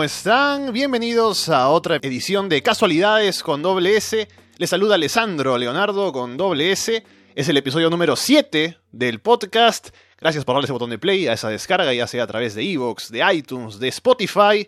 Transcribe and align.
Hola, 0.00 0.06
hola, 0.06 0.16
¿cómo 0.16 0.62
están? 0.64 0.72
Bienvenidos 0.72 1.50
a 1.50 1.68
otra 1.68 1.96
edición 1.96 2.48
de 2.48 2.62
Casualidades 2.62 3.42
con 3.42 3.60
doble 3.60 3.98
S. 3.98 4.28
Les 4.56 4.70
saluda 4.70 4.94
Alessandro 4.94 5.58
Leonardo 5.58 6.10
con 6.10 6.38
doble 6.38 6.72
S. 6.72 7.04
Es 7.34 7.48
el 7.50 7.58
episodio 7.58 7.90
número 7.90 8.16
7 8.16 8.78
del 8.92 9.20
podcast. 9.20 9.90
Gracias 10.18 10.46
por 10.46 10.54
darle 10.54 10.64
ese 10.64 10.72
botón 10.72 10.88
de 10.88 10.98
play 10.98 11.26
a 11.26 11.34
esa 11.34 11.50
descarga, 11.50 11.92
ya 11.92 12.06
sea 12.06 12.22
a 12.22 12.26
través 12.26 12.54
de 12.54 12.62
Evox, 12.62 13.10
de 13.10 13.22
iTunes, 13.30 13.78
de 13.78 13.88
Spotify. 13.88 14.66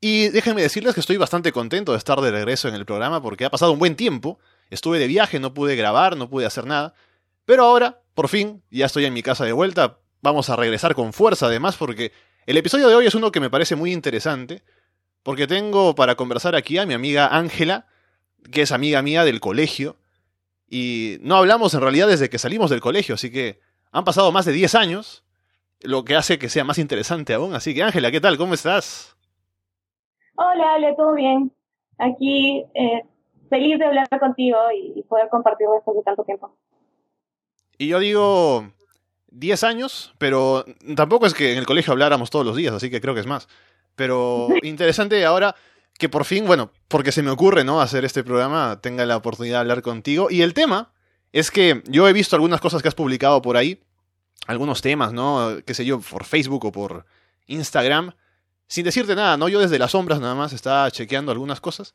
Y 0.00 0.28
déjenme 0.28 0.62
decirles 0.62 0.94
que 0.94 1.00
estoy 1.00 1.18
bastante 1.18 1.52
contento 1.52 1.92
de 1.92 1.98
estar 1.98 2.18
de 2.22 2.30
regreso 2.30 2.66
en 2.66 2.74
el 2.74 2.86
programa 2.86 3.20
porque 3.20 3.44
ha 3.44 3.50
pasado 3.50 3.72
un 3.72 3.78
buen 3.78 3.96
tiempo. 3.96 4.38
Estuve 4.70 4.98
de 4.98 5.08
viaje, 5.08 5.40
no 5.40 5.52
pude 5.52 5.76
grabar, 5.76 6.16
no 6.16 6.30
pude 6.30 6.46
hacer 6.46 6.64
nada. 6.64 6.94
Pero 7.44 7.64
ahora, 7.64 8.00
por 8.14 8.28
fin, 8.28 8.62
ya 8.70 8.86
estoy 8.86 9.04
en 9.04 9.12
mi 9.12 9.22
casa 9.22 9.44
de 9.44 9.52
vuelta. 9.52 9.98
Vamos 10.22 10.48
a 10.48 10.56
regresar 10.56 10.94
con 10.94 11.12
fuerza 11.12 11.46
además 11.48 11.76
porque 11.76 12.12
el 12.46 12.56
episodio 12.56 12.88
de 12.88 12.94
hoy 12.94 13.06
es 13.06 13.14
uno 13.14 13.32
que 13.32 13.40
me 13.40 13.50
parece 13.50 13.76
muy 13.76 13.92
interesante, 13.92 14.62
porque 15.22 15.46
tengo 15.46 15.94
para 15.94 16.14
conversar 16.14 16.54
aquí 16.54 16.78
a 16.78 16.86
mi 16.86 16.94
amiga 16.94 17.28
Ángela, 17.28 17.86
que 18.52 18.62
es 18.62 18.72
amiga 18.72 19.02
mía 19.02 19.24
del 19.24 19.40
colegio, 19.40 19.96
y 20.68 21.18
no 21.20 21.36
hablamos 21.36 21.74
en 21.74 21.80
realidad 21.80 22.08
desde 22.08 22.28
que 22.28 22.38
salimos 22.38 22.70
del 22.70 22.80
colegio, 22.80 23.14
así 23.14 23.30
que 23.30 23.60
han 23.92 24.04
pasado 24.04 24.32
más 24.32 24.44
de 24.44 24.52
10 24.52 24.74
años, 24.74 25.24
lo 25.80 26.04
que 26.04 26.16
hace 26.16 26.38
que 26.38 26.48
sea 26.48 26.64
más 26.64 26.78
interesante 26.78 27.34
aún. 27.34 27.54
Así 27.54 27.74
que 27.74 27.82
Ángela, 27.82 28.10
¿qué 28.10 28.20
tal? 28.20 28.36
¿Cómo 28.36 28.54
estás? 28.54 29.16
Hola, 30.36 30.74
Ale, 30.74 30.94
¿todo 30.96 31.14
bien? 31.14 31.52
Aquí 31.98 32.64
eh, 32.74 33.02
feliz 33.48 33.78
de 33.78 33.84
hablar 33.84 34.08
contigo 34.18 34.58
y, 34.74 35.02
poder 35.02 35.28
compartir 35.28 35.68
después 35.72 35.96
de 35.96 36.02
tanto 36.02 36.24
tiempo. 36.24 36.56
Y 37.78 37.88
yo 37.88 38.00
digo, 38.00 38.64
10 39.34 39.64
años, 39.64 40.14
pero 40.18 40.64
tampoco 40.96 41.26
es 41.26 41.34
que 41.34 41.52
en 41.52 41.58
el 41.58 41.66
colegio 41.66 41.92
habláramos 41.92 42.30
todos 42.30 42.46
los 42.46 42.56
días, 42.56 42.72
así 42.72 42.88
que 42.88 43.00
creo 43.00 43.14
que 43.14 43.20
es 43.20 43.26
más. 43.26 43.48
Pero 43.96 44.48
interesante 44.62 45.24
ahora 45.24 45.54
que 45.98 46.08
por 46.08 46.24
fin, 46.24 46.46
bueno, 46.46 46.70
porque 46.88 47.12
se 47.12 47.22
me 47.22 47.30
ocurre, 47.30 47.64
¿no? 47.64 47.80
Hacer 47.80 48.04
este 48.04 48.24
programa, 48.24 48.80
tenga 48.80 49.04
la 49.06 49.16
oportunidad 49.16 49.56
de 49.56 49.60
hablar 49.60 49.82
contigo. 49.82 50.28
Y 50.30 50.42
el 50.42 50.54
tema 50.54 50.92
es 51.32 51.50
que 51.50 51.82
yo 51.86 52.08
he 52.08 52.12
visto 52.12 52.36
algunas 52.36 52.60
cosas 52.60 52.82
que 52.82 52.88
has 52.88 52.94
publicado 52.94 53.42
por 53.42 53.56
ahí, 53.56 53.80
algunos 54.46 54.82
temas, 54.82 55.12
¿no? 55.12 55.58
Qué 55.64 55.74
sé 55.74 55.84
yo, 55.84 56.00
por 56.00 56.24
Facebook 56.24 56.64
o 56.66 56.72
por 56.72 57.04
Instagram, 57.46 58.12
sin 58.66 58.84
decirte 58.84 59.14
nada, 59.14 59.36
¿no? 59.36 59.48
Yo 59.48 59.60
desde 59.60 59.78
las 59.78 59.92
sombras 59.92 60.20
nada 60.20 60.34
más 60.34 60.52
estaba 60.52 60.90
chequeando 60.90 61.32
algunas 61.32 61.60
cosas. 61.60 61.92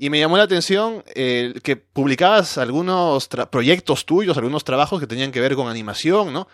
Y 0.00 0.10
me 0.10 0.20
llamó 0.20 0.36
la 0.36 0.42
atención 0.42 1.02
eh, 1.14 1.54
que 1.62 1.76
publicabas 1.76 2.58
algunos 2.58 3.28
proyectos 3.50 4.04
tuyos, 4.04 4.36
algunos 4.36 4.64
trabajos 4.64 5.00
que 5.00 5.06
tenían 5.06 5.32
que 5.32 5.40
ver 5.40 5.54
con 5.54 5.68
animación, 5.68 6.32
¿no? 6.32 6.46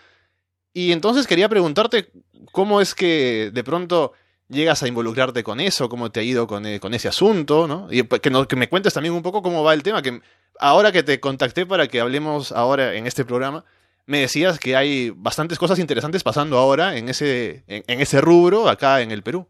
Y 0.73 0.93
entonces 0.93 1.27
quería 1.27 1.49
preguntarte 1.49 2.11
cómo 2.53 2.81
es 2.81 2.95
que 2.95 3.51
de 3.53 3.65
pronto 3.65 4.13
llegas 4.49 4.83
a 4.83 4.89
involucrarte 4.89 5.43
con 5.43 5.61
eso, 5.61 5.89
cómo 5.89 6.11
te 6.11 6.21
ha 6.21 6.23
ido 6.23 6.47
con, 6.47 6.67
eh, 6.67 6.81
con 6.81 6.95
ese 6.95 7.09
asunto, 7.09 7.67
¿no? 7.67 7.89
Y 7.91 8.03
que, 8.05 8.21
que, 8.21 8.57
me 8.57 8.69
cuentes 8.69 8.95
también 8.95 9.15
un 9.15 9.23
poco 9.23 9.43
cómo 9.43 9.63
va 9.63 9.75
el 9.75 9.83
tema, 9.83 10.03
que 10.03 10.21
ahora 10.59 10.93
que 10.93 11.03
te 11.03 11.21
contacté 11.21 11.67
para 11.67 11.87
que 11.87 12.01
hablemos 12.01 12.53
ahora 12.53 12.95
en 12.95 13.07
este 13.07 13.25
programa, 13.25 13.65
me 14.07 14.21
decías 14.21 14.59
que 14.59 14.75
hay 14.75 15.11
bastantes 15.11 15.59
cosas 15.59 15.79
interesantes 15.79 16.25
pasando 16.25 16.57
ahora 16.57 16.97
en 16.97 17.09
ese, 17.11 17.63
en, 17.67 18.01
ese 18.01 18.21
rubro 18.21 18.69
acá 18.69 19.03
en 19.03 19.11
el 19.11 19.23
Perú. 19.23 19.47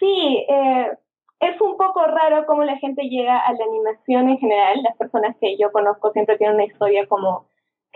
Sí, 0.00 0.44
eh, 0.48 0.88
es 1.40 1.60
un 1.60 1.76
poco 1.76 2.04
raro 2.04 2.44
cómo 2.46 2.64
la 2.64 2.76
gente 2.78 3.02
llega 3.04 3.38
a 3.38 3.52
la 3.52 3.64
animación 3.64 4.28
en 4.28 4.38
general. 4.38 4.82
Las 4.82 4.96
personas 4.96 5.36
que 5.40 5.56
yo 5.56 5.70
conozco 5.70 6.10
siempre 6.12 6.36
tienen 6.38 6.56
una 6.56 6.64
historia 6.64 7.06
como 7.06 7.47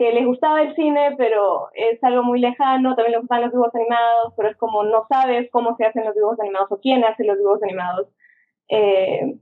que 0.02 0.12
les 0.12 0.26
gustaba 0.26 0.62
el 0.62 0.74
cine, 0.74 1.14
pero 1.16 1.68
es 1.74 2.02
algo 2.02 2.24
muy 2.24 2.40
lejano, 2.40 2.96
también 2.96 3.12
les 3.12 3.20
gustan 3.20 3.42
los 3.42 3.52
dibujos 3.52 3.74
animados, 3.76 4.34
pero 4.36 4.48
es 4.48 4.56
como 4.56 4.82
no 4.82 5.06
sabes 5.08 5.48
cómo 5.52 5.76
se 5.76 5.84
hacen 5.84 6.04
los 6.04 6.14
dibujos 6.16 6.40
animados 6.40 6.72
o 6.72 6.80
quién 6.80 7.04
hace 7.04 7.22
los 7.22 7.38
dibujos 7.38 7.62
animados. 7.62 8.08
Eh, 8.68 9.36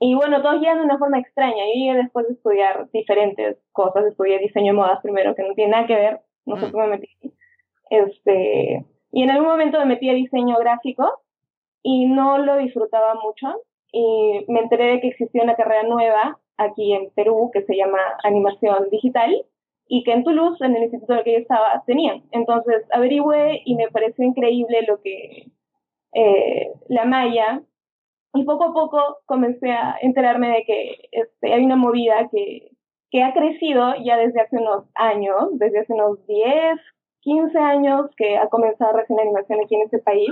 y 0.00 0.14
bueno, 0.16 0.42
todos 0.42 0.60
llegan 0.60 0.78
de 0.78 0.86
una 0.86 0.98
forma 0.98 1.20
extraña. 1.20 1.64
Yo 1.66 1.72
llegué 1.72 1.94
después 2.02 2.26
de 2.26 2.32
estudiar 2.32 2.90
diferentes 2.90 3.58
cosas, 3.70 4.06
estudié 4.06 4.40
diseño 4.40 4.72
de 4.72 4.78
modas 4.78 5.00
primero, 5.02 5.36
que 5.36 5.44
no 5.44 5.54
tiene 5.54 5.70
nada 5.70 5.86
que 5.86 5.94
ver, 5.94 6.20
no 6.46 6.56
sé 6.56 6.66
mm. 6.66 6.72
cómo 6.72 6.86
me 6.86 6.96
metí. 6.96 7.08
Este, 7.90 8.84
y 9.12 9.22
en 9.22 9.30
algún 9.30 9.48
momento 9.48 9.78
me 9.78 9.84
metí 9.84 10.10
a 10.10 10.14
diseño 10.14 10.56
gráfico 10.56 11.22
y 11.82 12.06
no 12.06 12.38
lo 12.38 12.56
disfrutaba 12.56 13.14
mucho. 13.22 13.62
Y 13.92 14.44
me 14.48 14.60
enteré 14.60 14.86
de 14.94 15.00
que 15.00 15.08
existía 15.08 15.44
una 15.44 15.54
carrera 15.54 15.84
nueva 15.84 16.40
aquí 16.56 16.92
en 16.92 17.10
Perú 17.10 17.50
que 17.52 17.62
se 17.62 17.76
llama 17.76 18.00
animación 18.24 18.88
digital 18.90 19.46
y 19.92 20.04
que 20.04 20.12
en 20.12 20.22
Toulouse, 20.22 20.64
en 20.64 20.76
el 20.76 20.84
instituto 20.84 21.14
en 21.14 21.18
el 21.18 21.24
que 21.24 21.32
yo 21.32 21.38
estaba, 21.38 21.82
tenían. 21.84 22.22
Entonces 22.30 22.86
averigüé 22.92 23.60
y 23.64 23.74
me 23.74 23.88
pareció 23.88 24.24
increíble 24.24 24.82
lo 24.86 25.00
que 25.00 25.50
eh, 26.14 26.70
la 26.88 27.04
malla 27.06 27.62
y 28.32 28.44
poco 28.44 28.66
a 28.66 28.72
poco 28.72 29.18
comencé 29.26 29.72
a 29.72 29.96
enterarme 30.00 30.48
de 30.50 30.64
que 30.64 31.08
este, 31.10 31.52
hay 31.52 31.64
una 31.64 31.74
movida 31.74 32.28
que, 32.30 32.70
que 33.10 33.24
ha 33.24 33.32
crecido 33.32 33.94
ya 34.04 34.16
desde 34.16 34.40
hace 34.40 34.58
unos 34.58 34.84
años, 34.94 35.58
desde 35.58 35.80
hace 35.80 35.92
unos 35.92 36.24
10, 36.24 36.78
15 37.22 37.58
años 37.58 38.10
que 38.16 38.38
ha 38.38 38.48
comenzado 38.48 38.96
recién 38.96 39.16
la 39.16 39.24
animación 39.24 39.58
aquí 39.60 39.74
en 39.74 39.82
este 39.82 39.98
país. 39.98 40.30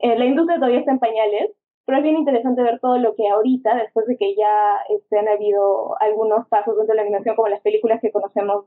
Eh, 0.00 0.18
la 0.18 0.26
industria 0.26 0.58
todavía 0.58 0.80
está 0.80 0.92
en 0.92 0.98
pañales, 0.98 1.50
pero 1.86 1.96
es 1.96 2.04
bien 2.04 2.18
interesante 2.18 2.62
ver 2.62 2.78
todo 2.78 2.98
lo 2.98 3.14
que 3.14 3.26
ahorita, 3.26 3.74
después 3.74 4.06
de 4.06 4.18
que 4.18 4.34
ya 4.34 4.76
este, 4.90 5.18
han 5.18 5.28
habido 5.28 5.98
algunos 5.98 6.46
pasos 6.48 6.76
dentro 6.76 6.92
de 6.92 6.96
la 6.96 7.02
animación, 7.02 7.36
como 7.36 7.48
las 7.48 7.62
películas 7.62 8.02
que 8.02 8.12
conocemos, 8.12 8.66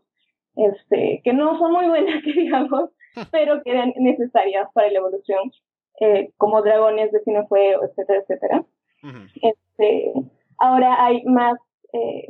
este, 0.56 1.22
que 1.24 1.34
no 1.34 1.58
son 1.58 1.72
muy 1.72 1.88
buenas, 1.88 2.22
que 2.24 2.34
digamos, 2.34 2.90
pero 3.32 3.62
que 3.64 3.72
eran 3.72 3.94
necesarias 3.98 4.68
para 4.74 4.90
la 4.90 5.00
evolución, 5.00 5.52
eh, 6.00 6.30
como 6.38 6.62
Dragones, 6.62 7.12
de 7.12 7.22
Fuego, 7.48 7.84
etcétera, 7.84 8.20
etcétera. 8.20 8.66
este, 9.42 10.14
ahora 10.58 11.06
hay 11.06 11.24
más, 11.26 11.58
eh, 11.94 12.28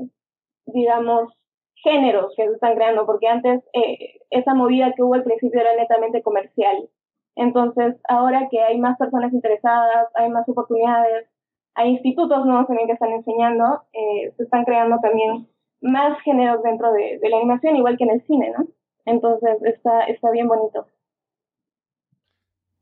digamos, 0.66 1.34
géneros 1.76 2.34
que 2.36 2.48
se 2.48 2.54
están 2.54 2.76
creando, 2.76 3.06
porque 3.06 3.28
antes 3.28 3.64
eh, 3.74 4.20
esa 4.32 4.54
movida 4.54 4.94
que 4.96 5.04
hubo 5.04 5.14
al 5.14 5.24
principio 5.24 5.62
era 5.62 5.76
netamente 5.76 6.22
comercial. 6.22 6.90
Entonces, 7.36 7.96
ahora 8.08 8.48
que 8.50 8.62
hay 8.62 8.80
más 8.80 8.98
personas 8.98 9.34
interesadas, 9.34 10.08
hay 10.16 10.30
más 10.30 10.48
oportunidades, 10.48 11.28
hay 11.76 11.92
institutos 11.92 12.46
nuevos 12.46 12.68
también 12.68 12.88
que 12.88 12.94
están 12.94 13.12
enseñando, 13.12 13.84
eh, 13.94 14.34
se 14.38 14.44
están 14.44 14.64
creando 14.64 14.98
también 15.00 15.48
más 15.82 16.20
géneros 16.22 16.64
dentro 16.64 16.92
de, 16.94 17.20
la 17.30 17.38
animación, 17.38 17.76
igual 17.76 17.98
que 17.98 18.04
en 18.06 18.12
el 18.12 18.26
cine, 18.26 18.52
¿no? 18.58 18.68
Entonces, 19.06 19.58
está, 19.64 20.06
está 20.06 20.32
bien 20.32 20.48
bonito. 20.48 20.88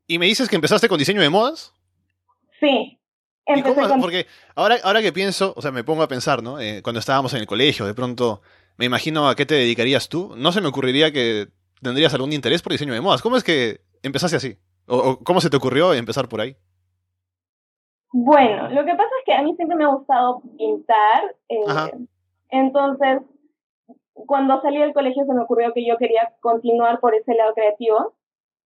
¿Y 0.07 0.19
me 0.19 0.25
dices 0.25 0.49
que 0.49 0.55
empezaste 0.55 0.87
con 0.87 0.99
diseño 0.99 1.21
de 1.21 1.29
modas? 1.29 1.73
Sí. 2.59 2.99
Porque 3.99 4.25
ahora, 4.55 4.77
ahora 4.83 5.01
que 5.01 5.11
pienso, 5.11 5.53
o 5.55 5.61
sea, 5.61 5.71
me 5.71 5.83
pongo 5.83 6.01
a 6.03 6.07
pensar, 6.07 6.41
¿no? 6.41 6.59
Eh, 6.59 6.81
cuando 6.81 6.99
estábamos 6.99 7.33
en 7.33 7.41
el 7.41 7.47
colegio, 7.47 7.85
de 7.85 7.93
pronto 7.93 8.41
me 8.77 8.85
imagino 8.85 9.27
a 9.27 9.35
qué 9.35 9.45
te 9.45 9.55
dedicarías 9.55 10.07
tú. 10.07 10.33
No 10.37 10.51
se 10.51 10.61
me 10.61 10.67
ocurriría 10.67 11.11
que 11.11 11.47
tendrías 11.81 12.13
algún 12.13 12.31
interés 12.31 12.61
por 12.61 12.71
diseño 12.71 12.93
de 12.93 13.01
modas. 13.01 13.21
¿Cómo 13.21 13.35
es 13.35 13.43
que 13.43 13.81
empezaste 14.01 14.37
así? 14.37 14.57
¿O, 14.87 15.19
cómo 15.23 15.41
se 15.41 15.49
te 15.49 15.57
ocurrió 15.57 15.93
empezar 15.93 16.27
por 16.29 16.41
ahí? 16.41 16.55
Bueno, 18.13 18.69
lo 18.69 18.85
que 18.85 18.91
pasa 18.91 19.09
es 19.19 19.25
que 19.25 19.33
a 19.33 19.41
mí 19.41 19.55
siempre 19.55 19.75
me 19.75 19.85
ha 19.85 19.87
gustado 19.87 20.41
pintar. 20.57 21.35
Eh, 21.49 22.05
entonces, 22.53 23.21
cuando 24.13 24.61
salí 24.61 24.79
del 24.79 24.93
colegio 24.93 25.25
se 25.25 25.33
me 25.33 25.41
ocurrió 25.41 25.73
que 25.73 25.85
yo 25.85 25.97
quería 25.97 26.33
continuar 26.39 26.99
por 26.99 27.15
ese 27.15 27.33
lado 27.33 27.53
creativo 27.55 28.13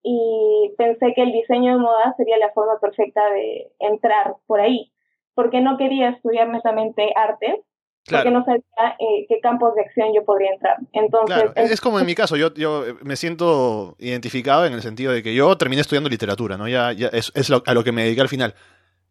y 0.04 0.74
pensé 0.78 1.14
que 1.16 1.24
el 1.24 1.32
diseño 1.32 1.74
de 1.74 1.80
moda 1.80 2.14
sería 2.18 2.38
la 2.38 2.52
forma 2.52 2.80
perfecta 2.80 3.22
de 3.30 3.72
entrar 3.80 4.36
por 4.46 4.60
ahí, 4.60 4.92
porque 5.36 5.62
no 5.62 5.78
quería 5.78 6.10
estudiar 6.10 6.50
netamente 6.50 7.14
arte, 7.16 7.64
porque 8.10 8.30
no 8.30 8.44
sabía 8.44 8.64
eh, 9.00 9.26
qué 9.30 9.40
campos 9.42 9.74
de 9.76 9.82
acción 9.82 10.14
yo 10.14 10.26
podría 10.26 10.52
entrar. 10.52 10.78
Entonces, 10.92 11.52
es, 11.56 11.80
como 11.80 12.00
en 12.00 12.06
mi 12.06 12.16
caso, 12.16 12.36
yo, 12.36 12.54
yo 12.54 12.84
me 13.04 13.16
siento 13.16 13.96
identificado 14.00 14.66
en 14.66 14.74
el 14.74 14.82
sentido 14.82 15.14
de 15.14 15.24
que 15.24 15.34
yo 15.34 15.58
terminé 15.58 15.82
estudiando 15.82 16.10
literatura, 16.10 16.58
¿no? 16.58 16.68
Ya, 16.68 16.92
ya 16.92 17.08
es, 17.08 17.32
es 17.36 17.50
a 17.52 17.74
lo 17.74 17.84
que 17.86 17.92
me 17.94 18.04
dediqué 18.04 18.22
al 18.22 18.30
final. 18.30 18.54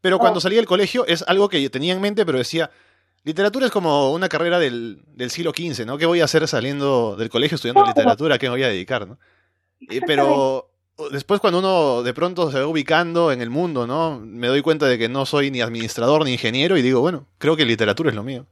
Pero 0.03 0.19
cuando 0.19 0.39
oh. 0.39 0.41
salí 0.41 0.57
del 0.57 0.67
colegio 0.67 1.07
es 1.07 1.27
algo 1.27 1.49
que 1.49 1.69
tenía 1.71 1.95
en 1.95 2.01
mente, 2.01 2.25
pero 2.25 2.39
decía, 2.39 2.71
literatura 3.27 3.67
es 3.67 3.73
como 3.73 4.13
una 4.13 4.29
carrera 4.29 4.61
del, 4.61 5.01
del 5.09 5.31
siglo 5.31 5.51
XV, 5.51 5.85
¿no? 5.85 5.99
¿Qué 5.99 6.07
voy 6.07 6.21
a 6.21 6.25
hacer 6.25 6.47
saliendo 6.47 7.17
del 7.17 7.29
colegio 7.29 7.57
estudiando 7.57 7.85
literatura? 7.85 8.37
¿A 8.37 8.39
qué 8.39 8.47
me 8.47 8.53
voy 8.53 8.63
a 8.63 8.69
dedicar, 8.69 9.07
no? 9.07 9.19
pero 10.07 10.71
después 11.13 11.41
cuando 11.41 11.59
uno 11.59 12.03
de 12.03 12.15
pronto 12.15 12.51
se 12.51 12.61
va 12.61 12.67
ubicando 12.67 13.31
en 13.33 13.43
el 13.43 13.51
mundo, 13.51 13.87
¿no? 13.87 14.19
Me 14.19 14.47
doy 14.47 14.63
cuenta 14.63 14.87
de 14.87 14.97
que 14.97 15.09
no 15.09 15.27
soy 15.27 15.51
ni 15.51 15.61
administrador 15.61 16.25
ni 16.25 16.33
ingeniero 16.33 16.79
y 16.79 16.83
digo, 16.83 17.01
bueno, 17.01 17.27
creo 17.39 17.57
que 17.57 17.67
literatura 17.67 18.11
es 18.11 18.17
lo 18.17 18.23
mío. 18.23 18.47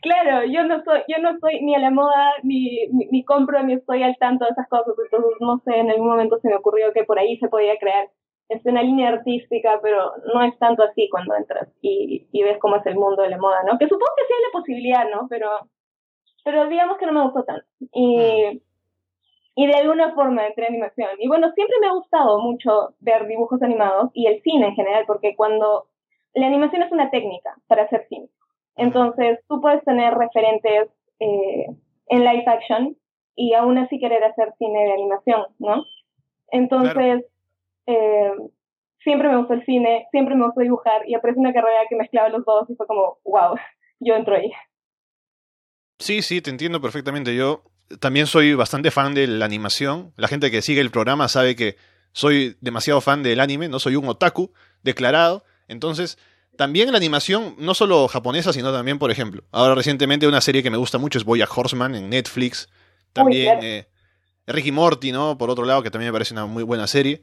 Claro, 0.00 0.46
yo 0.46 0.64
no 0.64 0.82
soy, 0.84 1.00
yo 1.08 1.20
no 1.20 1.32
estoy 1.32 1.60
ni 1.62 1.74
a 1.74 1.80
la 1.80 1.90
moda, 1.90 2.32
ni, 2.42 2.86
ni, 3.10 3.24
compro, 3.24 3.62
ni 3.64 3.74
estoy 3.74 4.02
al 4.02 4.16
tanto 4.18 4.44
de 4.44 4.52
esas 4.52 4.68
cosas. 4.68 4.94
Entonces, 5.04 5.32
no 5.40 5.60
sé, 5.64 5.76
en 5.76 5.90
algún 5.90 6.08
momento 6.08 6.38
se 6.40 6.48
me 6.48 6.54
ocurrió 6.54 6.92
que 6.92 7.04
por 7.04 7.18
ahí 7.18 7.36
se 7.38 7.48
podía 7.48 7.76
crear 7.78 8.08
es 8.48 8.64
una 8.66 8.82
línea 8.82 9.08
artística, 9.08 9.80
pero 9.82 10.12
no 10.32 10.42
es 10.42 10.58
tanto 10.58 10.82
así 10.82 11.08
cuando 11.10 11.34
entras 11.34 11.68
y, 11.80 12.26
y 12.30 12.42
ves 12.42 12.58
cómo 12.58 12.76
es 12.76 12.86
el 12.86 12.96
mundo 12.96 13.22
de 13.22 13.30
la 13.30 13.38
moda, 13.38 13.62
¿no? 13.64 13.78
Que 13.78 13.88
supongo 13.88 14.12
que 14.16 14.26
sí 14.26 14.32
hay 14.34 14.42
la 14.42 14.58
posibilidad, 14.58 15.10
¿no? 15.10 15.26
Pero, 15.28 15.48
pero 16.44 16.68
digamos 16.68 16.98
que 16.98 17.06
no 17.06 17.12
me 17.12 17.22
gustó 17.22 17.44
tanto. 17.44 17.66
Y, 17.92 18.62
y 19.56 19.66
de 19.66 19.74
alguna 19.74 20.14
forma 20.14 20.46
entre 20.46 20.66
animación. 20.66 21.10
Y 21.18 21.28
bueno, 21.28 21.52
siempre 21.52 21.76
me 21.80 21.86
ha 21.86 21.92
gustado 21.94 22.40
mucho 22.40 22.94
ver 23.00 23.26
dibujos 23.26 23.62
animados 23.62 24.10
y 24.12 24.26
el 24.26 24.42
cine 24.42 24.68
en 24.68 24.74
general, 24.74 25.04
porque 25.06 25.34
cuando 25.36 25.86
la 26.34 26.46
animación 26.46 26.82
es 26.82 26.92
una 26.92 27.10
técnica 27.10 27.54
para 27.66 27.84
hacer 27.84 28.06
cine. 28.08 28.28
Entonces, 28.76 29.38
tú 29.48 29.60
puedes 29.60 29.84
tener 29.84 30.14
referentes 30.14 30.88
eh, 31.20 31.66
en 32.08 32.24
live 32.24 32.44
action 32.46 32.96
y 33.36 33.54
aún 33.54 33.78
así 33.78 33.98
querer 34.00 34.24
hacer 34.24 34.52
cine 34.58 34.84
de 34.84 34.92
animación, 34.92 35.46
¿no? 35.58 35.84
Entonces, 36.48 37.24
eh, 37.86 38.32
siempre 39.02 39.28
me 39.28 39.36
gustó 39.36 39.54
el 39.54 39.64
cine, 39.64 40.06
siempre 40.10 40.34
me 40.34 40.46
gustó 40.46 40.60
dibujar 40.60 41.08
y 41.08 41.14
apareció 41.14 41.40
una 41.40 41.52
carrera 41.52 41.82
que 41.88 41.96
mezclaba 41.96 42.28
los 42.30 42.44
dos 42.44 42.68
y 42.70 42.74
fue 42.74 42.86
como, 42.86 43.18
wow, 43.24 43.56
yo 44.00 44.14
entro 44.14 44.36
ahí. 44.36 44.50
Sí, 45.98 46.22
sí, 46.22 46.40
te 46.40 46.50
entiendo 46.50 46.80
perfectamente. 46.80 47.34
Yo 47.34 47.62
también 48.00 48.26
soy 48.26 48.54
bastante 48.54 48.90
fan 48.90 49.14
de 49.14 49.26
la 49.26 49.44
animación. 49.44 50.12
La 50.16 50.28
gente 50.28 50.50
que 50.50 50.62
sigue 50.62 50.80
el 50.80 50.90
programa 50.90 51.28
sabe 51.28 51.54
que 51.54 51.76
soy 52.12 52.56
demasiado 52.60 53.00
fan 53.00 53.22
del 53.22 53.40
anime, 53.40 53.68
no 53.68 53.78
soy 53.78 53.96
un 53.96 54.08
otaku 54.08 54.52
declarado. 54.82 55.44
Entonces, 55.68 56.18
también 56.56 56.90
la 56.92 56.98
animación, 56.98 57.56
no 57.58 57.74
solo 57.74 58.06
japonesa, 58.08 58.52
sino 58.52 58.72
también, 58.72 58.98
por 58.98 59.10
ejemplo, 59.10 59.42
ahora 59.50 59.74
recientemente 59.74 60.26
una 60.26 60.40
serie 60.40 60.62
que 60.62 60.70
me 60.70 60.76
gusta 60.76 60.98
mucho 60.98 61.18
es 61.18 61.24
Boya 61.24 61.48
Horseman 61.52 61.94
en 61.94 62.10
Netflix. 62.10 62.68
También 63.12 63.58
eh, 63.62 63.88
Ricky 64.46 64.72
Morty, 64.72 65.12
¿no? 65.12 65.38
Por 65.38 65.50
otro 65.50 65.64
lado, 65.64 65.82
que 65.82 65.90
también 65.90 66.10
me 66.10 66.12
parece 66.12 66.34
una 66.34 66.46
muy 66.46 66.62
buena 66.62 66.86
serie. 66.86 67.22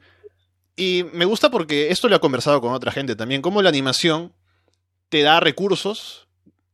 Y 0.76 1.04
me 1.12 1.24
gusta 1.24 1.50
porque 1.50 1.90
esto 1.90 2.08
lo 2.08 2.16
he 2.16 2.20
conversado 2.20 2.60
con 2.60 2.72
otra 2.72 2.92
gente 2.92 3.16
también, 3.16 3.42
cómo 3.42 3.62
la 3.62 3.68
animación 3.68 4.32
te 5.08 5.22
da 5.22 5.40
recursos 5.40 6.28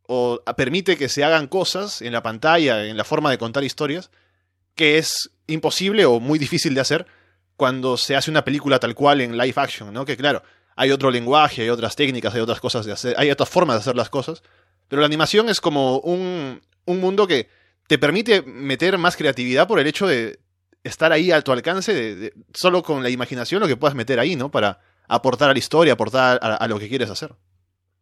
o 0.06 0.40
permite 0.56 0.96
que 0.96 1.08
se 1.08 1.24
hagan 1.24 1.48
cosas 1.48 2.00
en 2.00 2.12
la 2.12 2.22
pantalla, 2.22 2.86
en 2.86 2.96
la 2.96 3.04
forma 3.04 3.30
de 3.30 3.38
contar 3.38 3.64
historias, 3.64 4.10
que 4.74 4.98
es 4.98 5.30
imposible 5.48 6.04
o 6.06 6.20
muy 6.20 6.38
difícil 6.38 6.74
de 6.74 6.80
hacer 6.80 7.06
cuando 7.56 7.96
se 7.96 8.14
hace 8.14 8.30
una 8.30 8.44
película 8.44 8.78
tal 8.78 8.94
cual 8.94 9.20
en 9.20 9.36
live 9.36 9.54
action, 9.56 9.92
¿no? 9.92 10.04
Que 10.04 10.16
claro, 10.16 10.42
hay 10.76 10.92
otro 10.92 11.10
lenguaje, 11.10 11.62
hay 11.62 11.68
otras 11.70 11.96
técnicas, 11.96 12.32
hay 12.32 12.40
otras 12.40 12.60
cosas 12.60 12.86
de 12.86 12.92
hacer, 12.92 13.14
hay 13.18 13.30
otras 13.32 13.48
formas 13.48 13.76
de 13.76 13.80
hacer 13.80 13.96
las 13.96 14.08
cosas, 14.08 14.44
pero 14.86 15.00
la 15.00 15.06
animación 15.06 15.48
es 15.48 15.60
como 15.60 15.98
un, 15.98 16.62
un 16.84 17.00
mundo 17.00 17.26
que 17.26 17.48
te 17.88 17.98
permite 17.98 18.42
meter 18.42 18.96
más 18.96 19.16
creatividad 19.16 19.66
por 19.66 19.80
el 19.80 19.88
hecho 19.88 20.06
de 20.06 20.38
estar 20.84 21.12
ahí 21.12 21.30
a 21.30 21.42
tu 21.42 21.52
alcance, 21.52 21.92
de, 21.92 22.32
solo 22.52 22.82
con 22.82 23.02
la 23.02 23.10
imaginación 23.10 23.60
lo 23.60 23.68
que 23.68 23.76
puedas 23.76 23.96
meter 23.96 24.18
ahí, 24.18 24.36
¿no? 24.36 24.50
Para 24.50 24.78
aportar 25.08 25.50
a 25.50 25.52
la 25.52 25.58
historia, 25.58 25.94
aportar 25.94 26.38
a, 26.42 26.56
a, 26.56 26.68
lo 26.68 26.78
que 26.78 26.88
quieres 26.88 27.10
hacer. 27.10 27.30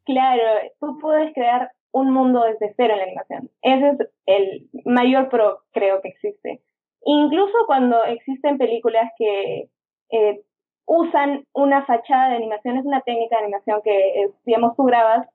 Claro, 0.04 0.42
tú 0.80 0.98
puedes 0.98 1.32
crear 1.34 1.70
un 1.92 2.12
mundo 2.12 2.42
desde 2.44 2.74
cero 2.76 2.92
en 2.92 2.98
la 2.98 3.04
animación. 3.04 3.50
Ese 3.62 3.88
es 3.88 4.08
el 4.26 4.68
mayor 4.84 5.28
pro, 5.28 5.60
creo 5.72 6.00
que 6.02 6.08
existe. 6.08 6.60
Incluso 7.04 7.54
cuando 7.66 8.04
existen 8.04 8.58
películas 8.58 9.10
que 9.16 9.68
eh, 10.10 10.42
usan 10.86 11.46
una 11.52 11.84
fachada 11.86 12.30
de 12.30 12.36
animación, 12.36 12.78
es 12.78 12.84
una 12.84 13.00
técnica 13.00 13.36
de 13.36 13.44
animación 13.44 13.80
que, 13.82 14.30
digamos, 14.44 14.76
tú 14.76 14.84
grabas 14.84 15.26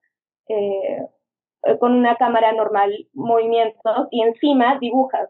eh, 0.47 1.07
con 1.79 1.93
una 1.93 2.15
cámara 2.15 2.51
normal 2.53 3.07
movimientos 3.13 4.07
y 4.11 4.21
encima 4.21 4.77
dibujas. 4.79 5.29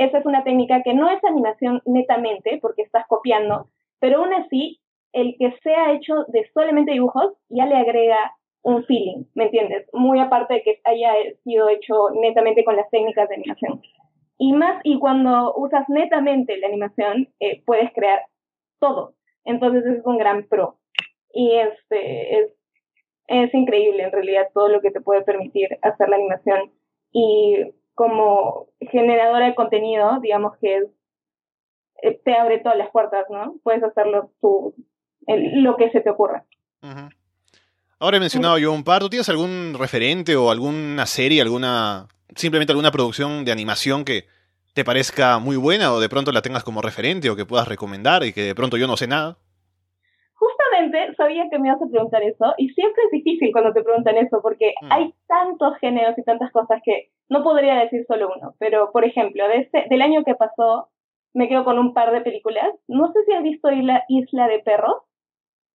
Esa 0.00 0.16
es 0.16 0.24
una 0.24 0.44
técnica 0.44 0.82
que 0.82 0.94
no 0.94 1.10
es 1.10 1.22
animación 1.24 1.82
netamente, 1.84 2.58
porque 2.62 2.80
estás 2.80 3.06
copiando, 3.06 3.68
pero 3.98 4.20
aún 4.20 4.32
así, 4.32 4.80
el 5.12 5.36
que 5.38 5.54
sea 5.62 5.92
hecho 5.92 6.24
de 6.28 6.48
solamente 6.54 6.92
dibujos 6.92 7.34
ya 7.50 7.66
le 7.66 7.76
agrega 7.76 8.16
un 8.62 8.82
feeling, 8.84 9.24
¿me 9.34 9.44
entiendes? 9.44 9.86
Muy 9.92 10.18
aparte 10.18 10.54
de 10.54 10.62
que 10.62 10.80
haya 10.84 11.12
sido 11.44 11.68
hecho 11.68 12.08
netamente 12.18 12.64
con 12.64 12.76
las 12.76 12.88
técnicas 12.88 13.28
de 13.28 13.34
animación. 13.34 13.82
Y 14.38 14.54
más, 14.54 14.80
y 14.84 14.98
cuando 14.98 15.52
usas 15.54 15.86
netamente 15.90 16.56
la 16.56 16.68
animación, 16.68 17.28
eh, 17.38 17.62
puedes 17.66 17.92
crear 17.92 18.22
todo. 18.78 19.12
Entonces 19.44 19.84
es 19.84 20.06
un 20.06 20.16
gran 20.16 20.48
pro. 20.48 20.78
Y 21.34 21.56
este 21.56 22.38
es, 22.38 22.50
es 23.26 23.52
increíble 23.52 24.04
en 24.04 24.12
realidad 24.12 24.48
todo 24.54 24.68
lo 24.68 24.80
que 24.80 24.92
te 24.92 25.02
puede 25.02 25.20
permitir 25.20 25.68
hacer 25.82 26.08
la 26.08 26.16
animación. 26.16 26.72
Y 27.12 27.66
como 28.00 28.68
generadora 28.90 29.44
de 29.44 29.54
contenido, 29.54 30.20
digamos 30.22 30.56
que 30.58 30.86
eh, 32.02 32.20
te 32.24 32.34
abre 32.34 32.58
todas 32.60 32.78
las 32.78 32.90
puertas, 32.90 33.26
¿no? 33.28 33.56
Puedes 33.62 33.82
hacerlo 33.84 34.30
tú, 34.40 34.74
lo 35.26 35.76
que 35.76 35.90
se 35.90 36.00
te 36.00 36.08
ocurra. 36.08 36.46
Ahora 37.98 38.16
he 38.16 38.20
mencionado 38.20 38.56
yo 38.56 38.72
un 38.72 38.84
par. 38.84 39.02
¿Tú 39.02 39.10
tienes 39.10 39.28
algún 39.28 39.74
referente 39.78 40.34
o 40.34 40.50
alguna 40.50 41.04
serie, 41.04 41.42
alguna 41.42 42.08
simplemente 42.34 42.72
alguna 42.72 42.90
producción 42.90 43.44
de 43.44 43.52
animación 43.52 44.06
que 44.06 44.24
te 44.72 44.82
parezca 44.82 45.38
muy 45.38 45.56
buena 45.56 45.92
o 45.92 46.00
de 46.00 46.08
pronto 46.08 46.32
la 46.32 46.40
tengas 46.40 46.64
como 46.64 46.80
referente 46.80 47.28
o 47.28 47.36
que 47.36 47.44
puedas 47.44 47.68
recomendar 47.68 48.24
y 48.24 48.32
que 48.32 48.44
de 48.44 48.54
pronto 48.54 48.78
yo 48.78 48.86
no 48.86 48.96
sé 48.96 49.08
nada? 49.08 49.36
Sabía 51.16 51.48
que 51.50 51.58
me 51.58 51.68
ibas 51.68 51.82
a 51.82 51.90
preguntar 51.90 52.22
eso 52.22 52.54
y 52.58 52.68
siempre 52.70 53.02
es 53.04 53.10
difícil 53.12 53.50
cuando 53.52 53.72
te 53.72 53.82
preguntan 53.82 54.16
eso 54.16 54.40
porque 54.42 54.74
mm. 54.82 54.92
hay 54.92 55.14
tantos 55.26 55.76
géneros 55.78 56.16
y 56.18 56.22
tantas 56.22 56.50
cosas 56.52 56.80
que 56.84 57.10
no 57.28 57.42
podría 57.42 57.76
decir 57.76 58.04
solo 58.06 58.30
uno. 58.36 58.54
Pero, 58.58 58.90
por 58.92 59.04
ejemplo, 59.04 59.46
de 59.48 59.58
este, 59.58 59.86
del 59.88 60.02
año 60.02 60.24
que 60.24 60.34
pasó, 60.34 60.88
me 61.32 61.48
quedo 61.48 61.64
con 61.64 61.78
un 61.78 61.94
par 61.94 62.12
de 62.12 62.20
películas. 62.20 62.66
No 62.88 63.12
sé 63.12 63.20
si 63.24 63.32
has 63.32 63.42
visto 63.42 63.70
Isla, 63.70 64.04
Isla 64.08 64.48
de 64.48 64.58
Perros. 64.60 64.96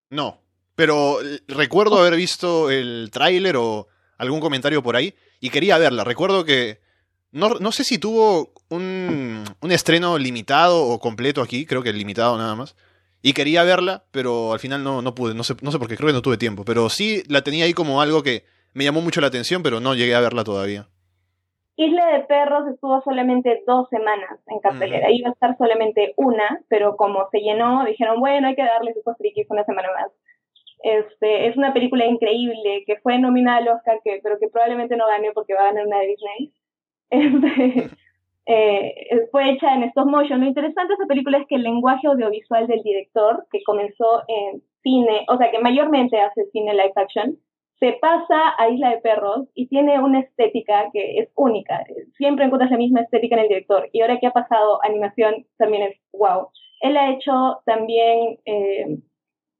No, 0.09 0.37
pero 0.75 1.17
recuerdo 1.47 1.99
haber 1.99 2.15
visto 2.15 2.69
el 2.69 3.09
tráiler 3.11 3.55
o 3.57 3.87
algún 4.17 4.39
comentario 4.39 4.83
por 4.83 4.95
ahí 4.95 5.13
y 5.39 5.49
quería 5.49 5.77
verla. 5.77 6.03
Recuerdo 6.03 6.45
que 6.45 6.79
no, 7.31 7.49
no 7.59 7.71
sé 7.71 7.83
si 7.83 7.97
tuvo 7.97 8.53
un, 8.69 9.43
un, 9.61 9.71
estreno 9.71 10.17
limitado 10.17 10.85
o 10.85 10.99
completo 10.99 11.41
aquí, 11.41 11.65
creo 11.65 11.83
que 11.83 11.91
limitado 11.91 12.37
nada 12.37 12.55
más. 12.55 12.75
Y 13.27 13.33
quería 13.33 13.63
verla, 13.63 14.03
pero 14.11 14.53
al 14.53 14.59
final 14.59 14.83
no, 14.83 15.01
no 15.01 15.15
pude, 15.15 15.33
no 15.33 15.43
sé, 15.43 15.55
no 15.63 15.71
sé 15.71 15.79
por 15.79 15.87
qué, 15.87 15.97
creo 15.97 16.09
que 16.09 16.13
no 16.13 16.21
tuve 16.21 16.37
tiempo. 16.37 16.63
Pero 16.63 16.89
sí 16.89 17.23
la 17.27 17.41
tenía 17.41 17.65
ahí 17.65 17.73
como 17.73 17.99
algo 17.99 18.21
que 18.21 18.43
me 18.75 18.83
llamó 18.83 19.01
mucho 19.01 19.19
la 19.19 19.25
atención, 19.25 19.63
pero 19.63 19.79
no 19.79 19.95
llegué 19.95 20.13
a 20.13 20.19
verla 20.19 20.43
todavía. 20.43 20.85
Isla 21.75 22.05
de 22.05 22.19
Perros 22.25 22.67
estuvo 22.71 23.01
solamente 23.01 23.63
dos 23.65 23.89
semanas 23.89 24.39
en 24.45 24.59
cartelera. 24.59 25.09
Iba 25.09 25.29
a 25.29 25.31
estar 25.31 25.57
solamente 25.57 26.13
una, 26.17 26.61
pero 26.67 26.97
como 26.97 27.27
se 27.31 27.39
llenó, 27.39 27.83
dijeron, 27.85 28.19
bueno, 28.19 28.47
hay 28.47 28.55
que 28.55 28.61
darles 28.61 28.95
esos 28.95 29.17
frikis 29.17 29.49
una 29.49 29.63
semana 29.63 29.89
más. 29.91 30.11
Este, 30.83 31.47
es 31.47 31.57
una 31.57 31.73
película 31.73 32.05
increíble 32.05 32.83
que 32.85 32.97
fue 32.97 33.17
nominada 33.17 33.57
al 33.57 33.69
Oscar, 33.69 34.01
que, 34.03 34.19
pero 34.21 34.37
que 34.37 34.49
probablemente 34.49 34.97
no 34.97 35.07
gane 35.07 35.31
porque 35.33 35.55
va 35.55 35.61
a 35.61 35.71
ganar 35.71 35.87
una 35.87 35.97
de 35.97 36.07
Disney. 36.09 36.53
Este, 37.09 37.89
eh, 38.45 39.27
fue 39.31 39.51
hecha 39.51 39.73
en 39.73 39.83
stop 39.83 40.07
motion. 40.07 40.41
Lo 40.41 40.47
interesante 40.47 40.89
de 40.89 40.95
esa 40.95 41.07
película 41.07 41.39
es 41.39 41.47
que 41.47 41.55
el 41.55 41.63
lenguaje 41.63 42.07
audiovisual 42.07 42.67
del 42.67 42.83
director, 42.83 43.45
que 43.51 43.63
comenzó 43.63 44.23
en 44.27 44.61
cine, 44.83 45.25
o 45.29 45.37
sea, 45.37 45.51
que 45.51 45.59
mayormente 45.59 46.19
hace 46.19 46.45
cine 46.51 46.73
live 46.73 46.93
action, 46.95 47.37
se 47.79 47.93
pasa 47.99 48.53
a 48.57 48.69
Isla 48.69 48.91
de 48.91 48.97
Perros 48.97 49.47
y 49.53 49.67
tiene 49.67 49.99
una 49.99 50.21
estética 50.21 50.89
que 50.93 51.19
es 51.19 51.29
única. 51.35 51.83
Siempre 52.17 52.45
encuentras 52.45 52.71
la 52.71 52.77
misma 52.77 53.01
estética 53.01 53.35
en 53.35 53.41
el 53.41 53.47
director. 53.49 53.89
Y 53.91 54.01
ahora 54.01 54.19
que 54.19 54.27
ha 54.27 54.31
pasado 54.31 54.79
animación, 54.83 55.45
también 55.57 55.83
es 55.83 55.97
wow. 56.13 56.49
Él 56.81 56.95
ha 56.97 57.11
hecho 57.11 57.61
también 57.65 58.39
eh, 58.45 58.97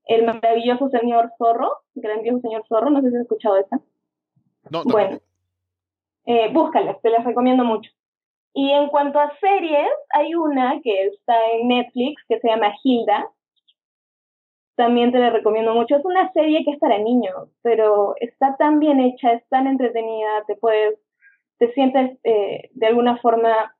El 0.07 0.25
maravilloso 0.25 0.89
señor 0.89 1.31
zorro, 1.37 1.71
grandioso 1.95 2.39
señor 2.41 2.63
zorro, 2.67 2.89
no 2.89 3.01
sé 3.01 3.09
si 3.09 3.15
has 3.15 3.23
escuchado 3.23 3.57
esa. 3.57 3.79
No, 4.69 4.83
Bueno, 4.83 5.17
eh, 6.25 6.49
búscalas, 6.53 7.01
te 7.01 7.09
las 7.09 7.25
recomiendo 7.25 7.63
mucho. 7.63 7.91
Y 8.57 8.71
en 8.71 8.87
cuanto 8.87 9.19
a 9.19 9.37
series, 9.39 9.89
hay 10.13 10.33
una 10.33 10.79
que 10.81 11.07
está 11.07 11.35
en 11.51 11.67
Netflix 11.67 12.23
que 12.29 12.39
se 12.39 12.47
llama 12.47 12.73
Hilda, 12.81 13.29
también 14.75 15.11
te 15.11 15.19
la 15.19 15.29
recomiendo 15.29 15.73
mucho. 15.73 15.97
Es 15.97 16.05
una 16.05 16.31
serie 16.31 16.63
que 16.63 16.71
es 16.71 16.79
para 16.79 16.97
niños, 16.97 17.49
pero 17.61 18.15
está 18.21 18.55
tan 18.55 18.79
bien 18.79 19.01
hecha, 19.01 19.33
es 19.33 19.47
tan 19.49 19.67
entretenida, 19.67 20.45
te 20.47 20.55
puedes, 20.55 20.97
te 21.59 21.73
sientes 21.73 22.17
eh, 22.23 22.69
de 22.73 22.87
alguna 22.87 23.17
forma 23.17 23.75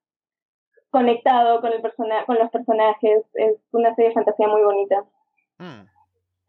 conectado 0.90 1.62
con 1.62 1.72
el 1.72 1.82
persona 1.82 2.26
con 2.26 2.38
los 2.38 2.52
personajes. 2.52 3.24
Es 3.34 3.58
una 3.72 3.96
serie 3.96 4.10
de 4.10 4.16
fantasía 4.16 4.50
muy 4.50 4.62
bonita. 4.62 5.06
Mm. 5.58 5.88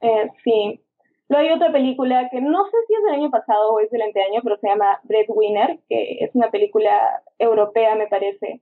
Eh, 0.01 0.31
sí. 0.43 0.81
Luego 1.29 1.47
hay 1.47 1.53
otra 1.55 1.73
película 1.73 2.29
que 2.31 2.41
no 2.41 2.65
sé 2.67 2.77
si 2.87 2.95
es 2.95 3.03
del 3.05 3.15
año 3.15 3.31
pasado 3.31 3.73
o 3.73 3.81
es 3.81 3.91
del 3.91 4.03
anteaño, 4.03 4.41
pero 4.43 4.57
se 4.59 4.69
llama 4.69 5.01
Breadwinner, 5.05 5.79
que 5.89 6.19
es 6.21 6.35
una 6.35 6.51
película 6.51 7.23
europea, 7.39 7.95
me 7.97 8.07
parece. 8.07 8.61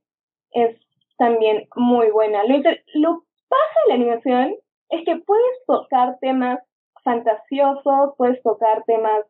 Es 0.52 0.76
también 1.18 1.68
muy 1.76 2.10
buena. 2.10 2.44
Lo, 2.44 2.56
lo 2.94 3.24
pasa 3.48 3.80
la 3.88 3.94
animación 3.94 4.56
es 4.90 5.04
que 5.04 5.16
puedes 5.16 5.64
tocar 5.66 6.18
temas 6.20 6.60
fantasiosos, 7.02 8.14
puedes 8.16 8.42
tocar 8.42 8.82
temas 8.84 9.24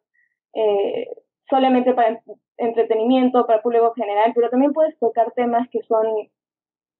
eh, 0.54 1.08
solamente 1.50 1.92
para 1.92 2.20
entretenimiento, 2.56 3.46
para 3.46 3.62
público 3.62 3.92
general, 3.94 4.32
pero 4.34 4.48
también 4.48 4.72
puedes 4.72 4.98
tocar 4.98 5.32
temas 5.32 5.68
que 5.70 5.82
son, 5.82 6.06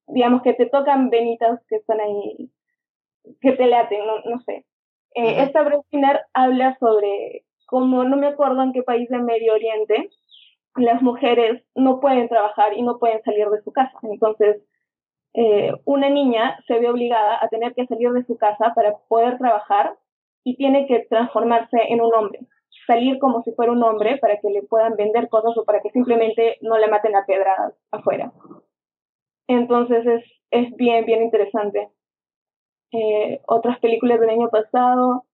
digamos, 0.08 0.42
que 0.42 0.54
te 0.54 0.66
tocan 0.66 1.10
venitas 1.10 1.60
que 1.68 1.76
están 1.76 2.00
ahí, 2.00 2.50
que 3.40 3.52
te 3.52 3.66
laten, 3.66 4.00
no, 4.24 4.40
sé. 4.40 4.64
Eh, 5.14 5.42
esta 5.42 5.62
Breathiner 5.62 6.20
habla 6.32 6.76
sobre 6.78 7.44
cómo, 7.66 8.04
no 8.04 8.16
me 8.16 8.26
acuerdo 8.26 8.62
en 8.62 8.72
qué 8.72 8.82
país 8.82 9.08
de 9.08 9.18
Medio 9.18 9.54
Oriente, 9.54 10.10
las 10.76 11.02
mujeres 11.02 11.62
no 11.74 12.00
pueden 12.00 12.28
trabajar 12.28 12.76
y 12.76 12.82
no 12.82 12.98
pueden 12.98 13.22
salir 13.22 13.48
de 13.48 13.62
su 13.62 13.72
casa. 13.72 13.96
Entonces, 14.02 14.62
eh, 15.34 15.72
una 15.84 16.10
niña 16.10 16.58
se 16.66 16.78
ve 16.78 16.88
obligada 16.88 17.38
a 17.40 17.48
tener 17.48 17.74
que 17.74 17.86
salir 17.86 18.10
de 18.10 18.24
su 18.24 18.36
casa 18.36 18.72
para 18.74 18.96
poder 19.08 19.38
trabajar 19.38 19.96
y 20.44 20.56
tiene 20.56 20.86
que 20.86 21.06
transformarse 21.08 21.76
en 21.88 22.00
un 22.00 22.12
hombre, 22.14 22.40
salir 22.86 23.18
como 23.18 23.42
si 23.42 23.52
fuera 23.52 23.72
un 23.72 23.82
hombre 23.82 24.18
para 24.18 24.38
que 24.38 24.50
le 24.50 24.62
puedan 24.62 24.94
vender 24.96 25.28
cosas 25.28 25.56
o 25.56 25.64
para 25.64 25.80
que 25.80 25.90
simplemente 25.90 26.58
no 26.60 26.78
le 26.78 26.88
maten 26.88 27.16
a 27.16 27.24
pedradas 27.24 27.74
afuera. 27.90 28.32
Entonces 29.48 30.06
es, 30.06 30.24
es 30.50 30.76
bien, 30.76 31.04
bien 31.04 31.22
interesante. 31.22 31.88
Eh, 32.94 33.40
otras 33.48 33.80
películas 33.80 34.20
del 34.20 34.30
año 34.30 34.48
pasado, 34.50 35.24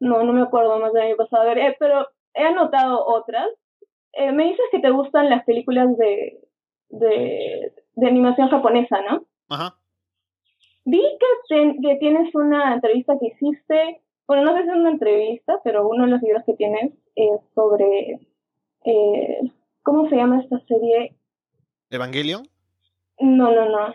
no, 0.00 0.24
no 0.24 0.32
me 0.32 0.42
acuerdo 0.42 0.80
más 0.80 0.92
del 0.92 1.02
año 1.02 1.16
pasado, 1.16 1.48
eh, 1.52 1.76
pero 1.78 2.08
he 2.34 2.42
anotado 2.42 3.06
otras. 3.06 3.46
Eh, 4.12 4.32
me 4.32 4.44
dices 4.44 4.66
que 4.72 4.80
te 4.80 4.90
gustan 4.90 5.30
las 5.30 5.44
películas 5.44 5.96
de, 5.96 6.40
de, 6.88 7.72
de 7.94 8.06
animación 8.06 8.48
japonesa, 8.48 9.02
¿no? 9.08 9.24
Ajá. 9.48 9.76
Vi 10.84 11.00
que, 11.48 11.76
que 11.80 11.96
tienes 11.96 12.34
una 12.34 12.74
entrevista 12.74 13.16
que 13.20 13.28
hiciste, 13.28 14.02
bueno, 14.26 14.42
no 14.42 14.56
sé 14.56 14.64
si 14.64 14.70
es 14.70 14.74
una 14.74 14.90
entrevista, 14.90 15.60
pero 15.62 15.88
uno 15.88 16.06
de 16.06 16.10
los 16.10 16.22
libros 16.22 16.42
que 16.44 16.54
tienes 16.54 16.92
es 17.14 17.40
sobre, 17.54 18.18
eh, 18.84 19.40
¿cómo 19.84 20.08
se 20.08 20.16
llama 20.16 20.40
esta 20.40 20.58
serie? 20.66 21.14
¿Evangelion? 21.90 22.42
No, 23.20 23.52
no, 23.52 23.68
no. 23.68 23.94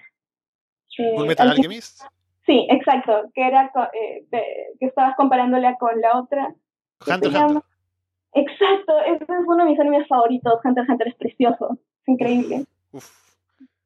Eh, 1.00 1.14
¿Full 1.16 1.28
Metal 1.28 1.50
Alchemist? 1.50 2.04
Sí, 2.46 2.68
exacto, 2.70 3.30
que 3.34 3.48
era 3.48 3.72
eh, 3.94 4.26
que 4.80 4.86
estabas 4.86 5.16
comparándola 5.16 5.76
con 5.78 6.00
la 6.02 6.20
otra. 6.20 6.54
Hunter 7.08 7.30
Hunter. 7.30 7.64
Exacto, 8.34 9.00
ese 9.06 9.24
es 9.24 9.48
uno 9.48 9.64
de 9.64 9.72
mis 9.72 9.80
animes 9.80 10.08
favoritos. 10.08 10.60
Hunter 10.64 10.86
Hunter 10.88 11.08
es 11.08 11.16
precioso, 11.16 11.78
es 12.02 12.08
increíble. 12.08 12.66
Uf. 12.92 13.10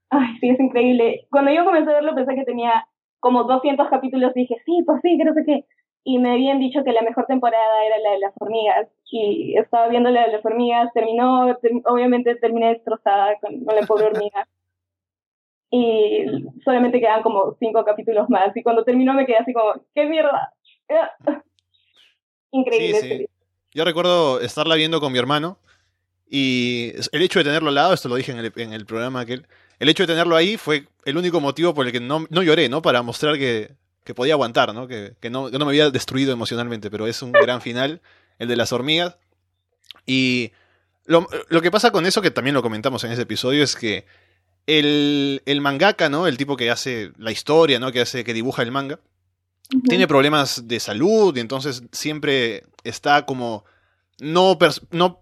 Ay, 0.09 0.37
sí, 0.39 0.49
es 0.49 0.59
increíble. 0.59 1.27
Cuando 1.29 1.51
yo 1.51 1.65
comencé 1.65 1.91
a 1.91 1.95
verlo 1.95 2.15
pensé 2.15 2.35
que 2.35 2.43
tenía 2.43 2.85
como 3.19 3.45
200 3.45 3.89
capítulos. 3.89 4.33
Dije, 4.33 4.55
sí, 4.65 4.83
pues 4.85 4.99
sí, 5.01 5.17
que 5.17 5.23
no 5.23 5.33
sé 5.33 5.43
qué. 5.45 5.65
Y 6.03 6.19
me 6.19 6.33
habían 6.33 6.59
dicho 6.59 6.83
que 6.83 6.91
la 6.91 7.01
mejor 7.01 7.25
temporada 7.25 7.85
era 7.85 7.97
la 7.99 8.11
de 8.11 8.19
las 8.19 8.33
hormigas. 8.39 8.87
Y 9.09 9.57
estaba 9.57 9.87
viendo 9.87 10.09
la 10.09 10.25
de 10.25 10.33
las 10.33 10.45
hormigas. 10.45 10.91
Terminó, 10.93 11.55
obviamente 11.85 12.35
terminé 12.35 12.73
destrozada 12.73 13.37
con, 13.39 13.63
la 13.65 13.87
pobre 13.87 14.07
hormiga. 14.07 14.47
Y 15.75 16.23
solamente 16.63 16.99
quedan 16.99 17.23
como 17.23 17.57
cinco 17.59 17.83
capítulos 17.83 18.29
más. 18.29 18.55
Y 18.55 18.61
cuando 18.61 18.83
terminó 18.83 19.15
me 19.15 19.25
quedé 19.25 19.37
así 19.37 19.53
como, 19.53 19.73
¡qué 19.95 20.05
mierda! 20.05 20.53
Increíble. 22.51 22.99
Sí, 23.01 23.09
sí. 23.09 23.25
Yo 23.71 23.83
recuerdo 23.83 24.39
estarla 24.39 24.75
viendo 24.75 25.01
con 25.01 25.11
mi 25.11 25.17
hermano 25.17 25.57
y 26.29 26.91
el 27.11 27.23
hecho 27.23 27.39
de 27.39 27.45
tenerlo 27.45 27.69
al 27.69 27.75
lado, 27.75 27.93
esto 27.95 28.07
lo 28.07 28.17
dije 28.17 28.31
en 28.31 28.37
el, 28.37 28.53
en 28.55 28.71
el 28.71 28.85
programa 28.85 29.21
aquel, 29.21 29.47
el 29.79 29.89
hecho 29.89 30.03
de 30.03 30.13
tenerlo 30.13 30.35
ahí 30.35 30.57
fue 30.57 30.85
el 31.05 31.17
único 31.17 31.39
motivo 31.41 31.73
por 31.73 31.87
el 31.87 31.91
que 31.91 31.99
no, 31.99 32.27
no 32.29 32.43
lloré, 32.43 32.69
¿no? 32.69 32.83
Para 32.83 33.01
mostrar 33.01 33.39
que, 33.39 33.71
que 34.03 34.13
podía 34.13 34.33
aguantar, 34.33 34.75
¿no? 34.75 34.87
Que, 34.87 35.13
que 35.19 35.31
no, 35.31 35.49
que 35.49 35.57
no 35.57 35.65
me 35.65 35.71
había 35.71 35.89
destruido 35.89 36.33
emocionalmente, 36.33 36.91
pero 36.91 37.07
es 37.07 37.23
un 37.23 37.31
gran 37.31 37.61
final, 37.61 37.99
el 38.37 38.47
de 38.47 38.55
las 38.55 38.71
hormigas. 38.73 39.17
Y 40.05 40.51
lo, 41.05 41.27
lo, 41.49 41.61
que 41.63 41.71
pasa 41.71 41.89
con 41.89 42.05
eso, 42.05 42.21
que 42.21 42.29
también 42.29 42.53
lo 42.53 42.61
comentamos 42.61 43.03
en 43.05 43.11
ese 43.11 43.23
episodio, 43.23 43.63
es 43.63 43.75
que 43.75 44.05
el, 44.67 45.41
el 45.45 45.61
mangaka, 45.61 46.09
¿no? 46.09 46.27
El 46.27 46.37
tipo 46.37 46.55
que 46.55 46.71
hace 46.71 47.11
la 47.17 47.31
historia, 47.31 47.79
¿no? 47.79 47.91
Que 47.91 48.01
hace, 48.01 48.23
que 48.23 48.33
dibuja 48.33 48.61
el 48.61 48.71
manga, 48.71 48.99
uh 49.73 49.77
-huh. 49.77 49.89
tiene 49.89 50.07
problemas 50.07 50.67
de 50.67 50.79
salud 50.79 51.35
y 51.35 51.39
entonces 51.39 51.83
siempre 51.91 52.63
está 52.83 53.25
como 53.25 53.65
no, 54.19 54.57
no 54.91 55.21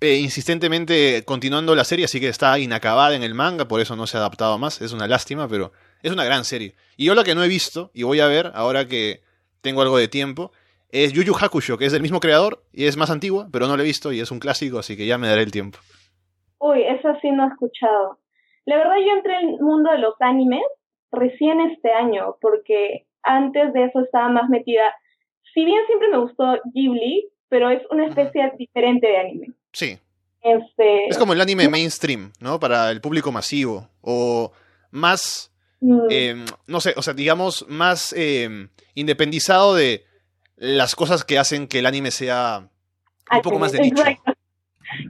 eh, 0.00 0.16
insistentemente 0.16 1.22
continuando 1.24 1.74
la 1.74 1.84
serie, 1.84 2.06
así 2.06 2.18
que 2.18 2.28
está 2.28 2.58
inacabada 2.58 3.14
en 3.14 3.22
el 3.22 3.34
manga, 3.34 3.68
por 3.68 3.80
eso 3.80 3.94
no 3.94 4.06
se 4.06 4.16
ha 4.16 4.20
adaptado 4.20 4.58
más, 4.58 4.80
es 4.80 4.92
una 4.92 5.06
lástima, 5.06 5.46
pero 5.48 5.72
es 6.02 6.12
una 6.12 6.24
gran 6.24 6.44
serie. 6.44 6.74
Y 6.96 7.04
yo 7.04 7.14
lo 7.14 7.22
que 7.22 7.34
no 7.34 7.44
he 7.44 7.48
visto, 7.48 7.90
y 7.94 8.02
voy 8.02 8.20
a 8.20 8.26
ver 8.26 8.50
ahora 8.54 8.88
que 8.88 9.22
tengo 9.60 9.82
algo 9.82 9.96
de 9.98 10.08
tiempo, 10.08 10.50
es 10.90 11.12
Yu 11.12 11.22
Yu 11.22 11.34
Hakusho, 11.40 11.78
que 11.78 11.86
es 11.86 11.92
del 11.92 12.02
mismo 12.02 12.20
creador 12.20 12.64
y 12.72 12.86
es 12.86 12.96
más 12.96 13.10
antigua, 13.10 13.48
pero 13.52 13.66
no 13.66 13.76
lo 13.76 13.82
he 13.82 13.86
visto 13.86 14.12
y 14.12 14.20
es 14.20 14.30
un 14.30 14.40
clásico, 14.40 14.78
así 14.78 14.96
que 14.96 15.06
ya 15.06 15.18
me 15.18 15.28
daré 15.28 15.42
el 15.42 15.52
tiempo. 15.52 15.78
Uy, 16.58 16.82
eso 16.82 17.08
sí 17.20 17.30
no 17.30 17.44
he 17.44 17.48
escuchado. 17.48 18.18
La 18.64 18.76
verdad 18.76 18.96
yo 18.98 19.16
entré 19.16 19.40
en 19.40 19.48
el 19.50 19.60
mundo 19.60 19.90
de 19.90 19.98
los 19.98 20.14
animes 20.20 20.62
recién 21.10 21.60
este 21.60 21.92
año, 21.92 22.36
porque 22.40 23.06
antes 23.22 23.72
de 23.72 23.84
eso 23.84 24.00
estaba 24.00 24.28
más 24.28 24.48
metida. 24.48 24.82
Si 25.54 25.64
bien 25.64 25.80
siempre 25.86 26.08
me 26.08 26.18
gustó 26.18 26.44
Ghibli, 26.72 27.28
pero 27.48 27.70
es 27.70 27.82
una 27.90 28.06
especie 28.06 28.46
uh 28.46 28.48
-huh. 28.48 28.56
diferente 28.56 29.06
de 29.06 29.18
anime. 29.18 29.46
Sí. 29.72 29.98
Este... 30.40 31.06
Es 31.08 31.18
como 31.18 31.34
el 31.34 31.40
anime 31.40 31.68
mainstream, 31.68 32.32
¿no? 32.40 32.58
Para 32.58 32.90
el 32.90 33.00
público 33.00 33.30
masivo. 33.30 33.88
O 34.00 34.52
más, 34.90 35.52
mm. 35.80 36.00
eh, 36.10 36.44
no 36.66 36.80
sé, 36.80 36.94
o 36.96 37.02
sea, 37.02 37.14
digamos, 37.14 37.66
más 37.68 38.14
eh, 38.16 38.68
independizado 38.94 39.74
de 39.74 40.04
las 40.56 40.94
cosas 40.94 41.24
que 41.24 41.38
hacen 41.38 41.66
que 41.68 41.80
el 41.80 41.86
anime 41.86 42.10
sea 42.10 42.68
un 43.30 43.42
poco 43.42 43.58
más 43.58 43.72
de 43.72 43.80
nicho. 43.80 44.02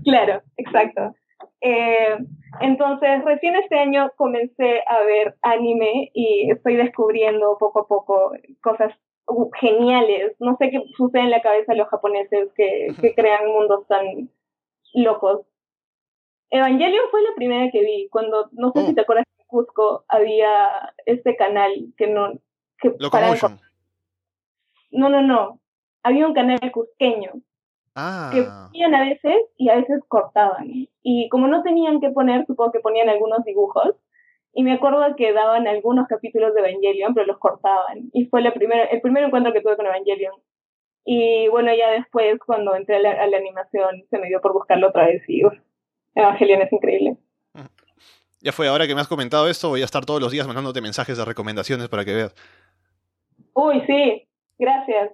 Claro, 0.04 0.42
exacto. 0.56 1.14
Eh, 1.62 2.18
entonces, 2.60 3.24
recién 3.24 3.54
este 3.56 3.78
año 3.78 4.10
comencé 4.16 4.82
a 4.86 5.00
ver 5.04 5.36
anime 5.42 6.10
y 6.12 6.50
estoy 6.50 6.76
descubriendo 6.76 7.56
poco 7.58 7.80
a 7.80 7.86
poco 7.86 8.32
cosas 8.62 8.92
geniales. 9.60 10.34
No 10.40 10.56
sé 10.58 10.70
qué 10.70 10.82
sucede 10.96 11.22
en 11.22 11.30
la 11.30 11.40
cabeza 11.40 11.72
de 11.72 11.78
los 11.78 11.88
japoneses 11.88 12.50
que, 12.54 12.88
que 13.00 13.14
crean 13.14 13.46
mundos 13.46 13.86
tan 13.86 14.28
locos. 14.92 15.46
Evangelion 16.50 17.04
fue 17.10 17.22
la 17.22 17.34
primera 17.36 17.70
que 17.70 17.80
vi, 17.80 18.08
cuando, 18.10 18.48
no 18.52 18.72
sé 18.72 18.80
oh. 18.80 18.86
si 18.86 18.94
te 18.94 19.00
acuerdas, 19.00 19.24
en 19.38 19.46
Cusco 19.46 20.04
había 20.08 20.92
este 21.06 21.34
canal 21.36 21.72
que 21.96 22.08
no... 22.08 22.32
Que 22.78 22.92
Locomotion. 22.98 23.58
No, 24.90 25.08
no, 25.08 25.22
no. 25.22 25.60
Había 26.02 26.26
un 26.26 26.34
canal 26.34 26.58
cusqueño 26.72 27.32
ah. 27.94 28.30
que 28.32 28.42
ponían 28.42 28.94
a 28.94 29.04
veces 29.04 29.36
y 29.56 29.68
a 29.68 29.76
veces 29.76 30.00
cortaban. 30.08 30.88
Y 31.02 31.28
como 31.28 31.48
no 31.48 31.62
tenían 31.62 32.00
que 32.00 32.10
poner, 32.10 32.46
supongo 32.46 32.72
que 32.72 32.80
ponían 32.80 33.08
algunos 33.08 33.44
dibujos. 33.44 33.94
Y 34.54 34.62
me 34.62 34.72
acuerdo 34.72 35.16
que 35.16 35.32
daban 35.32 35.66
algunos 35.66 36.06
capítulos 36.08 36.54
de 36.54 36.60
Evangelion, 36.60 37.14
pero 37.14 37.26
los 37.26 37.38
cortaban. 37.38 38.10
Y 38.12 38.26
fue 38.26 38.42
la 38.42 38.52
primera, 38.52 38.84
el 38.84 39.00
primer 39.00 39.24
encuentro 39.24 39.52
que 39.52 39.62
tuve 39.62 39.76
con 39.76 39.86
Evangelion. 39.86 40.34
Y 41.04 41.48
bueno, 41.48 41.74
ya 41.74 41.90
después, 41.90 42.38
cuando 42.46 42.74
entré 42.74 42.96
a 42.96 43.00
la, 43.00 43.10
a 43.10 43.26
la 43.26 43.38
animación, 43.38 44.04
se 44.10 44.18
me 44.18 44.28
dio 44.28 44.40
por 44.40 44.52
buscarlo 44.52 44.88
otra 44.88 45.06
vez 45.06 45.22
y 45.26 45.44
uf, 45.44 45.54
Evangelion 46.14 46.62
es 46.62 46.72
increíble. 46.72 47.16
Ya 48.40 48.50
fue, 48.50 48.66
ahora 48.66 48.88
que 48.88 48.94
me 48.94 49.00
has 49.00 49.08
comentado 49.08 49.48
esto, 49.48 49.68
voy 49.68 49.82
a 49.82 49.84
estar 49.84 50.04
todos 50.04 50.20
los 50.20 50.32
días 50.32 50.46
mandándote 50.46 50.80
mensajes 50.80 51.16
de 51.16 51.24
recomendaciones 51.24 51.88
para 51.88 52.04
que 52.04 52.12
veas. 52.12 52.34
Uy, 53.54 53.82
sí, 53.86 54.28
gracias. 54.58 55.12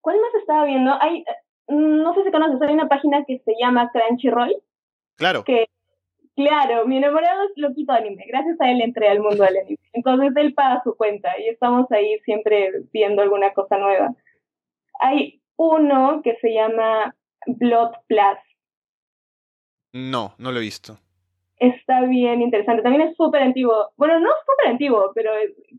¿Cuál 0.00 0.16
más 0.20 0.34
estaba 0.40 0.64
viendo? 0.64 0.92
Hay, 1.00 1.24
no 1.68 2.14
sé 2.14 2.24
si 2.24 2.30
conoces, 2.30 2.60
hay 2.60 2.74
una 2.74 2.88
página 2.88 3.24
que 3.24 3.38
se 3.38 3.54
llama 3.60 3.90
Crunchyroll. 3.92 4.54
Claro. 5.16 5.44
Que, 5.44 5.66
claro, 6.36 6.86
mi 6.86 6.98
enamorado 6.98 7.44
es 7.44 7.52
loquito 7.56 7.92
anime. 7.92 8.24
Gracias 8.28 8.60
a 8.60 8.70
él 8.70 8.80
entré 8.82 9.08
al 9.08 9.20
mundo 9.20 9.44
del 9.44 9.56
anime. 9.56 9.78
Entonces 9.92 10.32
él 10.36 10.54
paga 10.54 10.82
su 10.82 10.96
cuenta 10.96 11.38
y 11.38 11.48
estamos 11.48 11.90
ahí 11.92 12.18
siempre 12.24 12.70
viendo 12.92 13.22
alguna 13.22 13.52
cosa 13.52 13.78
nueva. 13.78 14.14
Hay 15.00 15.40
uno 15.56 16.20
que 16.22 16.36
se 16.36 16.52
llama 16.52 17.14
Blood 17.46 17.92
Plus. 18.06 18.38
No, 19.92 20.34
no 20.38 20.50
lo 20.50 20.58
he 20.58 20.62
visto. 20.62 20.98
Está 21.58 22.02
bien 22.02 22.42
interesante. 22.42 22.82
También 22.82 23.08
es 23.08 23.16
súper 23.16 23.42
antiguo. 23.42 23.92
Bueno, 23.96 24.18
no 24.18 24.28
es 24.28 24.36
súper 24.40 24.72
antiguo, 24.72 25.12
pero 25.14 25.30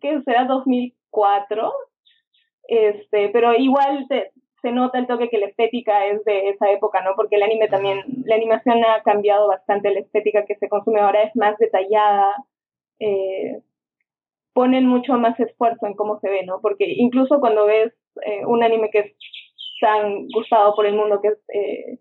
que 0.02 0.22
será 0.22 0.46
2004. 0.46 1.74
Este, 2.68 3.30
pero 3.30 3.54
igual 3.54 4.06
te, 4.08 4.32
se 4.66 4.72
nota 4.72 4.98
el 4.98 5.06
toque 5.06 5.30
que 5.30 5.38
la 5.38 5.46
estética 5.46 6.08
es 6.08 6.26
de 6.26 6.50
esa 6.50 6.72
época, 6.72 7.00
¿no? 7.04 7.12
Porque 7.16 7.36
el 7.36 7.44
anime 7.44 7.68
también, 7.68 8.04
la 8.26 8.34
animación 8.34 8.84
ha 8.84 9.04
cambiado 9.04 9.48
bastante, 9.48 9.94
la 9.94 10.00
estética 10.00 10.44
que 10.46 10.56
se 10.56 10.70
consume 10.70 11.02
ahora 11.02 11.22
es 11.22 11.36
más 11.36 11.56
detallada, 11.60 12.34
eh, 12.98 13.62
ponen 14.54 14.88
mucho 14.88 15.14
más 15.20 15.40
esfuerzo 15.40 15.86
en 15.86 15.94
cómo 15.94 16.20
se 16.20 16.32
ve, 16.32 16.44
¿no? 16.48 16.62
Porque 16.62 16.86
incluso 16.98 17.40
cuando 17.40 17.68
ves 17.68 17.94
eh, 18.26 18.44
un 18.48 18.64
anime 18.64 18.90
que 18.90 19.00
es 19.00 19.12
tan 19.80 20.30
gustado 20.30 20.74
por 20.74 20.88
el 20.88 20.96
mundo 20.96 21.22
que 21.22 21.28
es 21.28 21.38
eh, 21.54 22.00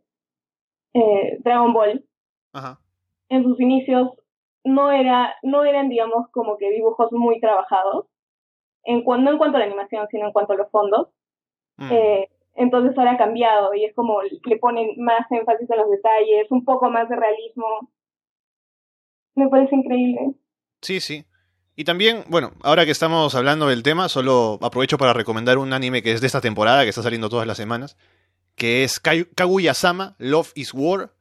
eh, 0.94 1.36
Dragon 1.40 1.74
Ball, 1.74 2.02
Ajá. 2.54 2.80
en 3.28 3.42
sus 3.42 3.60
inicios 3.60 4.08
no 4.64 4.90
era, 4.90 5.34
no 5.42 5.64
eran, 5.64 5.90
digamos, 5.90 6.30
como 6.30 6.56
que 6.56 6.70
dibujos 6.70 7.12
muy 7.12 7.40
trabajados, 7.40 8.06
en 8.84 9.04
no 9.04 9.30
en 9.32 9.36
cuanto 9.36 9.58
a 9.58 9.60
la 9.60 9.66
animación, 9.66 10.08
sino 10.10 10.28
en 10.28 10.32
cuanto 10.32 10.54
a 10.54 10.56
los 10.56 10.70
fondos. 10.70 11.08
Mm. 11.76 11.92
Eh, 11.92 12.28
entonces 12.54 12.96
ahora 12.96 13.12
ha 13.12 13.18
cambiado 13.18 13.74
y 13.74 13.84
es 13.84 13.94
como 13.94 14.22
le 14.22 14.56
ponen 14.58 14.94
más 14.98 15.30
énfasis 15.30 15.68
en 15.68 15.78
los 15.78 15.90
detalles, 15.90 16.50
un 16.50 16.64
poco 16.64 16.90
más 16.90 17.08
de 17.08 17.16
realismo. 17.16 17.90
Me 19.34 19.48
parece 19.48 19.74
increíble. 19.74 20.34
Sí, 20.80 21.00
sí. 21.00 21.24
Y 21.76 21.84
también, 21.84 22.24
bueno, 22.28 22.52
ahora 22.62 22.84
que 22.84 22.92
estamos 22.92 23.34
hablando 23.34 23.66
del 23.66 23.82
tema, 23.82 24.08
solo 24.08 24.58
aprovecho 24.62 24.96
para 24.96 25.12
recomendar 25.12 25.58
un 25.58 25.72
anime 25.72 26.02
que 26.02 26.12
es 26.12 26.20
de 26.20 26.28
esta 26.28 26.40
temporada, 26.40 26.84
que 26.84 26.90
está 26.90 27.02
saliendo 27.02 27.28
todas 27.28 27.48
las 27.48 27.56
semanas, 27.56 27.96
que 28.54 28.84
es 28.84 29.00
Kaguya-sama, 29.00 30.14
Love 30.18 30.52
is 30.54 30.72
War, 30.72 31.12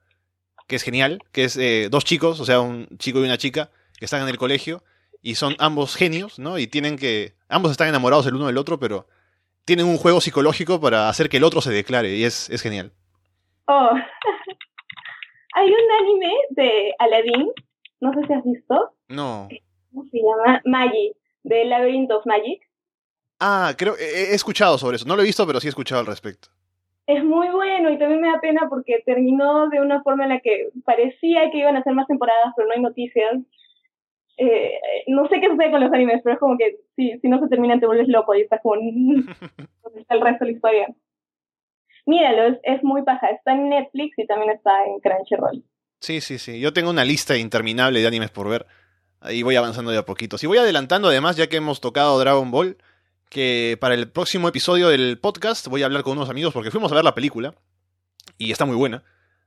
que 0.68 0.76
es 0.76 0.84
genial, 0.84 1.20
que 1.32 1.46
es 1.46 1.58
eh, 1.58 1.88
dos 1.90 2.06
chicos, 2.06 2.40
o 2.40 2.46
sea, 2.46 2.60
un 2.60 2.88
chico 3.00 3.20
y 3.20 3.24
una 3.24 3.40
chica, 3.40 3.72
que 3.98 4.06
están 4.06 4.22
en 4.22 4.30
el 4.30 4.38
colegio 4.38 4.84
y 5.24 5.36
son 5.36 5.56
ambos 5.58 5.96
genios, 5.96 6.38
¿no? 6.38 6.60
Y 6.60 6.68
tienen 6.68 6.98
que, 6.98 7.36
ambos 7.48 7.72
están 7.72 7.88
enamorados 7.88 8.28
el 8.28 8.36
uno 8.36 8.48
del 8.48 8.58
otro, 8.58 8.80
pero 8.80 9.08
tienen 9.66 9.86
un 9.86 9.98
juego 9.98 10.22
psicológico 10.22 10.80
para 10.80 11.10
hacer 11.10 11.30
que 11.30 11.38
el 11.38 11.44
otro 11.44 11.62
se 11.62 11.72
declare 11.72 12.16
y 12.16 12.24
es, 12.24 12.50
es 12.50 12.62
genial. 12.62 12.92
Oh, 13.66 13.92
hay 15.56 15.68
un 15.68 15.92
anime 16.02 16.34
de 16.50 16.94
Aladdin, 17.00 17.52
no 18.02 18.14
sé 18.14 18.28
si 18.28 18.34
has 18.34 18.44
visto. 18.44 18.96
No. 19.08 19.48
¿Cómo 19.92 20.10
se 20.10 20.18
llama? 20.18 20.62
Magic, 20.66 21.16
de 21.44 21.66
Labyrinth 21.66 22.12
of 22.12 22.26
Magic. 22.26 22.62
Ah, 23.40 23.74
creo, 23.78 23.96
he, 23.98 24.32
he 24.32 24.36
escuchado 24.36 24.78
sobre 24.78 24.98
eso. 24.98 25.08
No 25.08 25.16
lo 25.16 25.22
he 25.22 25.26
visto, 25.26 25.46
pero 25.46 25.60
sí 25.60 25.68
he 25.68 25.70
escuchado 25.70 26.02
al 26.02 26.08
respecto. 26.08 26.50
Es 27.06 27.24
muy 27.24 27.50
bueno 27.50 27.90
y 27.90 27.98
también 27.98 28.22
me 28.22 28.32
da 28.32 28.40
pena 28.40 28.68
porque 28.70 29.04
terminó 29.06 29.68
de 29.70 29.82
una 29.82 30.02
forma 30.04 30.24
en 30.24 30.30
la 30.30 30.40
que 30.40 30.70
parecía 30.86 31.52
que 31.52 31.60
iban 31.60 31.76
a 31.76 31.80
hacer 31.80 31.94
más 31.94 32.08
temporadas, 32.08 32.54
pero 32.56 32.68
no 32.68 32.74
hay 32.74 32.82
noticias. 32.82 33.40
Eh, 34.38 34.80
no 35.08 35.28
sé 35.28 35.40
qué 35.40 35.50
sucede 35.50 35.72
con 35.72 35.82
los 35.82 35.92
animes, 35.94 36.22
pero 36.24 36.34
es 36.34 36.40
como 36.40 36.58
que 36.58 36.78
si, 36.96 37.20
si 37.20 37.28
no 37.28 37.40
se 37.40 37.48
terminan 37.48 37.80
te 37.80 37.86
vuelves 37.86 38.08
loco 38.08 38.34
y 38.36 38.42
estás 38.42 38.62
como... 38.62 38.76
¿Dónde 38.76 40.02
está 40.02 40.16
el 40.16 40.22
resto 40.22 40.46
de 40.46 40.52
la 40.52 40.56
historia? 40.56 40.88
Míralo, 42.06 42.48
es, 42.48 42.60
es 42.64 42.84
muy 42.84 43.04
paja. 43.04 43.28
Está 43.28 43.54
en 43.54 43.70
Netflix 43.70 44.18
y 44.18 44.26
también 44.26 44.52
está 44.52 44.86
en 44.86 45.00
Crunchyroll. 45.00 45.64
Sí, 46.00 46.20
sí, 46.20 46.38
sí. 46.38 46.60
Yo 46.60 46.74
tengo 46.74 46.90
una 46.90 47.06
lista 47.06 47.38
interminable 47.38 48.02
de 48.02 48.08
animes 48.08 48.32
por 48.32 48.50
ver. 48.50 48.66
Ahí 49.22 49.42
voy 49.42 49.56
avanzando 49.56 49.92
de 49.92 49.98
a 49.98 50.06
poquito. 50.06 50.38
Si 50.38 50.48
voy 50.48 50.58
adelantando, 50.58 51.08
además, 51.08 51.38
ya 51.38 51.48
que 51.48 51.58
hemos 51.58 51.80
tocado 51.80 52.20
Dragon 52.20 52.52
Ball, 52.52 52.78
que 53.30 53.78
para 53.80 53.96
el 53.96 54.12
próximo 54.12 54.50
episodio 54.50 54.90
del 54.90 55.18
podcast 55.18 55.68
voy 55.68 55.82
a 55.82 55.86
hablar 55.86 56.04
con 56.04 56.18
unos 56.18 56.30
amigos 56.30 56.54
porque 56.54 56.72
fuimos 56.72 56.92
a 56.92 56.96
ver 56.96 57.06
la 57.06 57.16
película 57.16 57.56
y 58.38 58.52
está 58.52 58.66
muy 58.66 58.76
buena. 58.76 59.04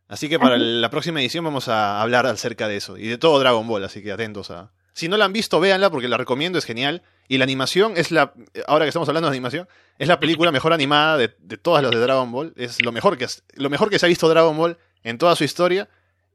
Así 0.09 0.29
que 0.29 0.39
para 0.39 0.57
la 0.57 0.89
próxima 0.91 1.21
edición 1.21 1.45
vamos 1.45 1.69
a 1.69 2.01
hablar 2.01 2.27
acerca 2.27 2.69
de 2.69 2.77
eso 2.77 2.97
y 2.97 3.09
de 3.09 3.19
todo 3.19 3.39
Dragon 3.41 3.67
Ball, 3.67 3.85
así 3.85 4.03
que 4.03 4.13
atentos 4.13 4.51
a... 4.51 4.71
Si 4.93 5.09
no 5.09 5.17
la 5.17 5.27
han 5.27 5.33
visto, 5.33 5.61
véanla 5.61 5.91
porque 5.91 6.09
la 6.09 6.17
recomiendo, 6.17 6.59
es 6.59 6.65
genial. 6.65 7.03
Y 7.29 7.37
la 7.37 7.45
animación 7.45 7.95
es 7.97 8.13
la... 8.13 8.33
Ahora 8.67 8.87
que 8.87 8.89
estamos 8.89 9.09
hablando 9.09 9.29
de 9.29 9.35
animación, 9.35 9.69
es 9.99 10.09
la 10.09 10.19
película 10.19 10.53
mejor 10.53 10.73
animada 10.73 11.19
de, 11.19 11.35
de 11.39 11.59
todas 11.59 11.83
las 11.83 11.91
de 11.93 11.99
Dragon 11.99 12.33
Ball. 12.33 12.55
Es 12.57 12.83
lo 12.83 12.93
mejor, 12.93 13.19
que, 13.19 13.27
lo 13.57 13.69
mejor 13.69 13.91
que 13.91 13.99
se 13.99 14.07
ha 14.07 14.09
visto 14.09 14.29
Dragon 14.29 14.57
Ball 14.57 14.79
en 15.03 15.19
toda 15.19 15.37
su 15.37 15.45
historia 15.45 15.89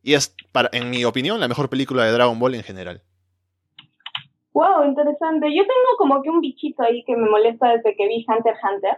y 0.03 0.13
es, 0.13 0.35
para, 0.51 0.69
en 0.73 0.89
mi 0.89 1.05
opinión, 1.05 1.39
la 1.39 1.47
mejor 1.47 1.69
película 1.69 2.03
de 2.05 2.11
Dragon 2.11 2.37
Ball 2.39 2.55
en 2.55 2.63
general. 2.63 3.01
Wow, 4.53 4.85
interesante. 4.85 5.47
Yo 5.55 5.63
tengo 5.63 5.97
como 5.97 6.21
que 6.21 6.29
un 6.29 6.41
bichito 6.41 6.83
ahí 6.83 7.03
que 7.05 7.15
me 7.15 7.29
molesta 7.29 7.69
desde 7.69 7.95
que 7.95 8.07
vi 8.07 8.25
Hunter 8.27 8.53
x 8.53 8.61
Hunter, 8.63 8.97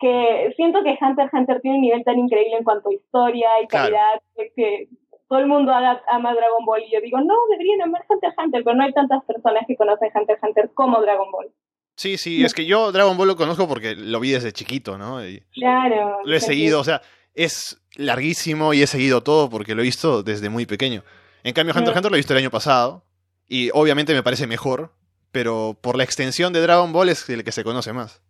que 0.00 0.52
siento 0.56 0.82
que 0.82 0.98
Hunter 1.00 1.26
x 1.26 1.32
Hunter 1.32 1.60
tiene 1.60 1.76
un 1.76 1.82
nivel 1.82 2.04
tan 2.04 2.18
increíble 2.18 2.56
en 2.56 2.64
cuanto 2.64 2.88
a 2.88 2.94
historia 2.94 3.48
y 3.62 3.66
calidad, 3.66 4.20
claro. 4.34 4.50
que 4.56 4.88
todo 5.28 5.38
el 5.38 5.46
mundo 5.46 5.72
ama 5.72 6.34
Dragon 6.34 6.64
Ball 6.64 6.82
y 6.82 6.92
yo 6.92 7.00
digo, 7.00 7.18
no, 7.20 7.34
deberían 7.50 7.82
amar 7.82 8.04
Hunter 8.08 8.30
x 8.30 8.44
Hunter, 8.44 8.64
pero 8.64 8.76
no 8.76 8.84
hay 8.84 8.92
tantas 8.92 9.22
personas 9.24 9.64
que 9.68 9.76
conocen 9.76 10.10
Hunter 10.14 10.36
x 10.36 10.48
Hunter 10.48 10.70
como 10.74 11.00
Dragon 11.00 11.30
Ball. 11.30 11.52
Sí, 11.96 12.16
sí, 12.16 12.42
es 12.42 12.54
que 12.54 12.64
yo 12.64 12.92
Dragon 12.92 13.16
Ball 13.16 13.28
lo 13.28 13.36
conozco 13.36 13.68
porque 13.68 13.94
lo 13.94 14.20
vi 14.20 14.30
desde 14.30 14.52
chiquito, 14.52 14.96
¿no? 14.96 15.24
Y 15.24 15.42
claro. 15.52 16.20
Lo 16.24 16.34
he 16.34 16.40
seguido, 16.40 16.80
o 16.80 16.84
sea, 16.84 17.02
es 17.34 17.80
larguísimo 17.94 18.72
y 18.72 18.82
he 18.82 18.86
seguido 18.86 19.22
todo 19.22 19.50
porque 19.50 19.74
lo 19.74 19.82
he 19.82 19.84
visto 19.84 20.22
desde 20.22 20.48
muy 20.48 20.64
pequeño. 20.64 21.04
En 21.44 21.52
cambio, 21.52 21.74
Hunter 21.74 21.90
x 21.90 21.96
Hunter 21.96 22.10
lo 22.10 22.16
he 22.16 22.20
visto 22.20 22.32
el 22.32 22.38
año 22.38 22.50
pasado 22.50 23.04
y 23.46 23.68
obviamente 23.74 24.14
me 24.14 24.22
parece 24.22 24.46
mejor, 24.46 24.94
pero 25.30 25.78
por 25.80 25.98
la 25.98 26.04
extensión 26.04 26.54
de 26.54 26.62
Dragon 26.62 26.90
Ball 26.90 27.10
es 27.10 27.28
el 27.28 27.44
que 27.44 27.52
se 27.52 27.64
conoce 27.64 27.92
más. 27.92 28.22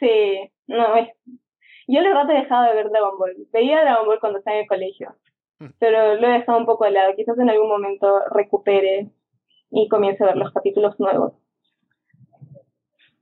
Sí, 0.00 0.50
no, 0.68 0.96
es... 0.96 1.08
yo 1.88 2.00
le 2.00 2.14
rato 2.14 2.32
he 2.32 2.40
dejado 2.40 2.64
de 2.64 2.74
ver 2.74 2.90
Dragon 2.90 3.18
Ball. 3.18 3.34
Veía 3.52 3.80
Dragon 3.80 4.06
Ball 4.06 4.20
cuando 4.20 4.38
estaba 4.38 4.56
en 4.56 4.62
el 4.62 4.68
colegio, 4.68 5.16
pero 5.78 6.14
lo 6.14 6.28
he 6.28 6.38
dejado 6.38 6.58
un 6.58 6.66
poco 6.66 6.84
de 6.84 6.92
lado. 6.92 7.14
Quizás 7.16 7.38
en 7.38 7.50
algún 7.50 7.68
momento 7.68 8.20
recupere 8.30 9.10
y 9.70 9.88
comience 9.88 10.22
a 10.22 10.28
ver 10.28 10.36
los 10.36 10.52
capítulos 10.52 10.98
nuevos. 11.00 11.32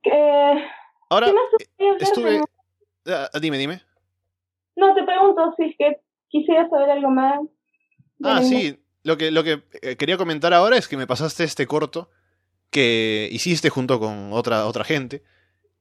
Eh, 0.03 0.65
Ahora, 1.09 1.33
estuve... 1.99 2.41
Uh, 2.41 3.41
dime, 3.41 3.59
dime. 3.59 3.81
No, 4.75 4.95
te 4.95 5.05
pregunto 5.05 5.55
si 5.57 5.65
es 5.65 5.77
que 5.79 6.01
quisiera 6.29 6.69
saber 6.69 6.91
algo 6.91 7.11
más. 7.11 7.41
Ah, 8.23 8.43
sí. 8.43 8.79
Lo 9.05 9.17
que, 9.17 9.31
lo 9.31 9.45
que 9.45 9.63
quería 9.97 10.17
comentar 10.17 10.53
ahora 10.53 10.77
es 10.77 10.89
que 10.89 10.97
me 10.97 11.07
pasaste 11.07 11.45
este 11.45 11.67
corto 11.67 12.11
que 12.71 13.29
hiciste 13.31 13.71
junto 13.71 14.01
con 14.01 14.33
otra, 14.33 14.67
otra 14.67 14.85
gente, 14.85 15.23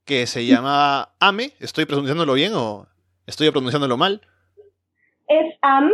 que 0.05 0.27
se 0.27 0.45
llama 0.45 1.09
Ame. 1.19 1.53
¿Estoy 1.59 1.85
pronunciándolo 1.85 2.33
bien 2.33 2.53
o 2.55 2.87
estoy 3.25 3.49
pronunciándolo 3.51 3.97
mal? 3.97 4.21
Es 5.27 5.55
Am 5.61 5.91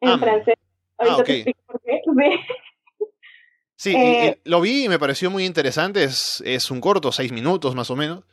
en 0.00 0.08
Am. 0.08 0.20
francés. 0.20 0.54
Ahorita 0.98 1.16
ah, 1.16 1.20
okay. 1.20 1.44
te 1.44 1.50
explico 1.50 1.72
por 1.72 1.82
qué. 1.82 2.00
Sí, 3.76 3.96
eh, 3.96 4.36
y, 4.44 4.48
y 4.48 4.50
lo 4.50 4.60
vi 4.60 4.84
y 4.84 4.88
me 4.90 4.98
pareció 4.98 5.30
muy 5.30 5.46
interesante. 5.46 6.04
Es, 6.04 6.42
es 6.44 6.70
un 6.70 6.82
corto, 6.82 7.12
seis 7.12 7.32
minutos 7.32 7.74
más 7.74 7.90
o 7.90 7.96
menos. 7.96 8.24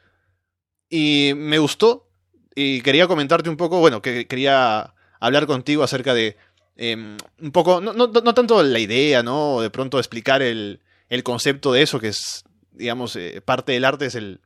Y 0.90 1.32
me 1.38 1.58
gustó. 1.58 2.10
Y 2.54 2.82
quería 2.82 3.08
comentarte 3.08 3.50
un 3.50 3.56
poco, 3.56 3.80
bueno, 3.80 4.02
que 4.02 4.28
quería 4.28 4.94
hablar 5.22 5.48
contigo 5.48 5.84
acerca 5.84 6.14
de 6.14 6.36
eh, 6.76 6.96
un 6.96 7.52
poco, 7.54 7.80
no, 7.80 7.94
no, 7.94 8.08
no 8.08 8.34
tanto 8.34 8.62
la 8.62 8.80
idea, 8.80 9.24
¿no? 9.24 9.62
De 9.62 9.70
pronto 9.70 10.00
explicar 10.00 10.42
el, 10.42 10.82
el 11.08 11.24
concepto 11.24 11.72
de 11.72 11.82
eso, 11.82 12.02
que 12.02 12.10
es, 12.10 12.44
digamos, 12.72 13.16
eh, 13.16 13.42
parte 13.44 13.72
del 13.72 13.86
arte 13.86 14.08
es 14.08 14.16
el, 14.16 14.42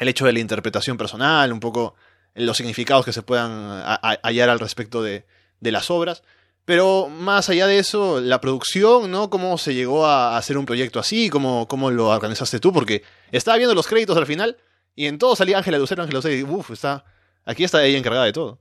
el 0.00 0.08
hecho 0.08 0.24
de 0.24 0.32
la 0.32 0.40
interpretación 0.40 0.96
personal, 0.96 1.52
un 1.52 1.60
poco 1.60 1.94
los 2.34 2.56
significados 2.56 3.04
que 3.04 3.12
se 3.12 3.22
puedan 3.22 3.82
hallar 4.22 4.48
al 4.48 4.58
respecto 4.58 5.02
de, 5.02 5.24
las 5.60 5.90
obras. 5.90 6.24
Pero 6.64 7.08
más 7.08 7.50
allá 7.50 7.66
de 7.66 7.78
eso, 7.78 8.20
la 8.20 8.40
producción, 8.40 9.10
¿no? 9.10 9.28
¿Cómo 9.28 9.58
se 9.58 9.74
llegó 9.74 10.06
a 10.06 10.38
hacer 10.38 10.56
un 10.56 10.64
proyecto 10.64 10.98
así? 11.00 11.28
¿Cómo, 11.28 11.68
cómo 11.68 11.90
lo 11.90 12.08
organizaste 12.08 12.60
tú? 12.60 12.72
Porque 12.72 13.02
estaba 13.30 13.58
viendo 13.58 13.74
los 13.74 13.86
créditos 13.86 14.16
al 14.16 14.26
final 14.26 14.56
y 14.94 15.06
en 15.06 15.18
todo 15.18 15.36
salía 15.36 15.58
Ángela 15.58 15.78
Lucero, 15.78 16.02
Ángela 16.02 16.18
Lucero, 16.18 16.34
y 16.34 16.42
uff, 16.44 16.70
está, 16.70 17.04
aquí 17.44 17.64
está 17.64 17.84
ella 17.84 17.98
encargada 17.98 18.24
de 18.24 18.32
todo. 18.32 18.58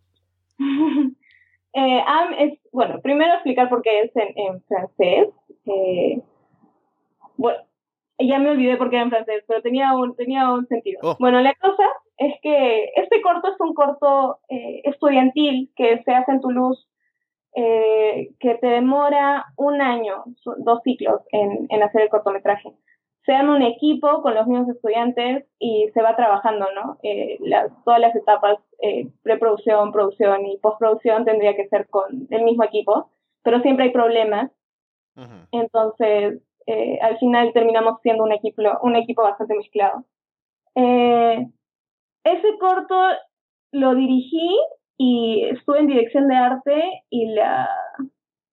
eh, 1.73 2.03
bueno, 2.73 2.99
primero 3.01 3.33
explicar 3.35 3.69
por 3.69 3.81
qué 3.81 4.01
es 4.01 4.15
en, 4.15 4.33
en 4.35 4.61
francés. 4.63 5.29
Eh, 5.67 6.21
bueno, 7.37 7.59
ya 8.27 8.39
me 8.39 8.51
olvidé 8.51 8.77
porque 8.77 8.95
era 8.97 9.03
en 9.05 9.09
francés, 9.11 9.43
pero 9.47 9.61
tenía 9.61 9.93
un, 9.93 10.15
tenía 10.15 10.51
un 10.51 10.67
sentido. 10.67 10.99
Oh. 11.03 11.15
Bueno, 11.19 11.39
la 11.41 11.53
cosa 11.55 11.83
es 12.17 12.33
que 12.41 12.91
este 12.95 13.21
corto 13.21 13.47
es 13.49 13.59
un 13.59 13.73
corto 13.73 14.39
eh, 14.49 14.81
estudiantil 14.83 15.71
que 15.75 16.01
se 16.03 16.11
hace 16.13 16.31
en 16.31 16.41
Toulouse, 16.41 16.85
eh, 17.55 18.31
que 18.39 18.55
te 18.55 18.67
demora 18.67 19.45
un 19.57 19.81
año, 19.81 20.23
dos 20.57 20.81
ciclos 20.83 21.21
en, 21.31 21.65
en 21.69 21.83
hacer 21.83 22.01
el 22.01 22.09
cortometraje. 22.09 22.73
Se 23.25 23.33
arma 23.33 23.55
un 23.55 23.61
equipo 23.61 24.21
con 24.21 24.33
los 24.33 24.47
mismos 24.47 24.69
estudiantes 24.69 25.45
y 25.59 25.89
se 25.93 26.01
va 26.01 26.15
trabajando, 26.15 26.67
¿no? 26.73 26.97
Eh, 27.03 27.37
las, 27.41 27.71
todas 27.83 27.99
las 27.99 28.15
etapas, 28.15 28.57
eh, 28.81 29.07
preproducción, 29.23 29.91
producción 29.91 30.45
y 30.45 30.57
postproducción 30.57 31.25
tendría 31.25 31.55
que 31.55 31.67
ser 31.67 31.87
con 31.89 32.27
el 32.29 32.43
mismo 32.43 32.63
equipo, 32.63 33.09
pero 33.43 33.61
siempre 33.61 33.85
hay 33.85 33.91
problemas. 33.91 34.51
Uh 35.15 35.21
-huh. 35.21 35.47
Entonces, 35.51 36.41
eh, 36.71 36.99
al 37.01 37.17
final 37.17 37.51
terminamos 37.51 37.99
siendo 38.03 38.23
un 38.23 38.31
equipo, 38.31 38.61
un 38.83 38.95
equipo 38.95 39.23
bastante 39.23 39.55
mezclado. 39.55 40.03
Eh, 40.75 41.47
ese 42.23 42.57
corto 42.59 42.95
lo 43.71 43.95
dirigí 43.95 44.55
y 44.95 45.45
estuve 45.45 45.79
en 45.79 45.87
dirección 45.87 46.27
de 46.27 46.35
arte 46.35 47.03
y, 47.09 47.25
la, 47.33 47.67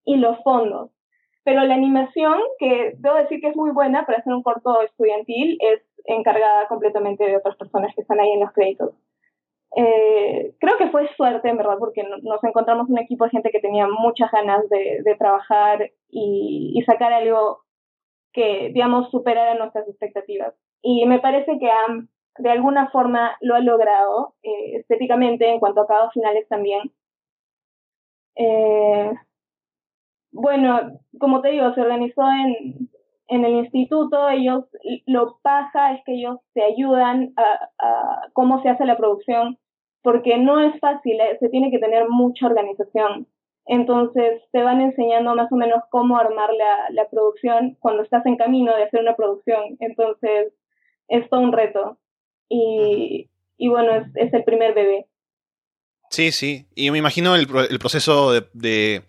y 0.06 0.16
los 0.16 0.42
fondos. 0.42 0.90
Pero 1.44 1.62
la 1.64 1.74
animación, 1.74 2.40
que 2.58 2.94
debo 2.96 3.16
decir 3.16 3.38
que 3.42 3.48
es 3.48 3.56
muy 3.56 3.70
buena 3.72 4.06
para 4.06 4.18
hacer 4.18 4.32
un 4.32 4.42
corto 4.42 4.80
estudiantil, 4.80 5.58
es 5.60 5.82
encargada 6.06 6.68
completamente 6.68 7.22
de 7.22 7.36
otras 7.36 7.56
personas 7.56 7.94
que 7.94 8.00
están 8.00 8.18
ahí 8.18 8.30
en 8.30 8.40
los 8.40 8.52
créditos. 8.52 8.94
Eh, 9.76 10.54
creo 10.58 10.78
que 10.78 10.88
fue 10.88 11.06
suerte, 11.16 11.50
en 11.50 11.58
verdad, 11.58 11.76
porque 11.78 12.02
nos 12.22 12.42
encontramos 12.44 12.88
un 12.88 12.98
equipo 12.98 13.24
de 13.24 13.30
gente 13.30 13.50
que 13.50 13.60
tenía 13.60 13.86
muchas 13.86 14.30
ganas 14.32 14.66
de, 14.70 15.02
de 15.04 15.14
trabajar 15.16 15.90
y, 16.08 16.72
y 16.74 16.82
sacar 16.84 17.12
algo 17.12 17.65
que, 18.36 18.70
digamos, 18.74 19.10
superara 19.10 19.54
nuestras 19.54 19.88
expectativas. 19.88 20.54
Y 20.82 21.06
me 21.06 21.18
parece 21.20 21.58
que 21.58 21.70
AM, 21.70 22.08
de 22.38 22.50
alguna 22.50 22.90
forma 22.90 23.34
lo 23.40 23.54
ha 23.54 23.60
logrado 23.60 24.34
eh, 24.42 24.76
estéticamente, 24.76 25.48
en 25.48 25.58
cuanto 25.58 25.80
a 25.80 25.84
acabados 25.84 26.12
finales 26.12 26.46
también. 26.48 26.92
Eh, 28.36 29.12
bueno, 30.32 31.00
como 31.18 31.40
te 31.40 31.48
digo, 31.48 31.72
se 31.72 31.80
organizó 31.80 32.22
en, 32.30 32.90
en 33.28 33.44
el 33.46 33.54
instituto, 33.54 34.28
ellos, 34.28 34.66
lo 35.06 35.38
pasa 35.40 35.94
es 35.94 36.04
que 36.04 36.12
ellos 36.12 36.38
te 36.52 36.62
ayudan 36.62 37.32
a, 37.36 37.70
a 37.78 38.28
cómo 38.34 38.62
se 38.62 38.68
hace 38.68 38.84
la 38.84 38.98
producción, 38.98 39.58
porque 40.02 40.36
no 40.36 40.60
es 40.60 40.78
fácil, 40.78 41.18
eh, 41.20 41.38
se 41.40 41.48
tiene 41.48 41.70
que 41.70 41.78
tener 41.78 42.06
mucha 42.10 42.46
organización. 42.46 43.26
Entonces 43.66 44.42
te 44.52 44.62
van 44.62 44.80
enseñando 44.80 45.34
más 45.34 45.50
o 45.50 45.56
menos 45.56 45.82
cómo 45.90 46.16
armar 46.16 46.50
la, 46.52 46.90
la, 46.90 47.08
producción 47.08 47.76
cuando 47.80 48.02
estás 48.02 48.24
en 48.26 48.36
camino 48.36 48.74
de 48.76 48.84
hacer 48.84 49.00
una 49.00 49.16
producción. 49.16 49.76
Entonces 49.80 50.52
es 51.08 51.28
todo 51.28 51.40
un 51.40 51.52
reto. 51.52 51.98
Y, 52.48 53.28
y 53.56 53.68
bueno, 53.68 53.94
es, 53.96 54.06
es, 54.14 54.32
el 54.32 54.44
primer 54.44 54.72
bebé. 54.72 55.06
Sí, 56.10 56.30
sí. 56.30 56.66
Y 56.76 56.90
me 56.92 56.98
imagino 56.98 57.34
el, 57.34 57.48
el 57.68 57.78
proceso 57.80 58.32
de, 58.32 58.46
de, 58.52 59.02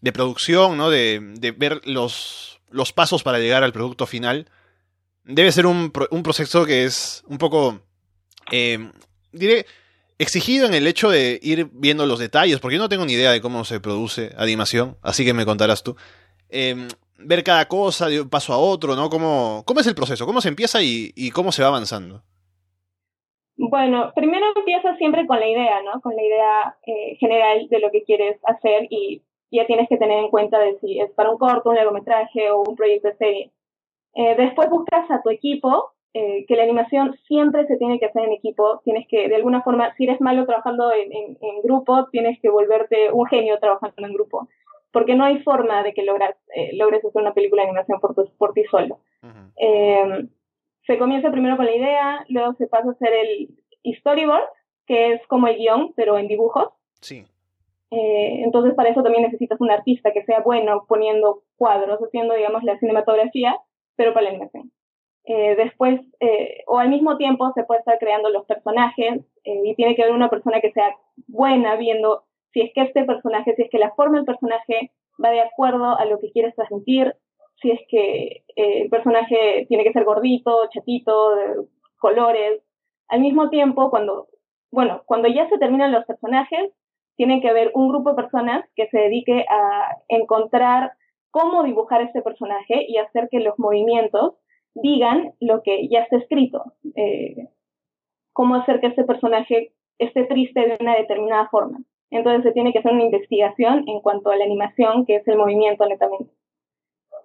de, 0.00 0.12
producción, 0.12 0.78
¿no? 0.78 0.88
De, 0.88 1.20
de 1.38 1.50
ver 1.52 1.86
los 1.86 2.48
los 2.70 2.92
pasos 2.92 3.22
para 3.22 3.38
llegar 3.38 3.62
al 3.62 3.72
producto 3.72 4.06
final, 4.06 4.46
debe 5.24 5.52
ser 5.52 5.66
un, 5.66 5.92
un 6.10 6.22
proceso 6.22 6.64
que 6.66 6.84
es 6.84 7.24
un 7.26 7.38
poco, 7.38 7.80
eh, 8.50 8.90
diré, 9.32 9.66
exigido 10.18 10.66
en 10.66 10.74
el 10.74 10.86
hecho 10.86 11.10
de 11.10 11.38
ir 11.42 11.68
viendo 11.72 12.06
los 12.06 12.18
detalles, 12.18 12.60
porque 12.60 12.76
yo 12.76 12.82
no 12.82 12.88
tengo 12.88 13.06
ni 13.06 13.12
idea 13.12 13.30
de 13.30 13.40
cómo 13.40 13.64
se 13.64 13.80
produce 13.80 14.30
animación, 14.36 14.96
así 15.02 15.24
que 15.24 15.32
me 15.32 15.46
contarás 15.46 15.82
tú. 15.82 15.96
Em, 16.48 16.88
ver 17.18 17.42
cada 17.44 17.66
cosa 17.66 18.08
de 18.08 18.20
un 18.20 18.30
paso 18.30 18.52
a 18.52 18.58
otro, 18.58 18.94
¿no? 18.96 19.08
¿Cómo, 19.08 19.64
es 19.80 19.86
el 19.86 19.94
proceso? 19.94 20.26
¿Cómo 20.26 20.40
se 20.40 20.48
empieza 20.48 20.78
y, 20.82 21.30
cómo 21.30 21.52
se 21.52 21.62
va 21.62 21.68
avanzando? 21.68 22.22
Bueno, 23.56 24.12
primero 24.14 24.46
empiezas 24.54 24.96
siempre 24.98 25.26
con 25.26 25.40
la 25.40 25.48
idea, 25.48 25.82
¿no? 25.82 26.00
Con 26.00 26.14
la 26.14 26.22
idea 26.22 26.76
eh, 26.86 27.16
general 27.18 27.68
de 27.68 27.80
lo 27.80 27.90
que 27.90 28.04
quieres 28.04 28.38
hacer 28.44 28.86
y 28.88 29.22
ya 29.50 29.66
tienes 29.66 29.88
que 29.88 29.96
tener 29.96 30.18
en 30.18 30.30
cuenta 30.30 30.58
de 30.60 30.78
si 30.78 31.00
es 31.00 31.10
para 31.12 31.30
un 31.30 31.38
corto, 31.38 31.70
un 31.70 31.74
largometraje 31.74 32.50
o 32.50 32.62
un 32.62 32.76
proyecto 32.76 33.08
de 33.08 33.16
serie. 33.16 33.52
Eh, 34.14 34.36
después 34.36 34.70
buscas 34.70 35.10
a 35.10 35.22
tu 35.22 35.30
equipo 35.30 35.92
eh, 36.14 36.46
que 36.46 36.56
la 36.56 36.62
animación 36.62 37.14
siempre 37.26 37.66
se 37.66 37.76
tiene 37.76 37.98
que 37.98 38.06
hacer 38.06 38.24
en 38.24 38.32
equipo, 38.32 38.80
tienes 38.82 39.06
que, 39.08 39.28
de 39.28 39.36
alguna 39.36 39.62
forma, 39.62 39.94
si 39.96 40.04
eres 40.04 40.20
malo 40.22 40.46
trabajando 40.46 40.90
en, 40.90 41.12
en, 41.12 41.62
grupo, 41.62 42.08
tienes 42.10 42.40
que 42.40 42.48
volverte 42.48 43.12
un 43.12 43.26
genio 43.26 43.58
trabajando 43.58 44.06
en 44.06 44.14
grupo, 44.14 44.48
porque 44.90 45.14
no 45.14 45.24
hay 45.24 45.42
forma 45.42 45.82
de 45.82 45.92
que 45.92 46.02
logras, 46.02 46.34
eh, 46.54 46.70
logres 46.76 47.04
hacer 47.04 47.20
una 47.20 47.34
película 47.34 47.62
de 47.62 47.68
animación 47.68 48.00
por, 48.00 48.14
por 48.38 48.52
ti 48.54 48.64
solo. 48.70 49.00
Eh, 49.56 50.26
se 50.86 50.98
comienza 50.98 51.30
primero 51.30 51.58
con 51.58 51.66
la 51.66 51.76
idea, 51.76 52.24
luego 52.30 52.54
se 52.54 52.68
pasa 52.68 52.88
a 52.88 52.92
hacer 52.92 53.12
el 53.12 53.94
storyboard, 53.98 54.48
que 54.86 55.12
es 55.12 55.26
como 55.26 55.46
el 55.46 55.58
guion, 55.58 55.92
pero 55.94 56.16
en 56.16 56.26
dibujos. 56.26 56.70
Sí. 57.02 57.26
entonces, 57.90 58.74
para 58.74 58.88
eso 58.88 59.02
también 59.02 59.24
necesitas 59.24 59.60
un 59.60 59.70
artista 59.70 60.12
que 60.12 60.24
sea 60.24 60.40
bueno 60.40 60.86
poniendo 60.88 61.42
cuadros, 61.56 62.00
haciendo, 62.00 62.34
digamos, 62.34 62.64
la 62.64 62.78
cinematografía, 62.78 63.58
pero 63.94 64.14
para 64.14 64.24
la 64.24 64.30
animación. 64.30 64.72
Eh, 65.30 65.56
después, 65.56 66.00
eh, 66.20 66.62
o 66.66 66.78
al 66.78 66.88
mismo 66.88 67.18
tiempo, 67.18 67.52
se 67.54 67.62
puede 67.64 67.80
estar 67.80 67.98
creando 67.98 68.30
los 68.30 68.46
personajes 68.46 69.20
eh, 69.44 69.60
y 69.62 69.74
tiene 69.74 69.94
que 69.94 70.02
haber 70.02 70.14
una 70.14 70.30
persona 70.30 70.62
que 70.62 70.72
sea 70.72 70.96
buena 71.26 71.76
viendo 71.76 72.24
si 72.54 72.62
es 72.62 72.72
que 72.74 72.80
este 72.80 73.04
personaje, 73.04 73.54
si 73.54 73.60
es 73.60 73.70
que 73.70 73.78
la 73.78 73.90
forma 73.94 74.16
del 74.16 74.24
personaje 74.24 74.90
va 75.22 75.28
de 75.28 75.42
acuerdo 75.42 75.98
a 75.98 76.06
lo 76.06 76.18
que 76.18 76.32
quieres 76.32 76.54
transmitir, 76.54 77.14
si 77.60 77.72
es 77.72 77.80
que 77.90 78.44
el 78.56 78.88
personaje 78.88 79.66
tiene 79.68 79.84
que 79.84 79.92
ser 79.92 80.04
gordito, 80.04 80.66
chatito, 80.72 81.36
de 81.36 81.66
colores. 81.98 82.62
Al 83.08 83.20
mismo 83.20 83.50
tiempo, 83.50 83.90
cuando, 83.90 84.28
bueno, 84.70 85.02
cuando 85.04 85.28
ya 85.28 85.46
se 85.50 85.58
terminan 85.58 85.92
los 85.92 86.06
personajes, 86.06 86.72
tiene 87.16 87.42
que 87.42 87.50
haber 87.50 87.70
un 87.74 87.90
grupo 87.90 88.10
de 88.10 88.22
personas 88.22 88.64
que 88.74 88.86
se 88.88 88.98
dedique 88.98 89.44
a 89.50 89.94
encontrar 90.08 90.92
cómo 91.30 91.64
dibujar 91.64 92.00
este 92.00 92.22
personaje 92.22 92.86
y 92.88 92.96
hacer 92.96 93.28
que 93.30 93.40
los 93.40 93.58
movimientos 93.58 94.36
digan 94.74 95.32
lo 95.40 95.62
que 95.62 95.88
ya 95.88 96.00
está 96.00 96.16
escrito. 96.16 96.72
Eh, 96.94 97.48
cómo 98.32 98.54
hacer 98.54 98.80
que 98.80 98.88
este 98.88 99.04
personaje 99.04 99.72
esté 99.98 100.24
triste 100.24 100.60
de 100.60 100.76
una 100.80 100.96
determinada 100.96 101.48
forma. 101.48 101.80
Entonces 102.10 102.44
se 102.44 102.52
tiene 102.52 102.72
que 102.72 102.78
hacer 102.78 102.92
una 102.92 103.04
investigación 103.04 103.84
en 103.88 104.00
cuanto 104.00 104.30
a 104.30 104.36
la 104.36 104.44
animación, 104.44 105.04
que 105.04 105.16
es 105.16 105.28
el 105.28 105.36
movimiento 105.36 105.84
netamente. 105.86 106.32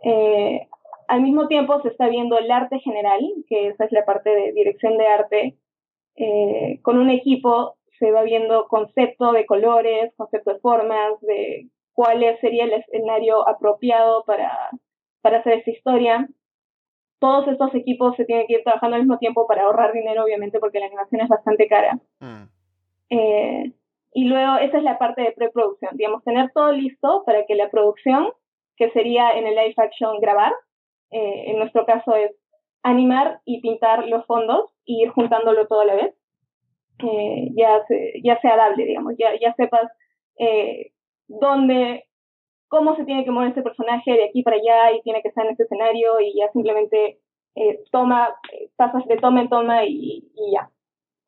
Eh, 0.03 0.67
al 1.07 1.21
mismo 1.21 1.47
tiempo 1.47 1.81
se 1.81 1.89
está 1.89 2.07
viendo 2.07 2.37
el 2.37 2.49
arte 2.51 2.79
general, 2.79 3.21
que 3.47 3.67
esa 3.67 3.85
es 3.85 3.91
la 3.91 4.05
parte 4.05 4.29
de 4.29 4.51
dirección 4.53 4.97
de 4.97 5.07
arte. 5.07 5.57
Eh, 6.15 6.79
con 6.81 6.97
un 6.97 7.09
equipo 7.09 7.75
se 7.99 8.11
va 8.11 8.23
viendo 8.23 8.67
concepto 8.67 9.31
de 9.31 9.45
colores, 9.45 10.13
concepto 10.17 10.53
de 10.53 10.59
formas, 10.59 11.19
de 11.21 11.67
cuál 11.93 12.23
sería 12.41 12.65
el 12.65 12.73
escenario 12.73 13.47
apropiado 13.47 14.23
para, 14.25 14.71
para 15.21 15.39
hacer 15.39 15.59
esta 15.59 15.71
historia 15.71 16.27
todos 17.23 17.47
estos 17.47 17.73
equipos 17.73 18.17
se 18.17 18.25
tienen 18.25 18.45
que 18.47 18.55
ir 18.55 18.63
trabajando 18.65 18.97
al 18.97 19.03
mismo 19.03 19.17
tiempo 19.17 19.47
para 19.47 19.63
ahorrar 19.63 19.93
dinero, 19.93 20.25
obviamente, 20.25 20.59
porque 20.59 20.81
la 20.81 20.87
animación 20.87 21.21
es 21.21 21.29
bastante 21.29 21.69
cara. 21.69 21.97
Mm. 22.19 22.43
Eh, 23.11 23.71
y 24.13 24.25
luego 24.25 24.57
esa 24.57 24.77
es 24.79 24.83
la 24.83 24.97
parte 24.97 25.21
de 25.21 25.31
preproducción, 25.31 25.95
digamos, 25.95 26.21
tener 26.25 26.51
todo 26.51 26.73
listo 26.73 27.23
para 27.25 27.45
que 27.45 27.55
la 27.55 27.69
producción, 27.69 28.33
que 28.75 28.89
sería 28.89 29.31
en 29.37 29.47
el 29.47 29.55
live 29.55 29.73
action 29.77 30.19
grabar, 30.19 30.51
eh, 31.11 31.45
en 31.47 31.59
nuestro 31.59 31.85
caso 31.85 32.13
es 32.13 32.35
animar 32.81 33.39
y 33.45 33.61
pintar 33.61 34.05
los 34.05 34.25
fondos 34.25 34.71
y 34.83 35.03
ir 35.03 35.09
juntándolo 35.11 35.65
todo 35.67 35.79
a 35.79 35.85
la 35.85 35.95
vez, 35.95 36.13
eh, 36.99 37.51
ya, 37.55 37.85
ya 38.21 38.37
sea 38.41 38.57
dable, 38.57 38.83
digamos, 38.83 39.13
ya, 39.17 39.29
ya 39.39 39.53
sepas 39.53 39.89
dónde 41.29 42.03
cómo 42.73 42.95
se 42.95 43.05
tiene 43.05 43.23
que 43.23 43.29
mover 43.29 43.49
este 43.49 43.61
personaje 43.61 44.13
de 44.13 44.23
aquí 44.23 44.41
para 44.41 44.55
allá 44.55 44.93
y 44.93 45.01
tiene 45.03 45.21
que 45.21 45.27
estar 45.27 45.45
en 45.45 45.51
este 45.51 45.65
escenario 45.65 46.19
y 46.19 46.33
ya 46.35 46.51
simplemente 46.53 47.19
eh, 47.53 47.83
toma, 47.91 48.29
eh, 48.51 48.71
pasas 48.75 49.05
de 49.05 49.17
toma 49.17 49.41
en 49.41 49.49
toma 49.49 49.85
y, 49.85 50.27
ya. 50.51 50.71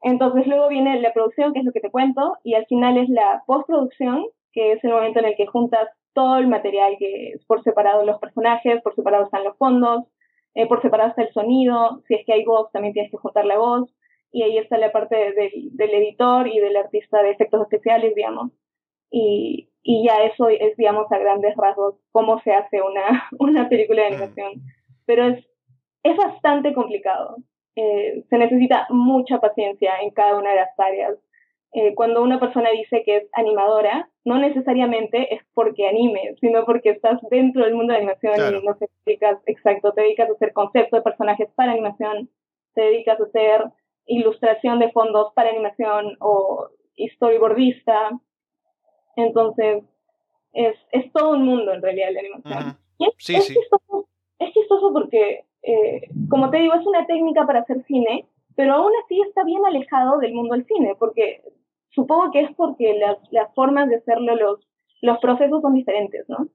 Entonces 0.01 0.47
luego 0.47 0.69
viene 0.69 0.99
la 1.01 1.13
producción, 1.13 1.53
que 1.53 1.59
es 1.59 1.65
lo 1.65 1.71
que 1.71 1.81
te 1.81 1.91
cuento, 1.91 2.37
y 2.43 2.55
al 2.55 2.65
final 2.65 2.97
es 2.97 3.09
la 3.09 3.43
postproducción, 3.45 4.25
que 4.53 4.71
es 4.71 4.83
el 4.83 4.89
momento 4.89 5.19
en 5.19 5.25
el 5.25 5.35
que 5.35 5.45
juntas 5.45 5.87
todo 6.13 6.37
el 6.37 6.47
material, 6.47 6.95
que 6.97 7.33
es 7.33 7.45
por 7.45 7.61
separado 7.61 8.03
los 8.03 8.17
personajes, 8.17 8.81
por 8.81 8.95
separado 8.95 9.25
están 9.25 9.43
los 9.43 9.55
fondos, 9.59 10.05
eh, 10.55 10.65
por 10.65 10.81
separado 10.81 11.11
está 11.11 11.21
el 11.21 11.31
sonido, 11.31 12.01
si 12.07 12.15
es 12.15 12.25
que 12.25 12.33
hay 12.33 12.43
voz, 12.43 12.71
también 12.71 12.95
tienes 12.95 13.11
que 13.11 13.17
juntar 13.17 13.45
la 13.45 13.59
voz, 13.59 13.87
y 14.31 14.41
ahí 14.41 14.57
está 14.57 14.79
la 14.79 14.91
parte 14.91 15.15
del 15.15 15.93
editor 15.93 16.47
y 16.47 16.59
del 16.59 16.75
artista 16.75 17.21
de 17.21 17.29
efectos 17.29 17.61
especiales, 17.61 18.15
digamos. 18.15 18.51
Y, 19.11 19.69
y 19.87 20.03
ya 20.03 20.23
eso 20.23 20.49
es, 20.49 20.75
digamos, 20.77 21.09
a 21.11 21.19
grandes 21.19 21.55
rasgos 21.55 21.95
cómo 22.11 22.41
se 22.41 22.51
hace 22.51 22.81
una, 22.81 23.29
una 23.39 23.69
película 23.69 24.01
de 24.01 24.07
animación. 24.07 24.53
Pero 25.05 25.27
es, 25.27 25.45
es 26.01 26.17
bastante 26.17 26.73
complicado. 26.73 27.37
Eh, 27.75 28.23
se 28.27 28.37
necesita 28.39 28.87
mucha 28.89 29.39
paciencia 29.39 29.93
en 30.01 30.09
cada 30.09 30.37
una 30.37 30.49
de 30.49 30.55
las 30.55 30.79
áreas. 30.79 31.13
Eh, 31.71 31.93
cuando 31.93 32.23
una 32.23 32.39
persona 32.39 32.71
dice 32.71 33.03
que 33.05 33.17
es 33.17 33.29
animadora, 33.33 34.09
no 34.23 34.39
necesariamente 34.39 35.35
es 35.35 35.43
porque 35.53 35.87
anime, 35.87 36.33
sino 36.41 36.65
porque 36.65 36.89
estás 36.89 37.21
dentro 37.29 37.63
del 37.63 37.75
mundo 37.75 37.93
de 37.93 37.99
animación 37.99 38.33
y 38.55 38.65
no 38.65 38.75
te 38.77 38.87
dedicas, 39.05 39.37
exacto, 39.45 39.91
te 39.91 40.01
dedicas 40.01 40.29
a 40.29 40.33
hacer 40.33 40.53
conceptos 40.53 40.97
de 40.97 41.03
personajes 41.03 41.49
para 41.53 41.73
animación, 41.73 42.29
te 42.73 42.81
dedicas 42.81 43.19
a 43.19 43.25
hacer 43.25 43.65
ilustración 44.07 44.79
de 44.79 44.91
fondos 44.91 45.31
para 45.35 45.49
animación 45.49 46.17
o 46.21 46.69
storyboardista, 46.97 48.19
entonces, 49.15 49.83
es, 50.53 50.75
es 50.91 51.11
todo 51.11 51.31
un 51.31 51.43
mundo 51.43 51.73
en 51.73 51.81
realidad 51.81 52.09
la 52.13 52.19
animación. 52.19 52.77
Y 52.97 53.05
es, 53.05 53.13
es, 53.29 53.47
Chistoso, 53.47 54.07
es 54.39 54.53
chistoso 54.53 54.93
porque, 54.93 55.45
eh, 55.63 56.01
como 56.29 56.49
te 56.49 56.57
digo, 56.57 56.73
es 56.73 56.85
una 56.85 57.05
técnica 57.05 57.45
para 57.45 57.59
hacer 57.59 57.83
cine, 57.85 58.27
pero 58.55 58.73
aún 58.73 58.91
así 59.03 59.19
está 59.21 59.43
bien 59.43 59.65
alejado 59.65 60.19
del 60.19 60.33
mundo 60.33 60.55
del 60.55 60.65
cine, 60.65 60.95
porque 60.97 61.43
supongo 61.89 62.31
que 62.31 62.41
es 62.41 62.55
porque 62.55 62.97
las, 62.97 63.17
las 63.31 63.53
formas 63.53 63.89
de 63.89 63.97
hacerlo, 63.97 64.35
los, 64.35 64.59
los 65.01 65.17
procesos 65.19 65.61
son 65.61 65.73
diferentes, 65.73 66.27
¿no? 66.29 66.47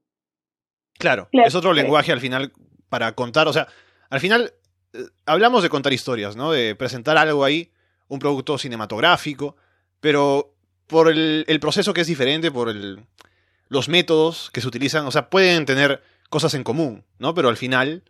Claro, 0.98 1.28
es 1.32 1.54
otro 1.54 1.72
lenguaje 1.72 2.12
al 2.12 2.20
final 2.20 2.52
para 2.88 3.14
contar, 3.14 3.48
o 3.48 3.52
sea, 3.52 3.66
al 4.10 4.20
final 4.20 4.52
eh, 4.92 4.98
hablamos 5.24 5.62
de 5.62 5.70
contar 5.70 5.92
historias, 5.92 6.36
¿no? 6.36 6.52
De 6.52 6.74
presentar 6.74 7.16
algo 7.16 7.44
ahí, 7.44 7.70
un 8.08 8.18
producto 8.18 8.58
cinematográfico, 8.58 9.56
pero 10.00 10.54
por 10.90 11.08
el, 11.08 11.58
proceso 11.60 11.94
que 11.94 12.02
es 12.02 12.06
diferente, 12.06 12.50
por 12.50 12.68
el, 12.68 13.04
los 13.68 13.88
métodos 13.88 14.50
que 14.52 14.60
se 14.60 14.68
utilizan, 14.68 15.06
o 15.06 15.10
sea, 15.10 15.30
pueden 15.30 15.64
tener 15.64 16.02
cosas 16.28 16.54
en 16.54 16.64
común, 16.64 17.04
¿no? 17.18 17.32
Pero 17.32 17.48
al 17.48 17.56
final 17.56 18.02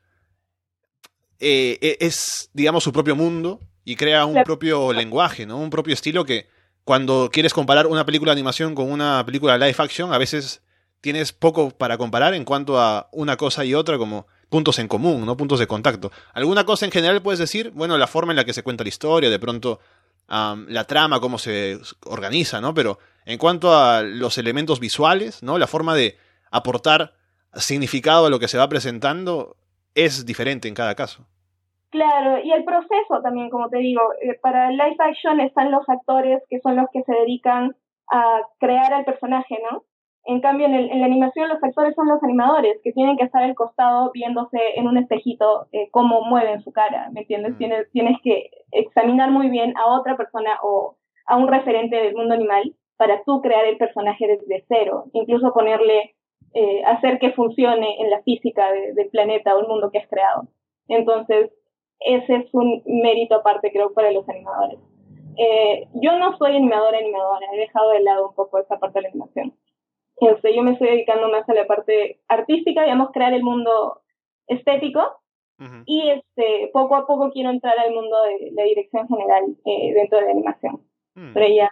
eh, 1.38 1.79
e, 1.81 1.99
es, 2.01 2.51
digamos, 2.55 2.83
su 2.83 2.93
propio 2.93 3.14
mundo 3.14 3.61
y 3.85 3.97
crea 3.97 4.25
un 4.25 4.43
propio 4.43 4.93
lenguaje, 4.93 5.47
¿no? 5.47 5.59
Un 5.59 5.71
propio 5.71 5.95
estilo 5.95 6.25
que 6.25 6.49
cuando 6.85 7.31
quieres 7.33 7.53
comparar 7.53 7.87
una 7.87 8.07
película 8.07 8.31
de 8.31 8.40
animación 8.40 8.75
con 8.75 8.90
una 8.90 9.25
película 9.25 9.59
live 9.59 9.77
action, 9.79 10.12
a 10.12 10.19
veces 10.19 10.62
tienes 11.01 11.33
poco 11.33 11.71
para 11.71 11.99
comparar 11.99 12.35
en 12.35 12.45
cuanto 12.45 12.81
a 12.81 13.09
una 13.12 13.37
cosa 13.37 13.64
y 13.64 13.75
otra 13.75 13.99
como 13.99 14.27
puntos 14.49 14.79
en 14.79 14.88
común, 14.88 15.25
¿no? 15.25 15.37
Puntos 15.37 15.59
de 15.59 15.66
contacto. 15.66 16.11
Alguna 16.33 16.64
cosa 16.64 16.85
en 16.87 16.93
general 16.93 17.23
puedes 17.23 17.38
decir, 17.38 17.71
bueno, 17.75 17.97
la 17.99 18.07
forma 18.07 18.33
en 18.33 18.37
la 18.37 18.45
que 18.45 18.53
se 18.53 18.62
cuenta 18.62 18.85
la 18.85 18.88
historia, 18.88 19.31
de 19.31 19.38
pronto 19.38 19.81
la 20.31 20.85
trama, 20.85 21.21
cómo 21.21 21.38
se 21.38 21.79
organiza, 22.07 22.61
¿no? 22.61 22.73
Pero 22.73 22.99
en 23.27 23.38
cuanto 23.38 23.75
a 23.75 24.03
los 24.03 24.38
elementos 24.38 24.81
visuales, 24.81 25.43
¿no? 25.43 25.59
La 25.59 25.66
forma 25.66 25.95
de 25.95 26.16
aportar 26.51 27.14
significado 27.55 28.27
a 28.27 28.31
lo 28.31 28.38
que 28.38 28.49
se 28.49 28.59
va 28.59 28.69
presentando 28.69 29.57
es 29.95 30.25
diferente 30.25 30.69
en 30.69 30.75
cada 30.75 30.95
caso. 30.95 31.27
Claro, 31.90 32.38
y 32.45 32.53
el 32.53 32.64
proceso 32.64 33.21
también, 33.23 33.51
como 33.51 33.69
te 33.69 33.79
digo, 33.79 34.01
eh, 34.23 34.38
para 34.40 34.69
el 34.69 34.77
live 34.77 34.97
action 35.01 35.40
están 35.40 35.73
los 35.73 35.88
actores 35.88 36.40
que 36.49 36.61
son 36.61 36.77
los 36.77 36.87
que 36.93 37.03
se 37.03 37.12
dedican 37.12 37.75
a 38.12 38.43
crear 38.61 38.93
al 38.93 39.05
personaje, 39.05 39.59
¿no? 39.71 39.83
En 40.25 40.40
cambio, 40.40 40.66
en, 40.66 41.01
la 41.01 41.07
animación 41.07 41.49
los 41.49 41.62
actores 41.62 41.95
son 41.97 42.07
los 42.07 42.23
animadores, 42.23 42.79
que 42.85 42.93
tienen 42.93 43.16
que 43.16 43.25
estar 43.25 43.43
al 43.43 43.57
costado 43.57 44.12
viéndose 44.12 44.59
en 44.77 44.87
un 44.87 44.99
espejito 44.99 45.66
eh, 45.73 45.88
cómo 45.90 46.23
mueven 46.23 46.62
su 46.62 46.71
cara, 46.71 47.09
¿me 47.12 47.23
entiendes? 47.23 47.55
Mm. 47.55 47.59
Tienes, 47.59 47.90
tienes 47.90 48.16
que 48.23 48.51
examinar 48.72 49.30
muy 49.30 49.48
bien 49.50 49.76
a 49.76 49.87
otra 49.98 50.16
persona 50.16 50.59
o 50.62 50.96
a 51.26 51.37
un 51.37 51.48
referente 51.48 51.96
del 51.96 52.14
mundo 52.14 52.35
animal 52.35 52.74
para 52.96 53.22
tú 53.24 53.40
crear 53.40 53.64
el 53.64 53.78
personaje 53.78 54.26
desde 54.26 54.64
cero, 54.68 55.04
incluso 55.12 55.52
ponerle 55.52 56.14
eh, 56.52 56.83
hacer 56.85 57.18
que 57.18 57.33
funcione 57.33 58.00
en 58.00 58.11
la 58.11 58.22
física 58.22 58.72
del 58.72 59.09
planeta 59.11 59.54
o 59.54 59.61
el 59.61 59.68
mundo 59.68 59.90
que 59.90 59.98
has 59.98 60.09
creado. 60.09 60.48
Entonces, 60.88 61.50
ese 62.00 62.37
es 62.37 62.54
un 62.54 62.83
mérito 62.87 63.37
aparte, 63.37 63.70
creo, 63.72 63.92
para 63.92 64.11
los 64.11 64.28
animadores. 64.28 64.78
Eh, 65.37 65.87
yo 65.94 66.18
no 66.18 66.37
soy 66.37 66.56
animadora 66.56 66.98
animadora, 66.98 67.46
he 67.52 67.59
dejado 67.59 67.90
de 67.90 68.00
lado 68.00 68.28
un 68.28 68.35
poco 68.35 68.59
esa 68.59 68.78
parte 68.78 68.98
de 68.98 69.02
la 69.02 69.09
animación. 69.11 69.54
Este, 70.16 70.54
yo 70.54 70.62
me 70.62 70.72
estoy 70.72 70.88
dedicando 70.88 71.28
más 71.28 71.48
a 71.48 71.54
la 71.54 71.66
parte 71.66 72.20
artística, 72.28 72.83
digamos, 72.83 73.11
crear 73.12 73.33
el 73.33 73.42
mundo 73.42 74.00
estético. 74.48 75.19
Y 75.85 76.11
este, 76.11 76.70
poco 76.73 76.96
a 76.96 77.07
poco 77.07 77.31
quiero 77.31 77.51
entrar 77.51 77.79
al 77.79 77.92
mundo 77.92 78.16
de 78.23 78.51
la 78.53 78.64
dirección 78.64 79.07
general 79.09 79.44
eh, 79.66 79.92
dentro 79.94 80.18
de 80.18 80.25
la 80.25 80.31
animación. 80.31 80.81
Mm. 81.14 81.35
Pero 81.35 81.46
ya, 81.55 81.70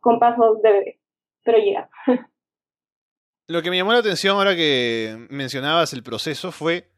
con 0.00 0.18
pasos 0.18 0.60
de 0.62 0.72
bebé. 0.72 1.00
Pero 1.44 1.58
llega. 1.58 1.88
Lo 3.46 3.62
que 3.62 3.70
me 3.70 3.76
llamó 3.76 3.92
la 3.92 3.98
atención 3.98 4.36
ahora 4.36 4.56
que 4.56 5.26
mencionabas 5.28 5.92
el 5.92 6.02
proceso 6.02 6.50
fue 6.50 6.88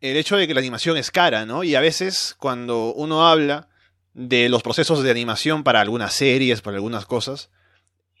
el 0.00 0.16
hecho 0.16 0.36
de 0.36 0.46
que 0.46 0.54
la 0.54 0.60
animación 0.60 0.96
es 0.96 1.10
cara, 1.10 1.44
¿no? 1.44 1.62
Y 1.62 1.74
a 1.74 1.80
veces 1.80 2.34
cuando 2.38 2.94
uno 2.94 3.28
habla 3.28 3.68
de 4.14 4.48
los 4.48 4.62
procesos 4.62 5.02
de 5.02 5.10
animación 5.10 5.62
para 5.62 5.80
algunas 5.80 6.14
series, 6.14 6.62
para 6.62 6.76
algunas 6.76 7.04
cosas, 7.04 7.50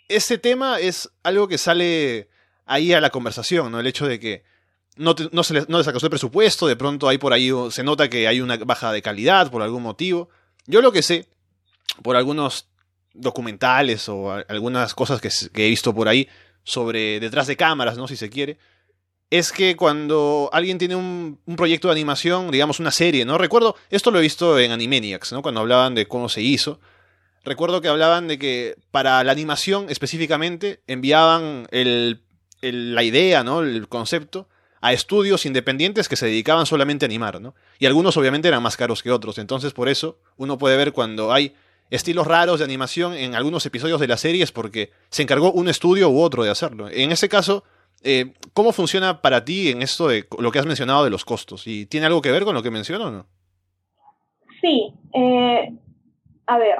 ese 0.08 0.38
tema 0.38 0.78
es 0.78 1.10
algo 1.22 1.48
que 1.48 1.56
sale 1.56 2.28
ahí 2.66 2.92
a 2.92 3.00
la 3.00 3.10
conversación, 3.10 3.72
¿no? 3.72 3.80
El 3.80 3.86
hecho 3.86 4.06
de 4.06 4.20
que 4.20 4.44
no, 5.00 5.14
no 5.32 5.42
se 5.42 5.54
les, 5.54 5.68
no 5.68 5.80
el 5.80 6.10
presupuesto, 6.10 6.66
de 6.66 6.76
pronto 6.76 7.08
hay 7.08 7.16
por 7.16 7.32
ahí, 7.32 7.50
se 7.70 7.82
nota 7.82 8.10
que 8.10 8.28
hay 8.28 8.42
una 8.42 8.58
baja 8.58 8.92
de 8.92 9.00
calidad 9.00 9.50
por 9.50 9.62
algún 9.62 9.82
motivo. 9.82 10.28
Yo 10.66 10.82
lo 10.82 10.92
que 10.92 11.02
sé, 11.02 11.26
por 12.02 12.16
algunos 12.16 12.66
documentales 13.14 14.10
o 14.10 14.30
algunas 14.30 14.94
cosas 14.94 15.20
que, 15.20 15.30
he 15.54 15.70
visto 15.70 15.94
por 15.94 16.06
ahí 16.06 16.28
sobre 16.64 17.18
detrás 17.18 17.46
de 17.46 17.56
cámaras, 17.56 17.96
¿no? 17.96 18.06
Si 18.08 18.16
se 18.16 18.28
quiere, 18.28 18.58
es 19.30 19.52
que 19.52 19.74
cuando 19.74 20.50
alguien 20.52 20.76
tiene 20.76 20.96
un, 20.96 21.40
proyecto 21.56 21.88
de 21.88 21.92
animación, 21.92 22.50
digamos 22.50 22.78
una 22.78 22.90
serie, 22.90 23.24
¿no? 23.24 23.38
Recuerdo, 23.38 23.76
esto 23.88 24.10
lo 24.10 24.18
he 24.18 24.22
visto 24.22 24.58
en 24.58 24.70
Animaniacs, 24.70 25.32
¿no? 25.32 25.40
Cuando 25.40 25.60
hablaban 25.60 25.94
de 25.94 26.06
cómo 26.06 26.28
se 26.28 26.42
hizo. 26.42 26.78
Recuerdo 27.42 27.80
que 27.80 27.88
hablaban 27.88 28.28
de 28.28 28.38
que 28.38 28.76
para 28.90 29.24
la 29.24 29.32
animación 29.32 29.86
específicamente 29.88 30.82
enviaban 30.86 31.66
el, 31.70 32.22
la 32.60 33.02
idea, 33.02 33.42
¿no? 33.42 33.62
El 33.62 33.88
concepto 33.88 34.46
a 34.80 34.92
estudios 34.92 35.46
independientes 35.46 36.08
que 36.08 36.16
se 36.16 36.26
dedicaban 36.26 36.66
solamente 36.66 37.04
a 37.04 37.08
animar, 37.08 37.40
¿no? 37.40 37.54
Y 37.78 37.86
algunos 37.86 38.16
obviamente 38.16 38.48
eran 38.48 38.62
más 38.62 38.76
caros 38.76 39.02
que 39.02 39.10
otros, 39.10 39.38
entonces 39.38 39.72
por 39.72 39.88
eso 39.88 40.18
uno 40.36 40.58
puede 40.58 40.76
ver 40.76 40.92
cuando 40.92 41.32
hay 41.32 41.54
estilos 41.90 42.26
raros 42.26 42.60
de 42.60 42.64
animación 42.64 43.14
en 43.14 43.34
algunos 43.34 43.66
episodios 43.66 44.00
de 44.00 44.06
las 44.06 44.20
series 44.20 44.52
porque 44.52 44.90
se 45.10 45.22
encargó 45.22 45.52
un 45.52 45.68
estudio 45.68 46.08
u 46.08 46.20
otro 46.20 46.44
de 46.44 46.50
hacerlo. 46.50 46.88
En 46.88 47.10
ese 47.10 47.28
caso, 47.28 47.64
eh, 48.02 48.32
¿Cómo 48.54 48.72
funciona 48.72 49.20
para 49.20 49.44
ti 49.44 49.70
en 49.70 49.82
esto 49.82 50.08
de 50.08 50.24
lo 50.38 50.50
que 50.50 50.58
has 50.58 50.66
mencionado 50.66 51.04
de 51.04 51.10
los 51.10 51.24
costos? 51.24 51.66
¿Y 51.66 51.86
tiene 51.86 52.06
algo 52.06 52.22
que 52.22 52.30
ver 52.30 52.44
con 52.44 52.54
lo 52.54 52.62
que 52.62 52.70
menciono 52.70 53.06
o 53.06 53.10
no? 53.10 53.26
Sí. 54.60 54.92
Eh, 55.12 55.72
a 56.46 56.58
ver, 56.58 56.76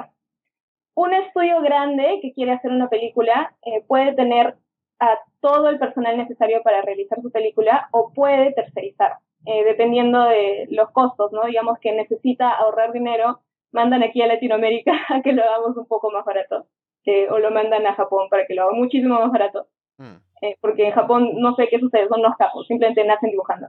un 0.95 1.13
estudio 1.13 1.61
grande 1.61 2.19
que 2.21 2.33
quiere 2.33 2.53
hacer 2.53 2.71
una 2.71 2.89
película 2.89 3.55
eh, 3.65 3.83
puede 3.87 4.13
tener 4.13 4.55
a 5.01 5.19
todo 5.41 5.67
el 5.67 5.79
personal 5.79 6.15
necesario 6.17 6.61
para 6.63 6.81
realizar 6.81 7.21
su 7.21 7.31
película 7.31 7.89
o 7.91 8.13
puede 8.13 8.53
tercerizar, 8.53 9.17
dependiendo 9.43 10.23
de 10.25 10.67
los 10.69 10.91
costos, 10.91 11.33
¿no? 11.33 11.45
Digamos 11.45 11.79
que 11.79 11.91
necesita 11.91 12.51
ahorrar 12.51 12.93
dinero, 12.93 13.41
mandan 13.71 14.03
aquí 14.03 14.21
a 14.21 14.27
Latinoamérica 14.27 14.93
a 15.09 15.21
que 15.21 15.33
lo 15.33 15.43
hagamos 15.43 15.75
un 15.75 15.87
poco 15.87 16.11
más 16.11 16.23
barato, 16.23 16.67
o 17.31 17.39
lo 17.39 17.51
mandan 17.51 17.85
a 17.87 17.95
Japón 17.95 18.27
para 18.29 18.45
que 18.45 18.53
lo 18.53 18.63
haga 18.63 18.73
muchísimo 18.73 19.19
más 19.19 19.31
barato. 19.31 19.67
Mm. 19.97 20.17
Eh, 20.41 20.57
porque 20.59 20.87
en 20.87 20.91
Japón 20.91 21.31
no 21.35 21.55
sé 21.55 21.67
qué 21.69 21.79
sucede, 21.79 22.07
son 22.07 22.23
los 22.23 22.35
capos, 22.35 22.65
simplemente 22.67 23.05
nacen 23.05 23.29
dibujando. 23.29 23.67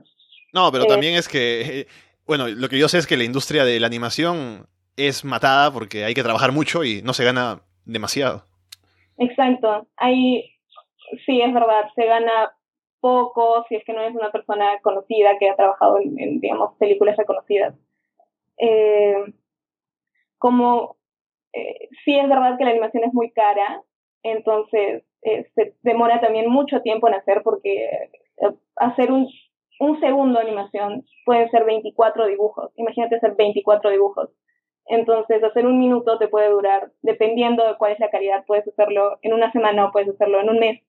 No, 0.53 0.71
pero 0.71 0.85
eh, 0.85 0.87
también 0.87 1.15
es 1.15 1.27
que, 1.27 1.87
bueno, 2.25 2.47
lo 2.47 2.67
que 2.67 2.79
yo 2.79 2.87
sé 2.87 2.97
es 2.97 3.07
que 3.07 3.17
la 3.17 3.23
industria 3.23 3.63
de 3.63 3.79
la 3.79 3.87
animación 3.87 4.67
es 4.97 5.23
matada 5.23 5.71
porque 5.71 6.03
hay 6.03 6.13
que 6.13 6.23
trabajar 6.23 6.51
mucho 6.51 6.83
y 6.83 7.01
no 7.03 7.13
se 7.13 7.25
gana 7.25 7.61
demasiado. 7.85 8.45
Exacto, 9.17 9.87
hay, 9.97 10.52
sí, 11.25 11.41
es 11.41 11.53
verdad, 11.53 11.89
se 11.95 12.05
gana 12.05 12.53
poco 12.99 13.65
si 13.67 13.75
es 13.75 13.83
que 13.85 13.93
no 13.93 14.01
es 14.01 14.15
una 14.15 14.31
persona 14.31 14.79
conocida 14.81 15.37
que 15.37 15.49
ha 15.49 15.55
trabajado 15.55 15.99
en, 15.99 16.39
digamos, 16.39 16.75
películas 16.77 17.17
reconocidas. 17.17 17.75
Eh, 18.57 19.15
como 20.37 20.97
sí 22.03 22.17
es 22.17 22.27
verdad 22.27 22.57
que 22.57 22.65
la 22.65 22.71
animación 22.71 23.03
es 23.03 23.13
muy 23.13 23.31
cara, 23.31 23.83
entonces 24.23 25.03
eh, 25.21 25.45
se 25.55 25.75
demora 25.81 26.19
también 26.19 26.49
mucho 26.49 26.81
tiempo 26.81 27.07
en 27.07 27.15
hacer 27.15 27.41
porque 27.43 27.85
eh, 27.85 28.53
hacer 28.75 29.11
un, 29.11 29.27
un 29.79 29.99
segundo 29.99 30.39
animación 30.39 31.05
pueden 31.25 31.49
ser 31.51 31.65
24 31.65 32.27
dibujos. 32.27 32.71
Imagínate 32.75 33.15
hacer 33.15 33.35
24 33.35 33.91
dibujos. 33.91 34.29
Entonces, 34.85 35.41
hacer 35.41 35.65
un 35.65 35.79
minuto 35.79 36.17
te 36.17 36.27
puede 36.27 36.49
durar, 36.49 36.91
dependiendo 37.01 37.65
de 37.65 37.77
cuál 37.77 37.93
es 37.93 37.99
la 37.99 38.09
calidad, 38.09 38.43
puedes 38.45 38.67
hacerlo 38.67 39.17
en 39.21 39.33
una 39.33 39.49
semana 39.53 39.85
o 39.85 39.91
puedes 39.93 40.09
hacerlo 40.09 40.41
en 40.41 40.49
un 40.49 40.59
mes 40.59 40.81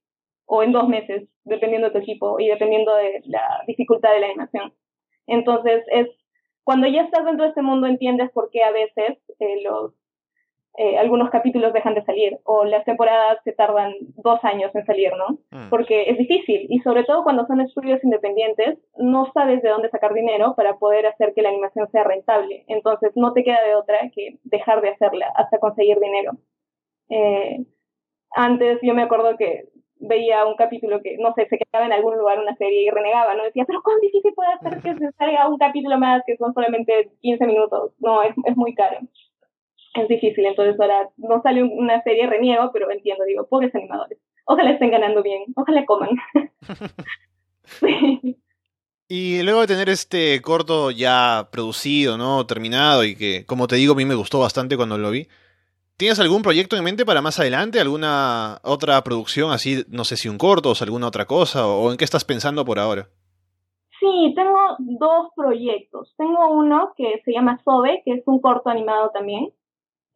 o 0.47 0.63
en 0.63 0.73
dos 0.73 0.89
meses, 0.89 1.29
dependiendo 1.45 1.89
de 1.89 1.93
tu 1.93 1.99
equipo 1.99 2.39
y 2.39 2.49
dependiendo 2.49 2.95
de 2.95 3.23
la 3.25 3.63
dificultad 3.67 4.13
de 4.13 4.21
la 4.21 4.27
animación. 4.27 4.73
Entonces, 5.27 5.85
es 5.91 6.09
cuando 6.65 6.87
ya 6.87 7.03
estás 7.03 7.25
dentro 7.25 7.45
de 7.45 7.51
este 7.51 7.63
mundo 7.63 7.87
entiendes 7.87 8.31
por 8.31 8.51
qué 8.51 8.63
a 8.63 8.73
veces 8.73 9.19
eh, 9.39 9.63
los 9.63 9.93
eh, 10.77 10.99
algunos 10.99 11.31
capítulos 11.31 11.73
dejan 11.73 11.95
de 11.95 12.05
salir 12.05 12.37
o 12.43 12.65
las 12.65 12.85
temporadas 12.85 13.39
se 13.45 13.53
tardan 13.53 13.93
dos 14.17 14.41
años 14.43 14.75
en 14.75 14.85
salir, 14.85 15.13
¿no? 15.17 15.39
Mm. 15.53 15.69
Porque 15.71 16.11
es 16.11 16.19
difícil 16.19 16.67
y 16.69 16.81
sobre 16.81 17.05
todo 17.05 17.23
cuando 17.23 17.47
son 17.47 17.61
estudios 17.61 18.03
independientes 18.03 18.81
no 18.99 19.31
sabes 19.33 19.63
de 19.63 19.69
dónde 19.69 19.89
sacar 19.91 20.13
dinero 20.15 20.55
para 20.57 20.77
poder 20.79 21.07
hacer 21.07 21.33
que 21.33 21.43
la 21.43 21.51
animación 21.51 21.89
sea 21.93 22.03
rentable. 22.03 22.65
Entonces 22.67 23.13
no 23.15 23.33
te 23.33 23.45
queda 23.45 23.63
de 23.63 23.77
otra 23.77 24.11
que 24.13 24.39
dejar 24.43 24.81
de 24.81 24.89
hacerla 24.89 25.33
hasta 25.37 25.61
conseguir 25.61 26.01
dinero. 26.01 26.33
Eh, 27.09 27.65
antes 28.33 28.81
yo 28.83 28.95
me 28.95 29.03
acuerdo 29.03 29.37
que 29.37 29.69
veía 30.09 30.45
un 30.45 30.57
capítulo 30.57 31.01
que, 31.03 31.17
no 31.19 31.33
sé, 31.35 31.47
se 31.49 31.59
quedaba 31.59 31.87
en 31.87 31.93
algún 31.93 32.17
lugar 32.17 32.39
una 32.39 32.57
serie 32.57 32.83
y 32.83 32.91
renegaba, 32.91 33.35
¿no? 33.35 33.45
Decía, 33.45 33.65
pero 33.67 33.83
¿cuán 33.83 34.01
difícil 34.01 34.33
puede 34.35 34.59
ser 34.63 34.83
que 34.83 34.95
se 34.99 35.13
salga 35.13 35.49
un 35.49 35.59
capítulo 35.59 35.99
más 35.99 36.23
que 36.27 36.37
son 36.37 36.55
solamente 36.55 37.11
15 37.21 37.47
minutos? 37.47 37.93
No, 37.99 38.23
es, 38.23 38.35
es 38.45 38.57
muy 38.57 38.75
caro 38.75 38.99
es 39.95 40.09
difícil. 40.09 40.45
Entonces 40.45 40.79
ahora 40.81 41.09
no 41.17 41.41
sale 41.43 41.63
una 41.63 42.03
serie 42.03 42.27
reniego, 42.27 42.71
pero 42.73 42.91
entiendo, 42.91 43.25
digo, 43.25 43.47
pobres 43.47 43.75
animadores. 43.75 44.19
Ojalá 44.45 44.73
estén 44.73 44.91
ganando 44.91 45.23
bien, 45.23 45.45
ojalá 45.57 45.85
coman. 45.87 46.11
Y 49.07 49.43
luego 49.43 49.61
de 49.61 49.67
tener 49.67 49.91
este 49.91 50.41
corto 50.41 50.91
ya 50.91 51.49
producido, 51.53 52.17
¿no? 52.17 52.47
Terminado 52.47 53.05
y 53.05 53.15
que, 53.15 53.45
como 53.45 53.67
te 53.67 53.77
digo, 53.77 53.93
a 53.93 53.97
mí 53.97 54.07
me 54.07 54.15
gustó 54.15 54.41
bastante 54.41 54.79
cuando 54.79 54.97
lo 54.97 55.11
vi. 55.11 55.29
¿Tienes 55.97 56.19
algún 56.19 56.43
proyecto 56.43 56.77
en 56.77 56.83
mente 56.83 57.07
para 57.07 57.23
más 57.23 57.39
adelante? 57.39 57.79
¿Alguna 57.79 58.59
otra 58.65 59.01
producción 59.03 59.53
así, 59.53 59.85
no 59.89 60.03
sé 60.03 60.17
si 60.17 60.29
un 60.29 60.39
corto 60.39 60.71
o 60.71 60.75
alguna 60.81 61.07
otra 61.07 61.25
cosa? 61.27 61.69
¿O 61.69 61.93
en 61.93 61.97
qué 61.97 62.05
estás 62.05 62.25
pensando 62.25 62.65
por 62.65 62.81
ahora? 62.81 63.07
Sí, 64.01 64.33
tengo 64.35 64.59
dos 64.79 65.29
proyectos. 65.37 66.13
Tengo 66.19 66.53
uno 66.53 66.93
que 66.97 67.23
se 67.25 67.33
llama 67.33 67.61
Sobe, 67.65 68.03
que 68.05 68.15
es 68.15 68.23
un 68.27 68.41
corto 68.41 68.71
animado 68.71 69.11
también, 69.11 69.53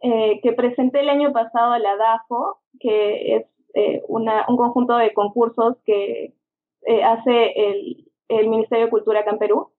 eh, 0.00 0.40
que 0.42 0.52
presenté 0.52 1.00
el 1.00 1.10
año 1.10 1.32
pasado 1.32 1.72
a 1.72 1.78
la 1.78 1.96
DAFO, 1.96 2.58
que 2.80 3.36
es 3.36 3.46
eh, 3.74 4.02
una, 4.08 4.46
un 4.48 4.56
conjunto 4.56 4.96
de 4.96 5.12
concursos 5.12 5.76
que 5.84 6.34
eh, 6.86 7.04
hace 7.04 7.52
el, 7.54 8.10
el, 8.28 8.48
Ministerio 8.48 8.86
de 8.86 8.90
Cultura 8.90 9.20
acá 9.20 9.30
en 9.30 9.38
Perú. 9.38 9.70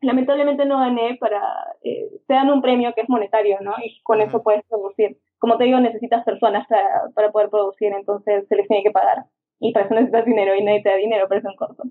Lamentablemente 0.00 0.66
no 0.66 0.78
gané 0.78 1.16
para, 1.18 1.40
eh, 1.82 2.10
te 2.28 2.34
dan 2.34 2.50
un 2.50 2.62
premio 2.62 2.92
que 2.94 3.00
es 3.00 3.08
monetario, 3.08 3.58
¿no? 3.60 3.72
Y 3.84 4.00
con 4.02 4.20
eso 4.20 4.42
puedes 4.42 4.62
producir. 4.68 5.18
Como 5.42 5.58
te 5.58 5.64
digo, 5.64 5.80
necesitas 5.80 6.24
personas 6.24 6.68
para, 6.68 7.10
para 7.16 7.32
poder 7.32 7.50
producir, 7.50 7.92
entonces 7.92 8.46
se 8.46 8.54
les 8.54 8.68
tiene 8.68 8.84
que 8.84 8.92
pagar. 8.92 9.24
Y 9.58 9.72
para 9.72 9.86
eso 9.86 9.94
necesitas 9.94 10.24
dinero 10.24 10.54
y 10.54 10.62
nadie 10.62 10.82
te 10.82 10.88
da 10.88 10.94
dinero 10.94 11.26
para 11.26 11.40
un 11.44 11.56
corto. 11.56 11.82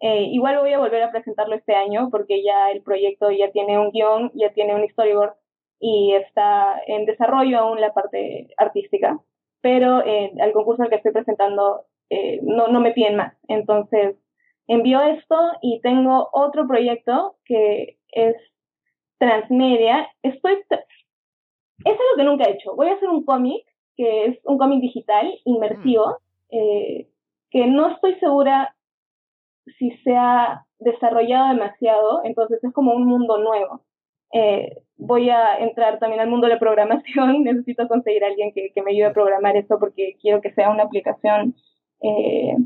Eh, 0.00 0.24
igual 0.32 0.58
voy 0.58 0.72
a 0.72 0.80
volver 0.80 1.04
a 1.04 1.12
presentarlo 1.12 1.54
este 1.54 1.76
año 1.76 2.08
porque 2.10 2.42
ya 2.42 2.72
el 2.72 2.82
proyecto 2.82 3.30
ya 3.30 3.52
tiene 3.52 3.78
un 3.78 3.92
guion, 3.92 4.32
ya 4.34 4.52
tiene 4.52 4.74
un 4.74 4.88
storyboard 4.88 5.34
y 5.78 6.14
está 6.14 6.82
en 6.88 7.06
desarrollo 7.06 7.60
aún 7.60 7.80
la 7.80 7.94
parte 7.94 8.48
artística, 8.56 9.20
pero 9.60 10.04
eh, 10.04 10.32
al 10.40 10.52
concurso 10.52 10.82
al 10.82 10.90
que 10.90 10.96
estoy 10.96 11.12
presentando 11.12 11.84
eh, 12.10 12.40
no, 12.42 12.66
no 12.66 12.80
me 12.80 12.90
piden 12.90 13.14
más. 13.14 13.34
Entonces, 13.46 14.16
envío 14.66 15.00
esto 15.00 15.36
y 15.62 15.80
tengo 15.80 16.28
otro 16.32 16.66
proyecto 16.66 17.36
que 17.44 17.98
es 18.08 18.34
transmedia. 19.18 20.08
Estoy, 20.24 20.56
es 21.84 21.92
algo 21.92 22.16
que 22.16 22.24
nunca 22.24 22.44
he 22.44 22.52
hecho. 22.52 22.74
Voy 22.74 22.88
a 22.88 22.94
hacer 22.94 23.08
un 23.08 23.24
cómic, 23.24 23.64
que 23.96 24.26
es 24.26 24.38
un 24.44 24.58
cómic 24.58 24.80
digital, 24.80 25.32
inmersivo, 25.44 26.18
mm. 26.50 26.56
eh, 26.56 27.08
que 27.50 27.66
no 27.66 27.90
estoy 27.90 28.14
segura 28.20 28.74
si 29.78 29.90
se 29.98 30.14
ha 30.16 30.64
desarrollado 30.78 31.54
demasiado, 31.54 32.20
entonces 32.24 32.62
es 32.62 32.72
como 32.72 32.94
un 32.94 33.06
mundo 33.06 33.38
nuevo. 33.38 33.82
Eh, 34.32 34.82
voy 34.96 35.30
a 35.30 35.58
entrar 35.58 35.98
también 35.98 36.20
al 36.20 36.28
mundo 36.28 36.46
de 36.46 36.54
la 36.54 36.60
programación, 36.60 37.42
necesito 37.44 37.88
conseguir 37.88 38.24
a 38.24 38.28
alguien 38.28 38.52
que, 38.52 38.70
me 38.82 38.92
ayude 38.92 39.06
a 39.06 39.12
programar 39.12 39.56
esto 39.56 39.78
porque 39.78 40.16
quiero 40.20 40.40
que 40.40 40.52
sea 40.52 40.70
una 40.70 40.84
aplicación 40.84 41.54
eh, 42.02 42.56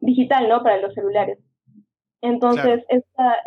digital, 0.00 0.48
¿no? 0.48 0.62
Para 0.62 0.78
los 0.78 0.94
celulares. 0.94 1.38
Entonces, 2.22 2.84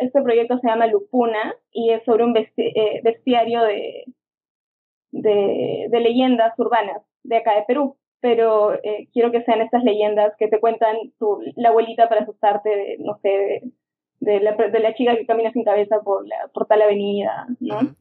este 0.00 0.22
proyecto 0.22 0.58
se 0.58 0.66
llama 0.66 0.88
Lupuna 0.88 1.54
y 1.70 1.90
es 1.90 2.02
sobre 2.04 2.24
un 2.24 2.36
eh, 2.36 3.00
bestiario 3.04 3.62
de, 3.62 4.04
de, 5.22 5.88
leyendas 5.90 6.58
urbanas 6.58 7.02
de 7.22 7.36
acá 7.36 7.54
de 7.54 7.64
Perú. 7.66 7.96
Pero 8.20 8.74
eh, 8.82 9.08
quiero 9.12 9.30
que 9.30 9.42
sean 9.42 9.60
estas 9.60 9.84
leyendas 9.84 10.32
que 10.38 10.48
te 10.48 10.58
cuentan 10.58 10.96
tu, 11.18 11.40
la 11.56 11.68
abuelita 11.68 12.08
para 12.08 12.22
asustarte, 12.22 12.70
de, 12.70 12.96
no 13.00 13.18
sé, 13.18 13.62
de, 14.20 14.40
la, 14.40 14.52
de 14.52 14.80
la 14.80 14.94
chica 14.94 15.14
que 15.16 15.26
camina 15.26 15.52
sin 15.52 15.64
cabeza 15.64 16.00
por, 16.02 16.26
la, 16.26 16.36
por 16.54 16.66
tal 16.66 16.80
avenida, 16.80 17.46
¿no? 17.60 17.94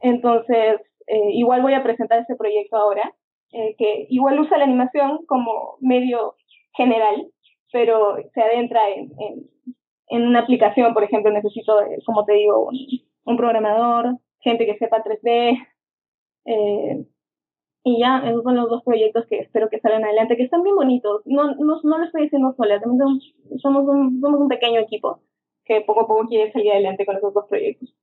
Entonces, 0.00 0.80
eh, 1.06 1.30
igual 1.32 1.60
voy 1.60 1.74
a 1.74 1.82
presentar 1.82 2.20
este 2.20 2.36
proyecto 2.36 2.76
ahora, 2.76 3.12
que 3.50 4.06
igual 4.08 4.38
usa 4.38 4.56
la 4.56 4.64
animación 4.64 5.26
como 5.26 5.76
medio 5.80 6.36
general, 6.74 7.26
pero 7.72 8.16
se 8.32 8.40
adentra 8.40 8.80
en, 8.90 9.10
en 10.10 10.26
una 10.26 10.40
aplicación, 10.40 10.92
por 10.92 11.04
ejemplo, 11.04 11.30
necesito, 11.30 11.80
eh, 11.82 11.98
como 12.04 12.24
te 12.24 12.34
digo, 12.34 12.68
un, 13.24 13.36
programador, 13.36 14.18
gente 14.40 14.66
que 14.66 14.76
sepa 14.76 15.02
3D. 15.02 15.56
Eh, 16.44 17.04
y 17.82 18.00
ya, 18.00 18.18
esos 18.26 18.42
son 18.42 18.56
los 18.56 18.68
dos 18.68 18.82
proyectos 18.84 19.24
que 19.28 19.38
espero 19.38 19.68
que 19.70 19.80
salgan 19.80 20.04
adelante, 20.04 20.36
que 20.36 20.42
están 20.42 20.62
bien 20.62 20.76
bonitos. 20.76 21.22
No, 21.24 21.54
no, 21.54 21.80
no 21.82 21.98
lo 21.98 22.04
estoy 22.04 22.22
diciendo 22.22 22.54
sola, 22.56 22.80
también 22.80 23.20
somos 23.58 23.88
un, 23.88 24.20
somos 24.20 24.40
un 24.40 24.48
pequeño 24.48 24.80
equipo 24.80 25.22
que 25.64 25.80
poco 25.82 26.02
a 26.02 26.06
poco 26.06 26.26
quiere 26.28 26.52
salir 26.52 26.72
adelante 26.72 27.06
con 27.06 27.16
esos 27.16 27.32
dos 27.32 27.46
proyectos. 27.48 27.94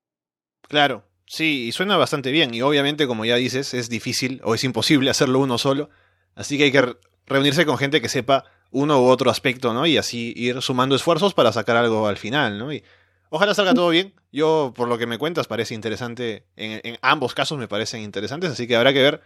Claro, 0.62 1.04
sí, 1.26 1.68
y 1.68 1.72
suena 1.72 1.98
bastante 1.98 2.32
bien. 2.32 2.54
Y 2.54 2.62
obviamente, 2.62 3.08
como 3.08 3.26
ya 3.26 3.36
dices, 3.36 3.74
es 3.74 3.90
difícil 3.90 4.42
o 4.44 4.56
es 4.56 4.64
imposible 4.64 5.10
hacerlo 5.10 5.40
uno 5.40 5.58
solo. 5.58 5.90
Así 6.34 6.58
que 6.58 6.66
hay 6.66 6.72
que 6.72 6.96
reunirse 7.28 7.66
con 7.66 7.78
gente 7.78 8.02
que 8.02 8.10
sepa 8.10 8.46
uno 8.72 9.02
u 9.02 9.06
otro 9.06 9.30
aspecto, 9.30 9.74
¿no? 9.74 9.86
Y 9.86 9.98
así 9.98 10.34
ir 10.36 10.62
sumando 10.62 10.96
esfuerzos 10.96 11.34
para 11.34 11.52
sacar 11.52 11.78
algo 11.78 12.08
al 12.08 12.18
final, 12.18 12.58
¿no? 12.58 12.74
Y 12.74 12.84
ojalá 13.30 13.54
salga 13.54 13.74
todo 13.74 13.90
bien. 13.90 14.14
Yo, 14.32 14.74
por 14.76 14.88
lo 14.88 14.98
que 14.98 15.08
me 15.08 15.18
cuentas, 15.18 15.48
parece 15.48 15.74
interesante. 15.74 16.46
En, 16.56 16.98
ambos 17.02 17.34
casos 17.34 17.58
me 17.58 17.68
parecen 17.68 18.02
interesantes, 18.02 18.52
así 18.52 18.68
que 18.68 18.76
habrá 18.76 18.94
que 18.94 19.02
ver 19.02 19.22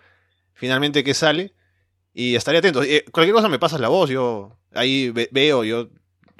finalmente 0.54 1.04
qué 1.04 1.14
sale. 1.14 1.54
Y 2.14 2.36
estaré 2.36 2.58
atento. 2.58 2.84
Eh, 2.84 3.06
cualquier 3.12 3.36
cosa 3.36 3.50
me 3.50 3.60
pasas 3.60 3.80
la 3.80 3.88
voz, 3.88 4.10
yo 4.10 4.58
ahí 4.74 5.12
veo, 5.32 5.64
yo 5.64 5.88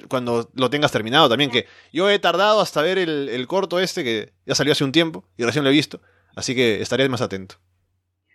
cuando 0.08 0.50
lo 0.54 0.70
tengas 0.70 0.92
terminado 0.92 1.28
también, 1.28 1.50
que 1.50 1.66
yo 1.92 2.10
he 2.10 2.18
tardado 2.18 2.60
hasta 2.60 2.82
ver 2.82 2.98
el, 2.98 3.46
corto 3.46 3.78
este, 3.78 4.04
que 4.04 4.32
ya 4.46 4.54
salió 4.54 4.72
hace 4.72 4.84
un 4.84 4.92
tiempo 4.92 5.24
y 5.36 5.44
recién 5.44 5.64
lo 5.64 5.70
he 5.70 5.72
visto, 5.72 6.00
así 6.34 6.54
que 6.54 6.80
estaré 6.80 7.08
más 7.08 7.22
atento. 7.22 7.56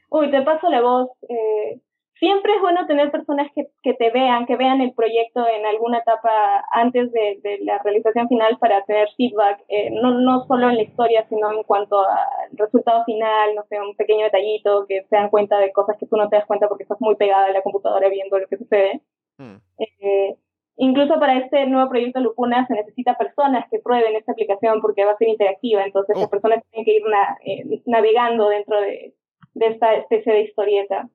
Uy, 0.10 0.32
te 0.32 0.42
paso 0.42 0.70
la 0.70 0.82
voz. 0.82 1.10
Eh, 1.30 1.82
siempre 2.20 2.54
es 2.56 2.62
bueno 2.62 2.86
tener 2.88 3.12
personas 3.12 3.52
que, 3.54 3.68
que, 3.84 3.94
te 3.94 4.10
vean, 4.10 4.46
que 4.46 4.56
vean 4.56 4.82
el 4.82 4.94
proyecto 4.94 5.48
en 5.48 5.66
alguna 5.66 6.00
etapa 6.00 6.64
antes 6.72 7.12
de, 7.12 7.40
de 7.44 7.60
la 7.64 7.78
realización 7.80 8.28
final 8.28 8.58
para 8.60 8.84
tener 8.86 9.10
feedback, 9.16 9.64
eh, 9.70 9.90
no, 9.92 10.20
no 10.20 10.46
solo 10.46 10.70
en 10.70 10.78
la 10.78 10.84
historia, 10.84 11.26
sino 11.30 11.52
en 11.52 11.64
cuanto 11.64 12.00
al 12.00 12.50
resultado 12.54 13.04
final, 13.06 13.56
no 13.56 13.64
sé, 13.70 13.80
un 13.80 13.96
pequeño 13.96 14.26
detallito, 14.26 14.86
que 14.88 15.04
se 15.04 15.16
dan 15.16 15.30
cuenta 15.30 15.60
de 15.60 15.72
cosas 15.72 15.98
que 15.98 16.08
tú 16.08 16.16
no 16.18 16.30
te 16.30 16.38
das 16.38 16.46
cuenta 16.46 16.68
porque 16.68 16.84
estás 16.84 17.02
muy 17.02 17.16
pegada 17.16 17.46
a 17.46 17.52
la 17.52 17.62
computadora 17.62 18.10
viendo 18.10 18.40
lo 18.40 18.48
que 18.48 18.58
sucede. 18.58 19.02
Hmm. 19.38 19.58
Eh, 19.78 20.36
incluso 20.78 21.20
para 21.20 21.38
este 21.38 21.66
nuevo 21.68 21.90
proyecto 21.90 22.20
Lupuna 22.20 22.66
se 22.68 22.74
necesita 22.74 23.18
personas 23.18 23.68
que 23.70 23.80
prueben 23.80 24.16
esta 24.16 24.32
aplicación 24.32 24.82
porque 24.82 25.06
va 25.06 25.12
a 25.12 25.18
ser 25.18 25.28
interactiva, 25.30 25.84
entonces 25.84 26.16
las 26.16 26.28
oh. 26.28 26.30
personas 26.30 26.64
tienen 26.72 26.86
que 26.86 26.96
ir 26.96 27.04
eh, 27.46 27.82
navegando 27.86 28.50
dentro 28.50 28.82
de, 28.82 29.14
de 29.54 29.68
esta 29.68 29.94
especie 29.96 30.34
de 30.34 30.42
historieta. 30.42 31.10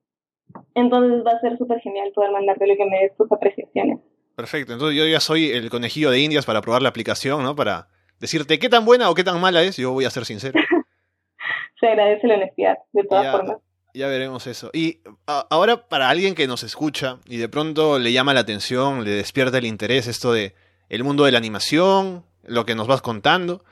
Entonces 0.75 1.25
va 1.25 1.31
a 1.31 1.39
ser 1.41 1.57
súper 1.57 1.79
genial 1.79 2.11
poder 2.13 2.31
mandártelo 2.31 2.73
y 2.73 2.77
que 2.77 2.85
me 2.85 2.99
des 2.99 3.17
tus 3.17 3.31
apreciaciones. 3.31 3.99
Perfecto, 4.35 4.73
entonces 4.73 4.97
yo 4.97 5.05
ya 5.05 5.19
soy 5.19 5.51
el 5.51 5.69
conejillo 5.69 6.09
de 6.09 6.19
indias 6.19 6.45
para 6.45 6.61
probar 6.61 6.81
la 6.81 6.89
aplicación, 6.89 7.43
¿no? 7.43 7.55
Para 7.55 7.87
decirte 8.19 8.57
qué 8.57 8.69
tan 8.69 8.85
buena 8.85 9.09
o 9.09 9.13
qué 9.13 9.23
tan 9.23 9.39
mala 9.39 9.61
es, 9.61 9.77
yo 9.77 9.91
voy 9.91 10.05
a 10.05 10.09
ser 10.09 10.25
sincero. 10.25 10.59
Se 11.79 11.87
agradece 11.87 12.27
la 12.27 12.35
honestidad, 12.35 12.77
de 12.93 13.03
todas 13.03 13.31
formas. 13.31 13.57
Ya 13.93 14.07
veremos 14.07 14.47
eso. 14.47 14.71
Y 14.73 15.01
ahora 15.27 15.87
para 15.87 16.09
alguien 16.09 16.33
que 16.33 16.47
nos 16.47 16.63
escucha 16.63 17.19
y 17.27 17.37
de 17.37 17.47
pronto 17.47 17.99
le 17.99 18.11
llama 18.11 18.33
la 18.33 18.39
atención, 18.39 19.03
le 19.03 19.11
despierta 19.11 19.59
el 19.59 19.65
interés 19.65 20.07
esto 20.07 20.33
de 20.33 20.55
el 20.89 21.03
mundo 21.03 21.25
de 21.25 21.31
la 21.31 21.37
animación, 21.37 22.25
lo 22.43 22.65
que 22.65 22.73
nos 22.73 22.87
vas 22.87 23.01
contando, 23.01 23.63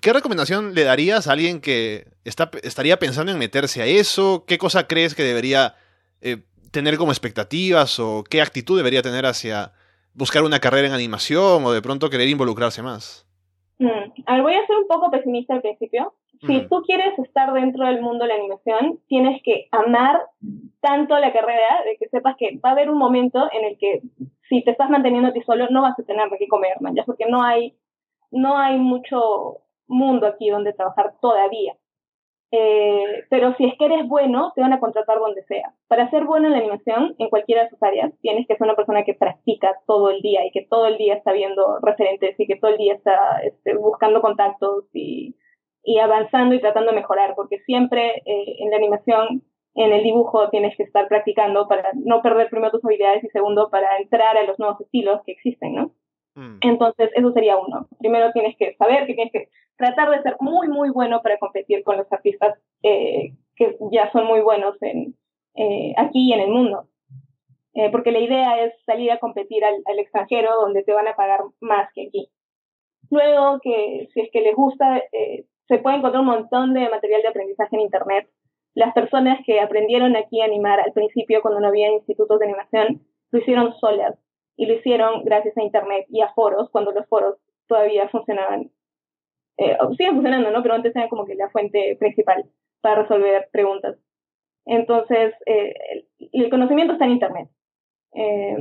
¿qué 0.00 0.12
recomendación 0.12 0.74
le 0.74 0.84
darías 0.84 1.26
a 1.26 1.32
alguien 1.32 1.60
que 1.60 2.06
está, 2.24 2.50
estaría 2.62 2.98
pensando 2.98 3.32
en 3.32 3.38
meterse 3.38 3.82
a 3.82 3.86
eso? 3.86 4.44
¿Qué 4.46 4.56
cosa 4.56 4.86
crees 4.86 5.14
que 5.14 5.24
debería 5.24 5.74
eh, 6.20 6.38
tener 6.70 6.96
como 6.96 7.12
expectativas 7.12 7.98
o 7.98 8.24
qué 8.28 8.40
actitud 8.40 8.76
debería 8.76 9.02
tener 9.02 9.26
hacia 9.26 9.72
buscar 10.14 10.42
una 10.44 10.60
carrera 10.60 10.88
en 10.88 10.94
animación 10.94 11.64
o 11.64 11.72
de 11.72 11.82
pronto 11.82 12.10
querer 12.10 12.28
involucrarse 12.28 12.82
más? 12.82 13.26
Mm, 13.78 14.22
a 14.26 14.34
ver, 14.34 14.42
voy 14.42 14.54
a 14.54 14.66
ser 14.66 14.76
un 14.76 14.86
poco 14.86 15.10
pesimista 15.10 15.54
al 15.54 15.62
principio. 15.62 16.14
Si 16.46 16.52
mm. 16.52 16.68
tú 16.68 16.82
quieres 16.82 17.18
estar 17.18 17.52
dentro 17.52 17.86
del 17.86 18.00
mundo 18.00 18.24
de 18.24 18.28
la 18.28 18.34
animación, 18.34 19.00
tienes 19.08 19.42
que 19.42 19.68
amar 19.72 20.20
tanto 20.80 21.18
la 21.18 21.32
carrera 21.32 21.82
de 21.84 21.96
que 21.98 22.08
sepas 22.08 22.36
que 22.38 22.58
va 22.64 22.70
a 22.70 22.72
haber 22.72 22.90
un 22.90 22.98
momento 22.98 23.48
en 23.52 23.64
el 23.64 23.78
que 23.78 24.02
si 24.48 24.62
te 24.62 24.70
estás 24.70 24.90
manteniendo 24.90 25.28
a 25.28 25.32
ti 25.32 25.40
solo 25.42 25.68
no 25.70 25.82
vas 25.82 25.98
a 25.98 26.02
tener 26.02 26.28
de 26.30 26.38
qué 26.38 26.48
comer, 26.48 26.80
man, 26.80 26.94
ya 26.94 27.04
porque 27.04 27.26
no 27.26 27.42
hay 27.42 27.74
no 28.30 28.56
hay 28.56 28.78
mucho 28.78 29.58
mundo 29.86 30.26
aquí 30.26 30.50
donde 30.50 30.72
trabajar 30.72 31.14
todavía. 31.20 31.74
Eh, 32.52 33.24
pero 33.28 33.54
si 33.56 33.64
es 33.64 33.78
que 33.78 33.84
eres 33.84 34.08
bueno, 34.08 34.52
te 34.54 34.60
van 34.60 34.72
a 34.72 34.80
contratar 34.80 35.18
donde 35.18 35.44
sea. 35.44 35.72
Para 35.86 36.10
ser 36.10 36.24
bueno 36.24 36.46
en 36.46 36.52
la 36.52 36.58
animación, 36.58 37.14
en 37.18 37.28
cualquiera 37.28 37.64
de 37.64 37.70
sus 37.70 37.82
áreas, 37.82 38.12
tienes 38.22 38.46
que 38.48 38.56
ser 38.56 38.64
una 38.64 38.74
persona 38.74 39.04
que 39.04 39.14
practica 39.14 39.78
todo 39.86 40.10
el 40.10 40.20
día 40.20 40.44
y 40.44 40.50
que 40.50 40.66
todo 40.68 40.86
el 40.86 40.98
día 40.98 41.14
está 41.14 41.32
viendo 41.32 41.78
referentes 41.80 42.38
y 42.38 42.46
que 42.46 42.56
todo 42.56 42.72
el 42.72 42.78
día 42.78 42.94
está 42.94 43.40
este, 43.44 43.76
buscando 43.76 44.20
contactos 44.20 44.84
y, 44.92 45.36
y, 45.84 45.98
avanzando 45.98 46.56
y 46.56 46.60
tratando 46.60 46.90
de 46.90 46.96
mejorar, 46.96 47.34
porque 47.36 47.60
siempre 47.60 48.22
eh, 48.26 48.56
en 48.58 48.70
la 48.70 48.78
animación, 48.78 49.44
en 49.74 49.92
el 49.92 50.02
dibujo, 50.02 50.50
tienes 50.50 50.76
que 50.76 50.82
estar 50.82 51.06
practicando 51.06 51.68
para 51.68 51.90
no 51.94 52.20
perder 52.20 52.50
primero 52.50 52.72
tus 52.72 52.84
habilidades 52.84 53.22
y 53.22 53.28
segundo, 53.28 53.70
para 53.70 53.96
entrar 53.98 54.36
a 54.36 54.42
los 54.42 54.58
nuevos 54.58 54.80
estilos 54.80 55.20
que 55.24 55.32
existen, 55.32 55.76
¿no? 55.76 55.92
Mm. 56.34 56.58
Entonces, 56.62 57.10
eso 57.14 57.32
sería 57.32 57.56
uno. 57.56 57.86
Primero 58.00 58.32
tienes 58.32 58.56
que 58.56 58.74
saber 58.74 59.06
que 59.06 59.14
tienes 59.14 59.32
que 59.32 59.48
tratar 59.80 60.10
de 60.10 60.22
ser 60.22 60.36
muy, 60.40 60.68
muy 60.68 60.90
bueno 60.90 61.22
para 61.22 61.38
competir 61.38 61.82
con 61.82 61.96
los 61.96 62.12
artistas 62.12 62.58
eh, 62.82 63.32
que 63.56 63.76
ya 63.90 64.12
son 64.12 64.26
muy 64.26 64.40
buenos 64.40 64.80
en, 64.82 65.14
eh, 65.54 65.94
aquí 65.96 66.28
y 66.28 66.32
en 66.32 66.40
el 66.40 66.50
mundo. 66.50 66.86
Eh, 67.74 67.90
porque 67.90 68.12
la 68.12 68.18
idea 68.18 68.64
es 68.64 68.74
salir 68.84 69.10
a 69.10 69.18
competir 69.18 69.64
al, 69.64 69.98
extranjero 69.98 70.50
donde 70.60 70.82
te 70.82 70.92
van 70.92 71.08
a 71.08 71.16
pagar 71.16 71.40
más 71.60 71.88
que 71.94 72.08
aquí. 72.08 72.28
Luego, 73.10 73.58
que 73.60 74.08
si 74.12 74.20
es 74.20 74.30
que 74.30 74.40
les 74.40 74.54
gusta, 74.54 75.02
se 75.66 75.78
puede 75.78 75.96
encontrar 75.96 76.20
un 76.20 76.26
montón 76.28 76.74
de 76.74 76.88
material 76.88 77.22
de 77.22 77.28
aprendizaje 77.28 77.74
en 77.74 77.82
Internet. 77.82 78.28
Las 78.74 78.92
personas 78.92 79.40
que 79.44 79.60
aprendieron 79.60 80.14
aquí 80.14 80.40
a 80.40 80.44
animar 80.44 80.78
al 80.78 80.92
principio, 80.92 81.42
cuando 81.42 81.60
no 81.60 81.68
había 81.68 81.90
institutos 81.90 82.38
de 82.38 82.46
animación, 82.46 83.00
lo 83.30 83.38
hicieron 83.38 83.74
solas 83.80 84.16
y 84.56 84.66
lo 84.66 84.74
hicieron 84.74 85.24
gracias 85.24 85.56
a 85.56 85.62
Internet 85.62 86.06
y 86.08 86.20
a 86.20 86.32
foros, 86.34 86.70
cuando 86.70 86.92
los 86.92 87.06
foros 87.08 87.36
todavía 87.66 88.08
funcionaban 88.08 88.70
eh, 89.60 89.76
siguen 89.96 90.14
funcionando, 90.14 90.50
¿no? 90.50 90.62
Pero 90.62 90.74
antes 90.74 90.96
era 90.96 91.08
como 91.08 91.26
que 91.26 91.34
la 91.34 91.50
fuente 91.50 91.96
principal 91.98 92.46
para 92.80 93.02
resolver 93.02 93.48
preguntas. 93.52 93.96
Entonces, 94.66 95.34
eh, 95.46 95.74
el, 96.32 96.50
conocimiento 96.50 96.92
está 96.92 97.04
en 97.04 97.10
Internet. 97.12 97.48
Eh, 98.14 98.56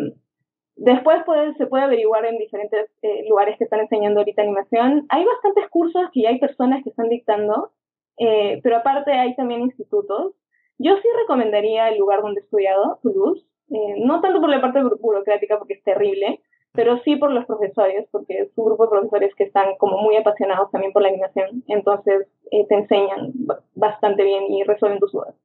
después 0.76 1.22
se 1.58 1.68
puede 1.68 1.84
averiguar 1.84 2.26
en 2.26 2.38
diferentes 2.38 2.90
eh, 3.02 3.26
lugares 3.30 3.58
que 3.58 3.64
están 3.66 3.82
enseñando 3.82 4.20
ahorita 4.20 4.42
animación. 4.42 5.06
Hay 5.10 5.26
bastantes 5.26 5.70
cursos 5.70 6.10
que 6.14 6.24
ya 6.24 6.30
hay 6.30 6.40
personas 6.40 6.84
que 6.84 6.90
están 6.90 7.10
dictando, 7.10 7.72
pero 8.18 8.76
aparte 8.76 9.14
hay 9.14 9.34
también 9.36 9.62
institutos. 9.62 10.34
Yo 10.78 10.98
sí 10.98 11.08
recomendaría 11.22 11.88
el 11.90 11.98
lugar 11.98 12.22
donde 12.22 12.42
he 12.42 12.44
estudiado, 12.44 13.00
Toulouse, 13.02 13.46
no 13.70 14.20
tanto 14.20 14.42
por 14.42 14.50
la 14.50 14.60
parte 14.60 14.82
burocrática, 15.00 15.58
porque 15.58 15.76
es 15.76 15.84
terrible, 15.84 16.42
pero 16.74 17.02
sí 17.04 17.16
por 17.16 17.32
los 17.32 17.46
profesores, 17.46 18.08
porque 18.12 18.42
es 18.42 18.50
un 18.56 18.66
grupo 18.66 18.84
de 18.84 18.92
profesores 18.92 19.34
que 19.36 19.46
están 19.46 19.76
como 19.78 19.98
muy 19.98 20.16
apasionados 20.16 20.72
también 20.72 20.94
por 20.94 21.02
la 21.02 21.10
animación, 21.10 21.64
entonces 21.68 22.28
eh, 22.52 22.66
te 22.68 22.76
enseñan 22.76 23.34
bastante 23.76 24.24
bien 24.24 24.52
y 24.52 24.64
resuelven 24.64 25.00
tus 25.00 25.12
dudas. 25.12 25.36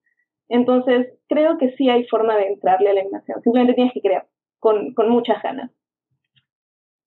Entonces, 0.49 1.09
creo 1.29 1.57
que 1.59 1.72
sí 1.77 1.89
hay 1.89 2.07
forma 2.07 2.37
de 2.37 2.49
entrarle 2.49 2.91
a 2.91 2.95
la 2.95 3.01
animación, 3.01 3.43
simplemente 3.43 3.75
tienes 3.75 3.95
que 3.95 4.01
crear 4.01 4.27
con, 4.59 4.93
con 4.95 5.09
muchas 5.09 5.43
ganas. 5.43 5.70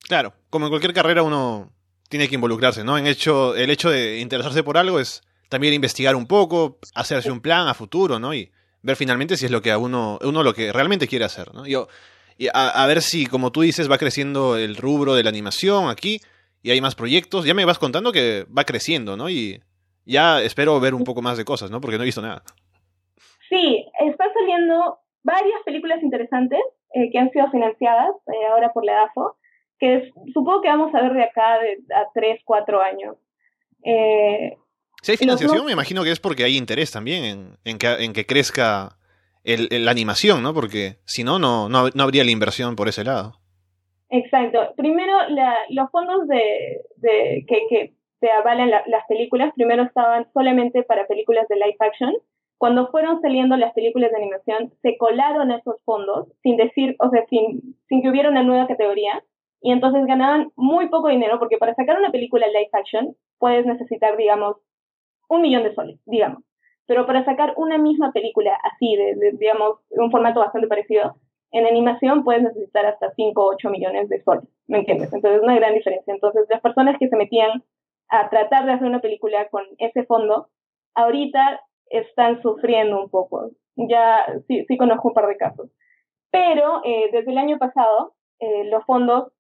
Claro, 0.07 0.33
como 0.49 0.65
en 0.65 0.71
cualquier 0.71 0.93
carrera 0.93 1.23
uno 1.23 1.71
tiene 2.09 2.27
que 2.27 2.35
involucrarse, 2.35 2.83
¿no? 2.83 2.97
En 2.97 3.07
hecho, 3.07 3.55
el 3.55 3.69
hecho 3.69 3.89
de 3.89 4.19
interesarse 4.19 4.63
por 4.63 4.77
algo 4.77 4.99
es 4.99 5.21
también 5.49 5.73
investigar 5.73 6.15
un 6.15 6.27
poco, 6.27 6.79
hacerse 6.95 7.31
un 7.31 7.41
plan 7.41 7.67
a 7.67 7.73
futuro, 7.73 8.19
¿no? 8.19 8.33
Y 8.33 8.51
ver 8.81 8.95
finalmente 8.95 9.37
si 9.37 9.45
es 9.45 9.51
lo 9.51 9.61
que 9.61 9.71
a 9.71 9.77
uno, 9.77 10.17
uno 10.21 10.43
lo 10.43 10.53
que 10.53 10.71
realmente 10.71 11.07
quiere 11.07 11.25
hacer, 11.25 11.53
¿no? 11.53 11.65
Yo, 11.65 11.87
y 12.37 12.47
a, 12.53 12.85
ver 12.85 13.01
si, 13.01 13.25
como 13.25 13.51
tú 13.51 13.61
dices, 13.61 13.89
va 13.89 13.97
creciendo 13.97 14.57
el 14.57 14.75
rubro 14.75 15.15
de 15.15 15.23
la 15.23 15.29
animación 15.29 15.89
aquí 15.89 16.19
y 16.61 16.71
hay 16.71 16.81
más 16.81 16.93
proyectos. 16.93 17.45
Ya 17.45 17.53
me 17.53 17.65
vas 17.65 17.79
contando 17.79 18.11
que 18.11 18.45
va 18.55 18.63
creciendo, 18.63 19.17
¿no? 19.17 19.29
Y 19.29 19.59
ya 20.05 20.41
espero 20.41 20.79
ver 20.79 20.93
un 20.93 21.03
poco 21.03 21.21
más 21.21 21.37
de 21.37 21.45
cosas, 21.45 21.71
¿no? 21.71 21.81
Porque 21.81 21.97
no 21.97 22.03
he 22.03 22.05
visto 22.05 22.21
nada. 22.21 22.43
Sí, 23.49 23.85
están 23.99 24.29
saliendo 24.33 24.99
varias 25.23 25.61
películas 25.65 26.01
interesantes 26.03 26.61
eh, 26.93 27.09
que 27.11 27.17
han 27.17 27.31
sido 27.31 27.49
financiadas 27.49 28.15
eh, 28.27 28.47
ahora 28.51 28.71
por 28.71 28.85
la 28.85 28.93
EDAFO, 28.93 29.37
que 29.79 30.11
supongo 30.33 30.61
que 30.61 30.69
vamos 30.69 30.93
a 30.93 31.01
ver 31.01 31.13
de 31.13 31.23
acá 31.23 31.59
de, 31.59 31.79
a 31.95 32.05
tres, 32.13 32.39
cuatro 32.45 32.81
años. 32.81 33.15
Eh, 33.83 34.57
si 35.01 35.11
hay 35.11 35.17
financiación, 35.17 35.65
me 35.65 35.71
imagino 35.71 36.03
que 36.03 36.11
es 36.11 36.19
porque 36.19 36.43
hay 36.43 36.57
interés 36.57 36.91
también 36.91 37.23
en, 37.23 37.57
en, 37.63 37.77
que, 37.77 37.87
en 38.03 38.13
que, 38.13 38.25
crezca 38.25 38.97
el, 39.47 39.85
la 39.85 39.91
animación, 39.91 40.43
¿no? 40.43 40.53
Porque 40.53 40.97
si 41.05 41.23
no, 41.23 41.39
no, 41.39 41.69
no 41.69 42.03
habría 42.03 42.23
la 42.23 42.31
inversión 42.31 42.75
por 42.75 42.87
ese 42.87 43.03
lado. 43.03 43.33
Exacto. 44.09 44.73
Primero, 44.77 45.13
los 45.69 45.89
fondos 45.91 46.27
de, 46.27 46.81
de 46.97 47.45
que, 47.47 47.61
que, 47.69 47.93
te 48.19 48.31
avalan 48.31 48.71
las 48.71 49.05
películas, 49.07 49.53
primero 49.55 49.83
estaban 49.83 50.25
solamente 50.33 50.81
para 50.81 51.05
películas 51.05 51.47
de 51.49 51.55
live 51.55 51.75
action. 51.79 52.13
Cuando 52.57 52.87
fueron 52.87 53.21
saliendo 53.21 53.55
las 53.57 53.73
películas 53.73 54.09
de 54.09 54.17
animación, 54.17 54.73
se 54.81 54.97
colaron 54.97 55.51
esos 55.51 55.75
fondos 55.83 56.27
sin 56.41 56.57
decir, 56.57 56.95
o 56.97 57.11
sea, 57.11 57.23
sin, 57.29 57.75
sin 57.87 58.01
que 58.01 58.09
hubiera 58.09 58.29
una 58.29 58.41
nueva 58.41 58.65
categoría. 58.65 59.23
Y 59.61 59.71
entonces 59.71 60.03
ganaban 60.07 60.51
muy 60.55 60.89
poco 60.89 61.09
dinero, 61.09 61.37
porque 61.37 61.59
para 61.59 61.75
sacar 61.75 61.99
una 61.99 62.09
película 62.09 62.47
live 62.47 62.69
action 62.73 63.15
puedes 63.37 63.67
necesitar, 63.67 64.17
digamos, 64.17 64.57
un 65.29 65.41
millón 65.41 65.63
de 65.63 65.75
soles, 65.75 65.99
digamos. 66.05 66.43
Pero 66.87 67.05
para 67.05 67.25
sacar 67.25 67.53
una 67.57 67.77
misma 67.77 68.11
película 68.11 68.57
así, 68.63 68.95
de, 68.95 69.15
de 69.15 69.31
digamos, 69.33 69.79
un 69.91 70.09
formato 70.09 70.39
bastante 70.39 70.67
parecido, 70.67 71.15
en 71.51 71.65
animación 71.65 72.23
puedes 72.23 72.43
necesitar 72.43 72.85
hasta 72.85 73.11
5 73.11 73.41
o 73.41 73.51
8 73.53 73.69
millones 73.69 74.09
de 74.09 74.21
soles, 74.23 74.45
¿me 74.67 74.79
entiendes? 74.79 75.13
Entonces 75.13 75.39
es 75.39 75.43
una 75.43 75.55
gran 75.55 75.73
diferencia. 75.73 76.13
Entonces 76.13 76.45
las 76.49 76.61
personas 76.61 76.97
que 76.99 77.07
se 77.07 77.15
metían 77.15 77.63
a 78.09 78.29
tratar 78.29 78.65
de 78.65 78.73
hacer 78.73 78.87
una 78.87 79.01
película 79.01 79.47
con 79.49 79.63
ese 79.77 80.03
fondo, 80.05 80.47
ahorita 80.95 81.61
están 81.89 82.41
sufriendo 82.41 83.01
un 83.01 83.09
poco. 83.09 83.51
Ya 83.75 84.25
sí, 84.47 84.65
sí 84.67 84.77
conozco 84.77 85.09
un 85.09 85.13
par 85.13 85.27
de 85.27 85.37
casos. 85.37 85.69
Pero 86.31 86.81
eh, 86.83 87.09
desde 87.11 87.31
el 87.31 87.37
año 87.37 87.57
pasado, 87.57 88.15
eh, 88.39 88.65
los 88.65 88.83
fondos, 88.85 89.31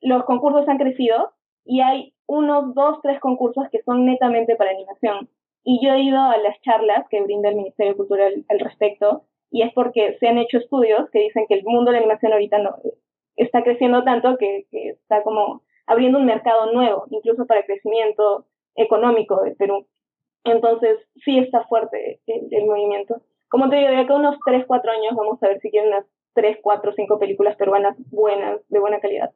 los 0.00 0.24
concursos 0.24 0.68
han 0.68 0.78
crecido 0.78 1.32
y 1.64 1.80
hay 1.80 2.14
unos 2.26 2.74
dos, 2.74 3.00
tres 3.02 3.20
concursos 3.20 3.64
que 3.70 3.82
son 3.82 4.04
netamente 4.04 4.56
para 4.56 4.70
animación. 4.70 5.28
Y 5.64 5.84
yo 5.84 5.94
he 5.94 6.02
ido 6.02 6.20
a 6.20 6.36
las 6.36 6.60
charlas 6.60 7.06
que 7.08 7.22
brinda 7.22 7.48
el 7.48 7.56
Ministerio 7.56 7.92
de 7.92 7.96
Cultura 7.96 8.26
al 8.26 8.60
respecto 8.60 9.24
y 9.50 9.62
es 9.62 9.72
porque 9.72 10.16
se 10.20 10.28
han 10.28 10.38
hecho 10.38 10.58
estudios 10.58 11.08
que 11.10 11.20
dicen 11.20 11.46
que 11.48 11.54
el 11.54 11.64
mundo 11.64 11.90
de 11.90 11.92
la 11.92 11.98
animación 11.98 12.32
ahorita 12.32 12.58
no 12.58 12.76
está 13.36 13.62
creciendo 13.62 14.04
tanto 14.04 14.36
que, 14.36 14.66
está 14.72 15.22
como 15.22 15.62
abriendo 15.86 16.18
un 16.18 16.26
mercado 16.26 16.72
nuevo, 16.72 17.06
incluso 17.10 17.46
para 17.46 17.60
el 17.60 17.66
crecimiento 17.66 18.46
económico 18.74 19.42
de 19.42 19.52
Perú. 19.52 19.86
Entonces, 20.44 20.98
sí 21.24 21.38
está 21.38 21.64
fuerte 21.64 22.20
el, 22.26 22.66
movimiento. 22.66 23.22
Como 23.48 23.70
te 23.70 23.76
digo, 23.76 23.90
de 23.90 23.98
acá 23.98 24.14
unos 24.14 24.36
3, 24.44 24.64
4 24.66 24.90
años 24.90 25.14
vamos 25.14 25.42
a 25.42 25.48
ver 25.48 25.60
si 25.60 25.70
quieren 25.70 25.90
unas 25.90 26.06
3, 26.34 26.58
4, 26.62 26.92
5 26.94 27.18
películas 27.18 27.56
peruanas 27.56 27.96
buenas, 28.10 28.60
de 28.68 28.78
buena 28.78 29.00
calidad. 29.00 29.30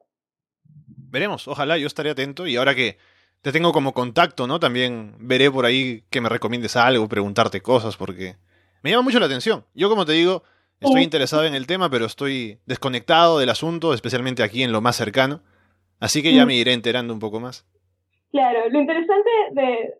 Veremos, 1.11 1.47
ojalá, 1.47 1.77
yo 1.77 1.87
estaré 1.87 2.11
atento 2.11 2.45
y 2.45 2.57
ahora 2.57 2.75
que 2.75 2.97
te 3.41 3.51
tengo 3.51 3.71
como 3.71 3.93
contacto, 3.93 4.47
¿no? 4.47 4.59
También 4.59 5.15
veré 5.19 5.49
por 5.49 5.65
ahí 5.65 6.03
que 6.09 6.21
me 6.21 6.29
recomiendes 6.29 6.75
algo, 6.75 7.07
preguntarte 7.07 7.61
cosas, 7.61 7.95
porque 7.97 8.35
me 8.83 8.91
llama 8.91 9.03
mucho 9.03 9.19
la 9.19 9.27
atención. 9.27 9.65
Yo, 9.73 9.89
como 9.89 10.05
te 10.05 10.13
digo, 10.13 10.43
estoy 10.79 11.03
interesado 11.03 11.45
en 11.45 11.55
el 11.55 11.67
tema, 11.67 11.89
pero 11.89 12.05
estoy 12.05 12.59
desconectado 12.65 13.39
del 13.39 13.49
asunto, 13.49 13.93
especialmente 13.93 14.43
aquí 14.43 14.63
en 14.63 14.71
lo 14.71 14.81
más 14.81 14.95
cercano. 14.95 15.41
Así 15.99 16.21
que 16.21 16.33
ya 16.33 16.45
me 16.45 16.55
iré 16.55 16.73
enterando 16.73 17.13
un 17.13 17.19
poco 17.19 17.39
más. 17.39 17.65
Claro, 18.31 18.69
lo 18.69 18.79
interesante 18.79 19.29
de, 19.51 19.93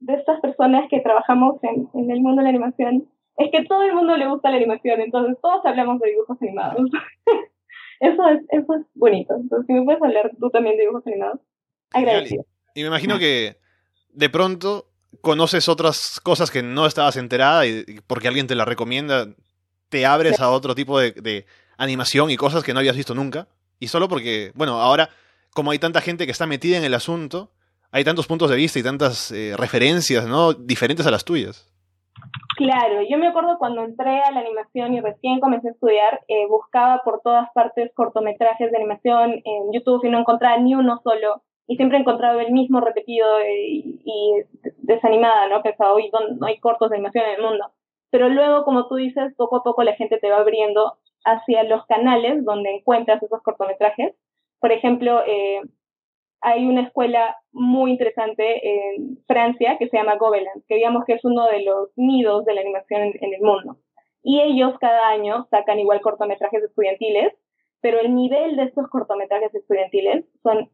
de 0.00 0.14
estas 0.14 0.40
personas 0.40 0.88
que 0.88 1.00
trabajamos 1.00 1.62
en, 1.62 1.88
en, 1.94 2.10
el 2.10 2.20
mundo 2.20 2.40
de 2.40 2.44
la 2.44 2.48
animación 2.50 3.08
es 3.36 3.50
que 3.50 3.64
todo 3.64 3.82
el 3.82 3.94
mundo 3.94 4.16
le 4.16 4.28
gusta 4.28 4.50
la 4.50 4.56
animación, 4.56 5.00
entonces 5.00 5.36
todos 5.42 5.64
hablamos 5.64 6.00
de 6.00 6.10
dibujos 6.10 6.40
animados. 6.40 6.90
eso, 8.00 8.28
es, 8.28 8.40
eso 8.50 8.74
es 8.74 8.86
bonito. 8.94 9.34
Entonces, 9.34 9.66
si 9.66 9.72
me 9.72 9.84
puedes 9.84 10.02
hablar 10.02 10.30
tú 10.38 10.48
también 10.50 10.76
de 10.76 10.82
dibujos 10.82 11.06
animados, 11.06 11.40
agradecido. 11.92 12.44
Y 12.74 12.82
me 12.82 12.88
imagino 12.88 13.18
que 13.18 13.58
de 14.12 14.30
pronto 14.30 14.86
conoces 15.20 15.68
otras 15.68 16.20
cosas 16.20 16.50
que 16.50 16.62
no 16.62 16.86
estabas 16.86 17.16
enterada 17.16 17.66
y 17.66 18.00
porque 18.06 18.28
alguien 18.28 18.46
te 18.46 18.54
la 18.54 18.64
recomienda, 18.64 19.28
te 19.88 20.06
abres 20.06 20.40
a 20.40 20.50
otro 20.50 20.74
tipo 20.74 20.98
de, 20.98 21.46
animación 21.78 22.30
y 22.30 22.36
cosas 22.36 22.62
que 22.62 22.72
no 22.72 22.78
habías 22.78 22.96
visto 22.96 23.14
nunca. 23.14 23.48
Y 23.80 23.88
solo 23.88 24.08
porque, 24.08 24.52
bueno, 24.54 24.80
ahora, 24.80 25.08
como 25.52 25.72
hay 25.72 25.78
tanta 25.78 26.00
gente 26.00 26.26
que 26.26 26.32
está 26.32 26.46
metida 26.46 26.76
en 26.76 26.84
el 26.84 26.94
asunto, 26.94 27.50
hay 27.90 28.04
tantos 28.04 28.26
puntos 28.26 28.48
de 28.50 28.56
vista 28.56 28.78
y 28.78 28.84
tantas 28.84 29.32
eh, 29.32 29.54
referencias, 29.56 30.26
¿no? 30.26 30.52
Diferentes 30.52 31.06
a 31.06 31.10
las 31.10 31.24
tuyas. 31.24 31.68
Claro, 32.56 33.00
yo 33.08 33.18
me 33.18 33.28
acuerdo 33.28 33.58
cuando 33.58 33.82
entré 33.82 34.20
a 34.20 34.30
la 34.30 34.40
animación 34.40 34.94
y 34.94 35.00
recién 35.00 35.40
comencé 35.40 35.68
a 35.68 35.72
estudiar, 35.72 36.20
eh, 36.28 36.46
buscaba 36.48 37.00
por 37.04 37.20
todas 37.22 37.48
partes 37.52 37.90
cortometrajes 37.94 38.70
de 38.70 38.76
animación 38.76 39.32
en 39.44 39.72
YouTube 39.72 40.04
y 40.04 40.10
no 40.10 40.20
encontraba 40.20 40.58
ni 40.58 40.74
uno 40.74 41.00
solo 41.02 41.42
y 41.72 41.76
siempre 41.76 41.96
he 41.96 42.00
encontrado 42.02 42.38
el 42.38 42.52
mismo 42.52 42.82
repetido 42.82 43.38
eh, 43.38 43.66
y, 43.66 44.42
desanimada, 44.82 45.48
¿no? 45.48 45.62
Pensaba, 45.62 45.94
hoy 45.94 46.10
no 46.38 46.46
hay 46.46 46.58
cortos 46.58 46.90
de 46.90 46.96
animación 46.96 47.24
en 47.24 47.36
el 47.36 47.42
mundo. 47.42 47.64
Pero 48.10 48.28
luego, 48.28 48.64
como 48.64 48.88
tú 48.88 48.96
dices, 48.96 49.32
poco 49.38 49.56
a 49.56 49.62
poco 49.62 49.82
la 49.82 49.94
gente 49.94 50.18
te 50.18 50.28
va 50.28 50.36
abriendo 50.36 50.98
hacia 51.24 51.62
los 51.62 51.86
canales 51.86 52.44
donde 52.44 52.74
encuentras 52.74 53.22
esos 53.22 53.40
cortometrajes. 53.42 54.14
Por 54.60 54.70
ejemplo, 54.70 55.22
eh, 55.26 55.62
hay 56.42 56.66
una 56.66 56.82
escuela 56.82 57.36
muy 57.52 57.92
interesante 57.92 58.44
en 58.68 59.16
Francia 59.26 59.78
que 59.78 59.88
se 59.88 59.96
llama 59.96 60.16
Gobelins, 60.16 60.66
que 60.68 60.74
digamos 60.74 61.06
que 61.06 61.14
es 61.14 61.24
uno 61.24 61.46
de 61.46 61.62
los 61.62 61.88
nidos 61.96 62.44
de 62.44 62.52
la 62.52 62.60
animación 62.60 63.00
en, 63.00 63.12
en 63.18 63.32
el 63.32 63.40
mundo. 63.40 63.78
Y 64.22 64.42
ellos 64.42 64.74
cada 64.78 65.08
año 65.08 65.46
sacan 65.50 65.78
igual 65.78 66.02
cortometrajes 66.02 66.64
estudiantiles, 66.64 67.32
pero 67.80 67.98
el 67.98 68.14
nivel 68.14 68.56
de 68.56 68.64
estos 68.64 68.90
cortometrajes 68.90 69.54
estudiantiles 69.54 70.26
son 70.42 70.68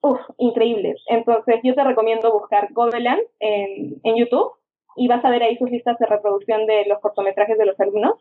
Uf, 0.00 0.20
increíbles. 0.38 1.02
Entonces 1.06 1.56
yo 1.62 1.74
te 1.74 1.84
recomiendo 1.84 2.32
buscar 2.32 2.72
Gobeland 2.72 3.22
en, 3.40 4.00
en 4.04 4.16
YouTube 4.16 4.52
y 4.96 5.08
vas 5.08 5.24
a 5.24 5.30
ver 5.30 5.42
ahí 5.42 5.56
sus 5.56 5.70
listas 5.70 5.98
de 5.98 6.06
reproducción 6.06 6.66
de 6.66 6.86
los 6.86 7.00
cortometrajes 7.00 7.58
de 7.58 7.66
los 7.66 7.78
alumnos 7.80 8.14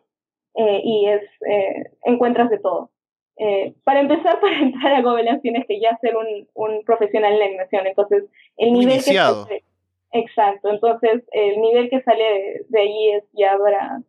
eh, 0.56 0.82
y 0.84 1.08
es 1.08 1.24
eh, 1.48 1.92
encuentras 2.04 2.50
de 2.50 2.60
todo. 2.60 2.90
Eh, 3.38 3.76
para 3.84 4.00
empezar, 4.00 4.40
para 4.42 4.58
entrar 4.60 4.94
a 4.96 5.02
Gobeland 5.02 5.42
tienes 5.42 5.66
que 5.68 5.80
ya 5.80 5.98
ser 5.98 6.16
un, 6.18 6.48
un 6.56 6.84
profesional 6.84 7.34
en 7.34 7.40
la 7.40 7.46
animación. 7.46 7.86
Entonces, 7.86 8.24
el 8.58 8.74
nivel 8.74 9.04
que 9.04 9.64
exacto. 10.14 10.70
Entonces, 10.70 11.24
el 11.32 11.62
nivel 11.62 11.90
que 11.90 12.02
sale 12.02 12.24
de, 12.24 12.66
de 12.70 12.80
ahí 12.80 13.10
es 13.12 13.24
ya 13.34 13.58
para 13.58 14.02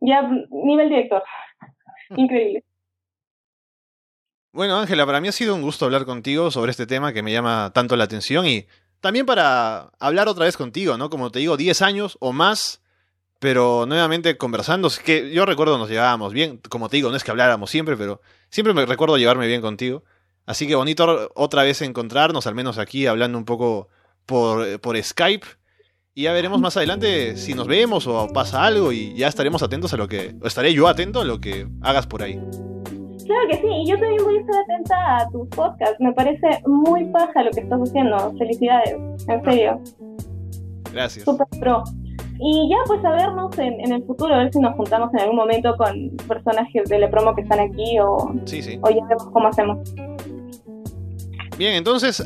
ya 0.00 0.30
nivel 0.50 0.88
director. 0.88 1.22
Increíble. 2.16 2.64
Bueno, 4.52 4.78
Ángela, 4.78 5.06
para 5.06 5.20
mí 5.20 5.28
ha 5.28 5.32
sido 5.32 5.54
un 5.54 5.62
gusto 5.62 5.84
hablar 5.84 6.04
contigo 6.04 6.50
sobre 6.50 6.72
este 6.72 6.86
tema 6.86 7.12
que 7.12 7.22
me 7.22 7.32
llama 7.32 7.70
tanto 7.72 7.94
la 7.94 8.04
atención 8.04 8.46
y 8.46 8.66
también 9.00 9.24
para 9.24 9.92
hablar 10.00 10.26
otra 10.26 10.44
vez 10.44 10.56
contigo, 10.56 10.98
¿no? 10.98 11.08
Como 11.08 11.30
te 11.30 11.38
digo, 11.38 11.56
10 11.56 11.82
años 11.82 12.16
o 12.20 12.32
más, 12.32 12.80
pero 13.38 13.86
nuevamente 13.86 14.36
conversando. 14.36 14.90
que 15.04 15.32
yo 15.32 15.46
recuerdo 15.46 15.78
nos 15.78 15.88
llevábamos 15.88 16.32
bien, 16.32 16.60
como 16.68 16.88
te 16.88 16.96
digo, 16.96 17.10
no 17.10 17.16
es 17.16 17.22
que 17.22 17.30
habláramos 17.30 17.70
siempre, 17.70 17.96
pero 17.96 18.20
siempre 18.50 18.74
me 18.74 18.84
recuerdo 18.86 19.16
llevarme 19.16 19.46
bien 19.46 19.60
contigo. 19.62 20.02
Así 20.46 20.66
que 20.66 20.74
bonito 20.74 21.30
otra 21.36 21.62
vez 21.62 21.80
encontrarnos, 21.82 22.48
al 22.48 22.56
menos 22.56 22.78
aquí 22.78 23.06
hablando 23.06 23.38
un 23.38 23.44
poco 23.44 23.88
por, 24.26 24.80
por 24.80 25.00
Skype. 25.00 25.46
Y 26.12 26.22
ya 26.24 26.32
veremos 26.32 26.60
más 26.60 26.76
adelante 26.76 27.36
si 27.36 27.54
nos 27.54 27.68
vemos 27.68 28.08
o 28.08 28.26
pasa 28.32 28.64
algo 28.64 28.90
y 28.90 29.14
ya 29.14 29.28
estaremos 29.28 29.62
atentos 29.62 29.94
a 29.94 29.96
lo 29.96 30.08
que, 30.08 30.34
o 30.42 30.46
estaré 30.48 30.74
yo 30.74 30.88
atento 30.88 31.20
a 31.20 31.24
lo 31.24 31.40
que 31.40 31.68
hagas 31.82 32.08
por 32.08 32.24
ahí. 32.24 32.40
Claro 33.30 33.48
que 33.48 33.56
sí, 33.58 33.68
y 33.68 33.88
yo 33.88 33.96
también 33.96 34.24
voy 34.24 34.38
a 34.38 34.40
estar 34.40 34.62
atenta 34.64 35.16
a 35.18 35.30
tus 35.30 35.46
podcasts. 35.50 36.00
Me 36.00 36.12
parece 36.12 36.48
muy 36.66 37.04
paja 37.12 37.44
lo 37.44 37.52
que 37.52 37.60
estás 37.60 37.78
haciendo. 37.80 38.34
Felicidades, 38.36 38.96
en 39.28 39.44
serio. 39.44 39.80
Gracias. 40.92 41.24
Super 41.24 41.46
pro. 41.60 41.84
Y 42.40 42.68
ya, 42.68 42.78
pues 42.88 43.04
a 43.04 43.12
vernos 43.12 43.56
en, 43.58 43.92
el 43.92 44.02
futuro, 44.04 44.34
a 44.34 44.38
ver 44.38 44.52
si 44.52 44.58
nos 44.58 44.74
juntamos 44.74 45.14
en 45.14 45.20
algún 45.20 45.36
momento 45.36 45.76
con 45.76 46.10
personas 46.26 46.66
de 46.72 46.98
la 46.98 47.08
promo 47.08 47.32
que 47.36 47.42
están 47.42 47.60
aquí 47.60 48.00
o, 48.00 48.34
sí, 48.46 48.62
sí. 48.62 48.80
o 48.82 48.90
ya 48.90 49.04
vemos 49.04 49.28
cómo 49.32 49.46
hacemos. 49.46 49.78
Bien, 51.56 51.74
entonces 51.74 52.24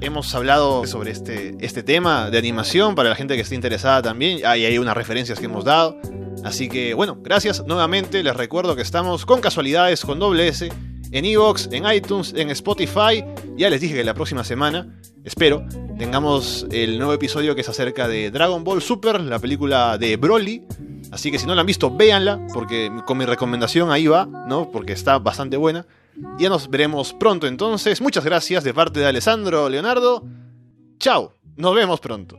hemos 0.00 0.34
hablado 0.34 0.86
sobre 0.86 1.10
este, 1.10 1.56
este 1.60 1.82
tema 1.82 2.30
de 2.30 2.38
animación 2.38 2.94
para 2.94 3.10
la 3.10 3.16
gente 3.16 3.34
que 3.34 3.42
esté 3.42 3.54
interesada 3.54 4.00
también. 4.00 4.46
Hay, 4.46 4.64
hay 4.64 4.78
unas 4.78 4.96
referencias 4.96 5.38
que 5.38 5.44
hemos 5.44 5.66
dado. 5.66 6.00
Así 6.44 6.68
que 6.68 6.94
bueno, 6.94 7.18
gracias 7.20 7.64
nuevamente. 7.66 8.22
Les 8.22 8.36
recuerdo 8.36 8.76
que 8.76 8.82
estamos 8.82 9.26
con 9.26 9.40
casualidades 9.40 10.04
con 10.04 10.18
doble 10.18 10.48
S 10.48 10.70
en 11.12 11.24
Evox, 11.24 11.68
en 11.72 11.90
iTunes, 11.90 12.32
en 12.36 12.50
Spotify. 12.50 13.24
Ya 13.56 13.70
les 13.70 13.80
dije 13.80 13.94
que 13.94 14.04
la 14.04 14.14
próxima 14.14 14.44
semana, 14.44 15.00
espero, 15.24 15.64
tengamos 15.98 16.66
el 16.70 16.98
nuevo 16.98 17.12
episodio 17.12 17.54
que 17.54 17.62
es 17.62 17.68
acerca 17.68 18.08
de 18.08 18.30
Dragon 18.30 18.62
Ball 18.64 18.82
Super, 18.82 19.20
la 19.20 19.38
película 19.38 19.98
de 19.98 20.16
Broly. 20.16 20.64
Así 21.10 21.30
que 21.30 21.38
si 21.38 21.46
no 21.46 21.54
la 21.54 21.62
han 21.62 21.66
visto, 21.66 21.94
véanla, 21.94 22.46
porque 22.52 22.90
con 23.06 23.16
mi 23.18 23.24
recomendación 23.24 23.90
ahí 23.90 24.06
va, 24.06 24.26
¿no? 24.26 24.70
Porque 24.70 24.92
está 24.92 25.18
bastante 25.18 25.56
buena. 25.56 25.86
Ya 26.38 26.48
nos 26.48 26.68
veremos 26.68 27.14
pronto 27.14 27.46
entonces. 27.46 28.00
Muchas 28.00 28.24
gracias 28.24 28.64
de 28.64 28.74
parte 28.74 29.00
de 29.00 29.06
Alessandro 29.06 29.68
Leonardo. 29.68 30.24
Chao, 30.98 31.34
nos 31.56 31.74
vemos 31.74 32.00
pronto. 32.00 32.38